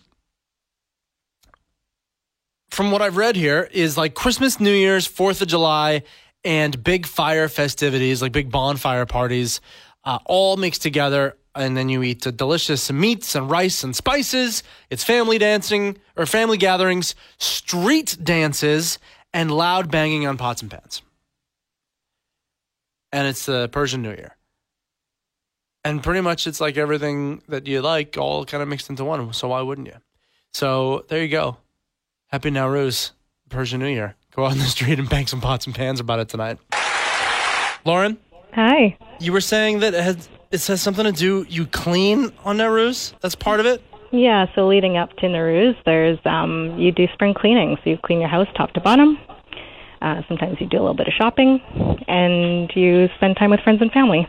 from 2.68 2.90
what 2.90 3.00
I've 3.00 3.16
read 3.16 3.36
here, 3.36 3.66
is 3.72 3.96
like 3.96 4.12
Christmas, 4.12 4.60
New 4.60 4.70
Year's, 4.70 5.06
Fourth 5.06 5.40
of 5.40 5.48
July, 5.48 6.02
and 6.44 6.84
big 6.84 7.06
fire 7.06 7.48
festivities, 7.48 8.20
like 8.20 8.32
big 8.32 8.50
bonfire 8.50 9.06
parties, 9.06 9.62
uh, 10.04 10.18
all 10.26 10.58
mixed 10.58 10.82
together. 10.82 11.38
And 11.54 11.74
then 11.74 11.88
you 11.88 12.02
eat 12.02 12.20
delicious 12.36 12.92
meats 12.92 13.34
and 13.34 13.50
rice 13.50 13.82
and 13.82 13.96
spices. 13.96 14.62
It's 14.90 15.02
family 15.02 15.38
dancing 15.38 15.96
or 16.16 16.26
family 16.26 16.58
gatherings, 16.58 17.14
street 17.38 18.18
dances, 18.22 18.98
and 19.32 19.50
loud 19.50 19.90
banging 19.90 20.26
on 20.26 20.36
pots 20.36 20.60
and 20.60 20.70
pans. 20.70 21.00
And 23.14 23.28
it's 23.28 23.46
the 23.46 23.68
Persian 23.68 24.02
New 24.02 24.10
Year. 24.10 24.36
And 25.84 26.02
pretty 26.02 26.20
much 26.20 26.48
it's 26.48 26.60
like 26.60 26.76
everything 26.76 27.42
that 27.46 27.64
you 27.68 27.80
like, 27.80 28.18
all 28.18 28.44
kind 28.44 28.60
of 28.60 28.68
mixed 28.68 28.90
into 28.90 29.04
one. 29.04 29.32
So 29.32 29.46
why 29.48 29.60
wouldn't 29.60 29.86
you? 29.86 29.94
So 30.52 31.04
there 31.06 31.22
you 31.22 31.28
go. 31.28 31.58
Happy 32.32 32.50
Nowruz, 32.50 33.12
Persian 33.50 33.78
New 33.78 33.86
Year. 33.86 34.16
Go 34.34 34.46
out 34.46 34.52
in 34.52 34.58
the 34.58 34.64
street 34.64 34.98
and 34.98 35.08
bang 35.08 35.28
some 35.28 35.40
pots 35.40 35.64
and 35.64 35.72
pans 35.72 36.00
about 36.00 36.18
it 36.18 36.28
tonight. 36.28 36.58
Lauren, 37.84 38.18
Hi. 38.54 38.96
you 39.20 39.32
were 39.32 39.40
saying 39.40 39.78
that 39.78 39.94
it, 39.94 40.02
has, 40.02 40.28
it 40.50 40.58
says 40.58 40.82
something 40.82 41.04
to 41.04 41.12
do, 41.12 41.46
you 41.48 41.66
clean 41.66 42.32
on 42.44 42.56
Nowruz? 42.56 43.14
That's 43.20 43.36
part 43.36 43.60
of 43.60 43.66
it? 43.66 43.80
Yeah, 44.10 44.46
so 44.56 44.66
leading 44.66 44.96
up 44.96 45.10
to 45.18 45.26
Nowruz, 45.26 45.76
there's 45.84 46.18
um, 46.24 46.76
you 46.80 46.90
do 46.90 47.06
spring 47.12 47.34
cleaning. 47.34 47.76
So 47.84 47.90
you 47.90 47.98
clean 48.04 48.18
your 48.18 48.28
house 48.28 48.48
top 48.56 48.72
to 48.72 48.80
bottom. 48.80 49.18
Uh, 50.04 50.20
sometimes 50.28 50.60
you 50.60 50.66
do 50.66 50.76
a 50.76 50.80
little 50.80 50.94
bit 50.94 51.08
of 51.08 51.14
shopping, 51.14 51.60
and 52.06 52.70
you 52.76 53.08
spend 53.16 53.36
time 53.38 53.50
with 53.50 53.60
friends 53.60 53.80
and 53.80 53.90
family. 53.90 54.28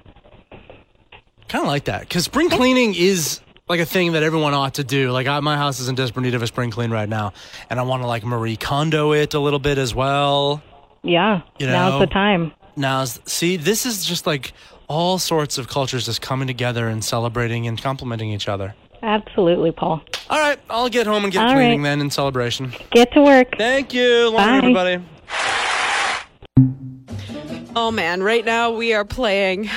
Kind 1.50 1.64
of 1.64 1.68
like 1.68 1.86
that. 1.86 2.02
Because 2.02 2.24
spring 2.24 2.50
cleaning 2.50 2.96
is 2.96 3.42
like 3.68 3.80
a 3.82 3.86
thing 3.86 4.14
that 4.14 4.24
everyone 4.24 4.54
ought 4.54 4.76
to 4.76 4.84
do. 4.84 5.12
Like 5.12 5.28
I, 5.28 5.40
my 5.42 5.58
house 5.58 5.80
is 5.80 5.90
in 5.90 5.96
desperate 5.96 6.24
need 6.24 6.34
of 6.34 6.42
a 6.42 6.48
spring 6.48 6.72
clean 6.72 6.92
right 6.92 7.10
now. 7.10 7.34
And 7.70 7.80
I 7.80 7.84
want 7.84 8.04
to 8.04 8.08
like 8.08 8.24
Marie 8.24 8.56
Kondo 8.56 9.12
it 9.12 9.34
a 9.34 9.40
little 9.40 9.60
bit 9.60 9.78
as 9.78 9.94
well. 9.94 10.64
Yeah, 11.04 11.42
You 11.60 11.68
now's 11.68 11.94
know. 11.94 12.00
the 12.00 12.08
time. 12.08 12.52
Now, 12.76 13.04
see, 13.06 13.58
this 13.58 13.86
is 13.86 14.06
just 14.06 14.26
like 14.26 14.54
all 14.88 15.20
sorts 15.20 15.58
of 15.58 15.68
cultures 15.68 16.06
just 16.06 16.22
coming 16.22 16.48
together 16.48 16.88
and 16.88 17.04
celebrating 17.04 17.68
and 17.68 17.80
complimenting 17.82 18.30
each 18.32 18.48
other. 18.48 18.74
Absolutely, 19.04 19.72
Pol. 19.72 20.02
All 20.30 20.40
right, 20.40 20.58
I'll 20.70 20.90
get 20.90 21.06
home 21.06 21.26
and 21.26 21.32
get 21.34 21.44
All 21.46 21.54
cleaning 21.54 21.82
right. 21.84 21.90
then 21.90 22.02
in 22.02 22.10
celebration. 22.10 22.74
Get 22.92 23.12
to 23.14 23.22
work. 23.22 23.50
Thank 23.58 23.94
you, 23.94 24.30
Lauren, 24.32 24.34
Bye. 24.34 24.58
everybody. 24.58 25.06
Oh 27.78 27.92
man, 27.92 28.24
right 28.24 28.46
now 28.46 28.72
we 28.72 28.94
are 28.94 29.04
playing 29.04 29.70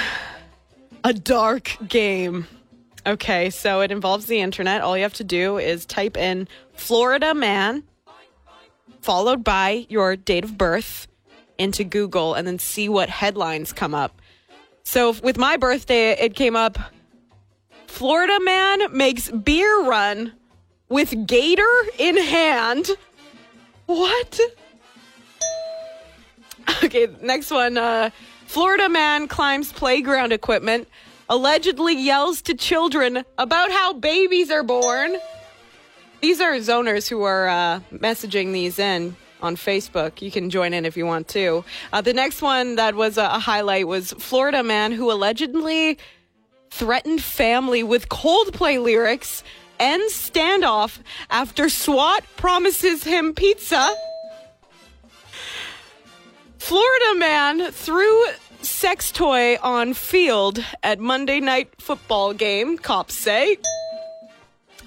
a 1.03 1.13
dark 1.13 1.77
game. 1.89 2.47
Okay, 3.05 3.51
so 3.51 3.81
it 3.81 3.91
involves 3.91 4.27
the 4.27 4.41
internet. 4.41 4.83
All 4.83 4.97
you 4.97 5.03
have 5.03 5.15
to 5.15 5.25
do 5.25 5.59
is 5.59 5.85
type 5.85 6.17
in 6.17 6.47
Florida 6.75 7.35
man 7.35 7.83
followed 9.01 9.43
by 9.43 9.87
your 9.89 10.15
date 10.15 10.45
of 10.45 10.57
birth 10.57 11.09
into 11.59 11.83
Google 11.83 12.35
and 12.35 12.47
then 12.47 12.59
see 12.59 12.89
what 12.89 13.09
headlines 13.09 13.73
come 13.73 13.95
up. 13.95 14.21
So 14.85 15.15
with 15.23 15.37
my 15.37 15.57
birthday, 15.57 16.13
it 16.13 16.35
came 16.35 16.55
up 16.55 16.79
Florida 17.89 18.39
man 18.45 18.97
makes 18.97 19.29
beer 19.31 19.83
run 19.83 20.33
with 20.89 21.27
gator 21.27 21.65
in 21.99 22.17
hand. 22.17 22.91
What? 23.87 24.41
Okay, 26.85 27.09
next 27.21 27.51
one. 27.51 27.77
Uh, 27.77 28.11
Florida 28.47 28.89
man 28.89 29.27
climbs 29.27 29.73
playground 29.73 30.33
equipment, 30.33 30.87
allegedly 31.29 31.95
yells 31.95 32.41
to 32.43 32.55
children 32.55 33.25
about 33.37 33.73
how 33.73 33.95
babies 33.95 34.51
are 34.51 34.63
born. 34.63 35.17
These 36.21 36.41
are 36.41 36.53
zoners 36.55 37.09
who 37.09 37.25
are 37.25 37.49
uh, 37.49 37.81
messaging 37.93 38.53
these 38.53 38.79
in 38.79 39.17
on 39.43 39.57
Facebook. 39.57 40.23
You 40.23 40.31
can 40.31 40.51
join 40.51 40.73
in 40.73 40.85
if 40.85 40.97
you 40.97 41.05
want 41.05 41.27
to. 41.29 41.65
Uh, 41.93 42.01
the 42.01 42.13
next 42.13 42.43
one 42.43 42.77
that 42.77 42.95
was 42.95 43.19
a, 43.19 43.25
a 43.25 43.39
highlight 43.41 43.89
was 43.89 44.13
Florida 44.13 44.63
man 44.63 44.93
who 44.93 45.11
allegedly 45.11 45.99
threatened 46.71 47.23
family 47.23 47.83
with 47.83 48.09
Coldplay 48.09 48.81
lyrics 48.81 49.43
ends 49.81 50.13
standoff 50.13 51.01
after 51.31 51.69
SWAT 51.69 52.25
promises 52.37 53.05
him 53.05 53.35
pizza. 53.35 53.95
Florida 56.59 57.15
man 57.17 57.71
threw 57.73 58.27
sex 58.63 59.13
toy 59.13 59.57
on 59.63 59.95
field 59.95 60.63
at 60.83 60.99
Monday 60.99 61.41
night 61.41 61.71
football 61.81 62.35
game, 62.35 62.77
cops 62.77 63.15
say. 63.15 63.57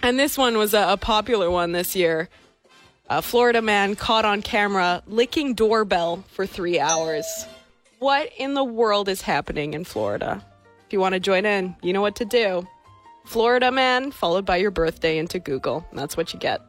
And 0.04 0.20
this 0.20 0.38
one 0.38 0.58
was 0.58 0.74
a, 0.74 0.92
a 0.92 0.98
popular 0.98 1.50
one 1.50 1.72
this 1.72 1.96
year. 1.96 2.30
A 3.10 3.22
Florida 3.22 3.62
man 3.62 3.96
caught 3.96 4.26
on 4.26 4.42
camera 4.42 5.02
licking 5.08 5.54
doorbell 5.54 6.24
for 6.32 6.46
three 6.46 6.80
hours. 6.80 7.26
What 8.00 8.30
in 8.38 8.54
the 8.54 8.64
world 8.64 9.10
is 9.10 9.22
happening 9.22 9.74
in 9.74 9.84
Florida? 9.84 10.44
If 10.88 10.94
you 10.94 11.00
want 11.00 11.14
to 11.14 11.20
join 11.20 11.46
in, 11.46 11.76
you 11.82 11.94
know 11.94 12.02
what 12.02 12.16
to 12.18 12.26
do. 12.26 12.68
Florida 13.26 13.72
man, 13.72 14.12
followed 14.12 14.46
by 14.46 14.58
your 14.58 14.72
birthday 14.72 15.18
into 15.18 15.40
Google. 15.40 15.86
That's 15.94 16.18
what 16.18 16.34
you 16.34 16.40
get. 16.40 16.62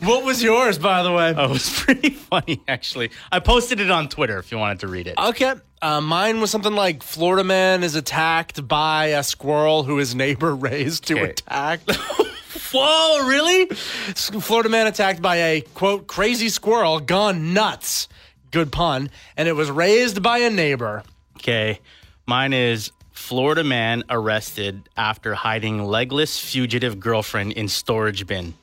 What 0.00 0.24
was 0.24 0.42
yours, 0.42 0.78
by 0.78 1.02
the 1.02 1.12
way? 1.12 1.34
Oh, 1.36 1.44
it 1.44 1.50
was 1.50 1.68
pretty 1.70 2.10
funny, 2.30 2.62
actually. 2.66 3.10
I 3.30 3.40
posted 3.40 3.80
it 3.80 3.90
on 3.90 4.08
Twitter 4.08 4.38
if 4.38 4.50
you 4.50 4.58
wanted 4.58 4.80
to 4.80 4.88
read 4.88 5.06
it. 5.06 5.14
Okay. 5.18 5.54
Uh, 5.82 6.00
mine 6.00 6.40
was 6.40 6.50
something 6.50 6.74
like 6.74 7.02
Florida 7.02 7.44
man 7.44 7.82
is 7.82 7.94
attacked 7.94 8.66
by 8.66 9.06
a 9.06 9.22
squirrel 9.22 9.82
who 9.84 9.96
his 9.98 10.14
neighbor 10.14 10.54
raised 10.54 11.06
to 11.08 11.14
Okay. 11.20 11.30
attack. 11.30 11.80
Whoa, 12.72 13.26
really? 13.26 13.66
Florida 13.66 14.68
man 14.68 14.86
attacked 14.86 15.20
by 15.22 15.36
a 15.36 15.60
quote 15.60 16.06
crazy 16.06 16.48
squirrel 16.48 17.00
gone 17.00 17.52
nuts. 17.52 18.08
Good 18.50 18.72
pun. 18.72 19.10
And 19.36 19.48
it 19.48 19.52
was 19.52 19.70
raised 19.70 20.22
by 20.22 20.38
a 20.38 20.50
neighbor. 20.50 21.02
Okay. 21.38 21.80
Mine 22.26 22.52
is 22.52 22.92
Florida 23.12 23.64
man 23.64 24.04
arrested 24.08 24.88
after 24.96 25.34
hiding 25.34 25.84
legless 25.84 26.38
fugitive 26.38 27.00
girlfriend 27.00 27.52
in 27.52 27.68
storage 27.68 28.26
bin. 28.26 28.54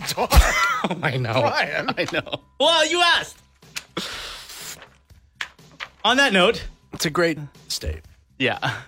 Oh, 0.86 0.98
I 1.02 1.16
know. 1.16 1.32
Brian. 1.40 1.88
I 1.96 2.06
know. 2.12 2.42
Well, 2.60 2.86
you 2.86 3.00
asked. 3.00 3.38
On 6.04 6.16
that 6.18 6.32
note, 6.32 6.62
It's 6.92 7.06
a 7.06 7.10
great 7.10 7.38
state. 7.68 8.02
yeah. 8.38 8.80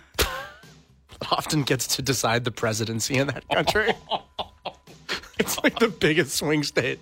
Often 1.33 1.63
gets 1.63 1.87
to 1.97 2.03
decide 2.03 2.45
the 2.45 2.51
presidency 2.51 3.17
in 3.17 3.29
that 3.29 3.49
country. 3.49 3.93
it's 5.39 5.63
like 5.65 5.79
the 5.79 5.89
biggest 5.89 6.37
swing 6.37 6.63
state. 6.63 6.99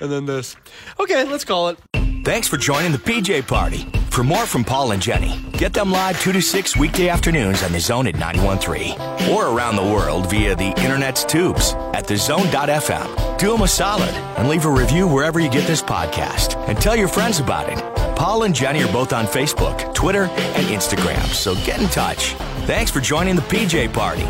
And 0.00 0.10
then 0.12 0.24
this. 0.26 0.54
Okay, 1.00 1.24
let's 1.24 1.44
call 1.44 1.68
it. 1.70 1.78
Thanks 2.24 2.46
for 2.46 2.56
joining 2.56 2.92
the 2.92 2.98
PJ 2.98 3.46
Party. 3.48 3.86
For 4.10 4.22
more 4.24 4.46
from 4.46 4.64
Pol 4.64 4.92
and 4.92 5.02
Jenny, 5.02 5.36
get 5.52 5.72
them 5.74 5.90
live 5.90 6.20
2 6.22 6.32
to 6.32 6.40
6 6.40 6.76
weekday 6.76 7.08
afternoons 7.08 7.62
on 7.64 7.72
The 7.72 7.80
Zone 7.80 8.06
at 8.06 8.14
91.3 8.14 9.28
or 9.36 9.48
around 9.48 9.76
the 9.76 9.82
world 9.82 10.30
via 10.30 10.54
the 10.56 10.68
internet's 10.80 11.24
tubes 11.24 11.74
at 12.06 12.12
thezone.fm. 12.12 13.38
Do 13.38 13.52
them 13.52 13.62
a 13.62 13.68
solid 13.68 14.14
and 14.38 14.48
leave 14.48 14.64
a 14.64 14.70
review 14.70 15.06
wherever 15.06 15.40
you 15.40 15.50
get 15.50 15.66
this 15.66 15.82
podcast 15.82 16.56
and 16.68 16.78
tell 16.78 16.96
your 16.96 17.08
friends 17.08 17.40
about 17.40 17.68
it. 17.68 17.78
Pol 18.16 18.44
and 18.44 18.54
Jenny 18.54 18.82
are 18.82 18.92
both 18.92 19.12
on 19.12 19.26
Facebook, 19.26 19.94
Twitter, 19.94 20.24
and 20.24 20.66
Instagram, 20.68 21.22
so 21.26 21.54
get 21.66 21.80
in 21.80 21.88
touch. 21.88 22.34
Thanks 22.66 22.90
for 22.90 23.00
joining 23.00 23.36
the 23.36 23.42
PJ 23.42 23.92
Party. 23.92 24.26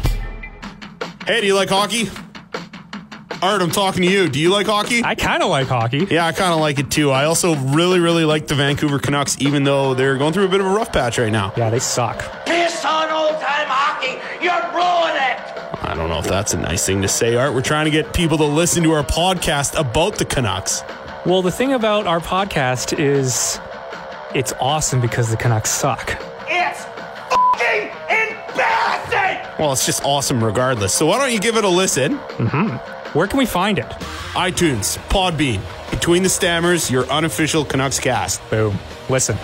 Hey, 1.26 1.40
do 1.40 1.46
you 1.46 1.54
like 1.54 1.68
hockey? 1.68 2.08
Art, 3.42 3.60
I'm 3.60 3.70
talking 3.70 4.02
to 4.02 4.08
you. 4.08 4.28
Do 4.28 4.40
you 4.40 4.50
like 4.50 4.66
hockey? 4.66 5.02
I 5.04 5.14
kind 5.14 5.42
of 5.42 5.50
like 5.50 5.68
hockey. 5.68 6.06
Yeah, 6.10 6.26
I 6.26 6.32
kind 6.32 6.54
of 6.54 6.60
like 6.60 6.78
it 6.78 6.90
too. 6.90 7.10
I 7.10 7.26
also 7.26 7.54
really, 7.54 8.00
really 8.00 8.24
like 8.24 8.46
the 8.46 8.54
Vancouver 8.54 8.98
Canucks, 8.98 9.36
even 9.40 9.64
though 9.64 9.94
they're 9.94 10.16
going 10.16 10.32
through 10.32 10.46
a 10.46 10.48
bit 10.48 10.60
of 10.60 10.66
a 10.66 10.70
rough 10.70 10.92
patch 10.92 11.18
right 11.18 11.30
now. 11.32 11.52
Yeah, 11.56 11.70
they 11.70 11.78
suck. 11.78 12.24
hockey. 13.68 14.44
You're 14.44 14.52
blowing 14.52 14.64
it. 14.64 14.65
I 15.82 15.94
don't 15.94 16.08
know 16.08 16.18
if 16.18 16.26
that's 16.26 16.52
a 16.54 16.58
nice 16.58 16.84
thing 16.86 17.02
to 17.02 17.08
say, 17.08 17.36
Art. 17.36 17.54
We're 17.54 17.62
trying 17.62 17.84
to 17.84 17.90
get 17.90 18.12
people 18.12 18.38
to 18.38 18.44
listen 18.44 18.82
to 18.84 18.92
our 18.92 19.04
podcast 19.04 19.78
about 19.78 20.16
the 20.18 20.24
Canucks. 20.24 20.82
Well, 21.24 21.42
the 21.42 21.50
thing 21.50 21.72
about 21.72 22.06
our 22.06 22.20
podcast 22.20 22.98
is 22.98 23.60
it's 24.34 24.52
awesome 24.60 25.00
because 25.00 25.30
the 25.30 25.36
Canucks 25.36 25.70
suck. 25.70 26.16
It's 26.48 26.84
fucking 27.30 27.90
embarrassing. 28.08 29.54
Well, 29.58 29.72
it's 29.72 29.86
just 29.86 30.04
awesome 30.04 30.42
regardless. 30.42 30.92
So 30.94 31.06
why 31.06 31.18
don't 31.18 31.32
you 31.32 31.40
give 31.40 31.56
it 31.56 31.64
a 31.64 31.68
listen? 31.68 32.18
Mm-hmm. 32.18 33.18
Where 33.18 33.26
can 33.26 33.38
we 33.38 33.46
find 33.46 33.78
it? 33.78 33.86
iTunes, 34.34 34.98
Podbean, 35.08 35.60
Between 35.90 36.22
the 36.22 36.28
Stammers, 36.28 36.90
your 36.90 37.06
unofficial 37.10 37.64
Canucks 37.64 37.98
cast. 37.98 38.40
Boom. 38.50 38.78
Listen. 39.08 39.36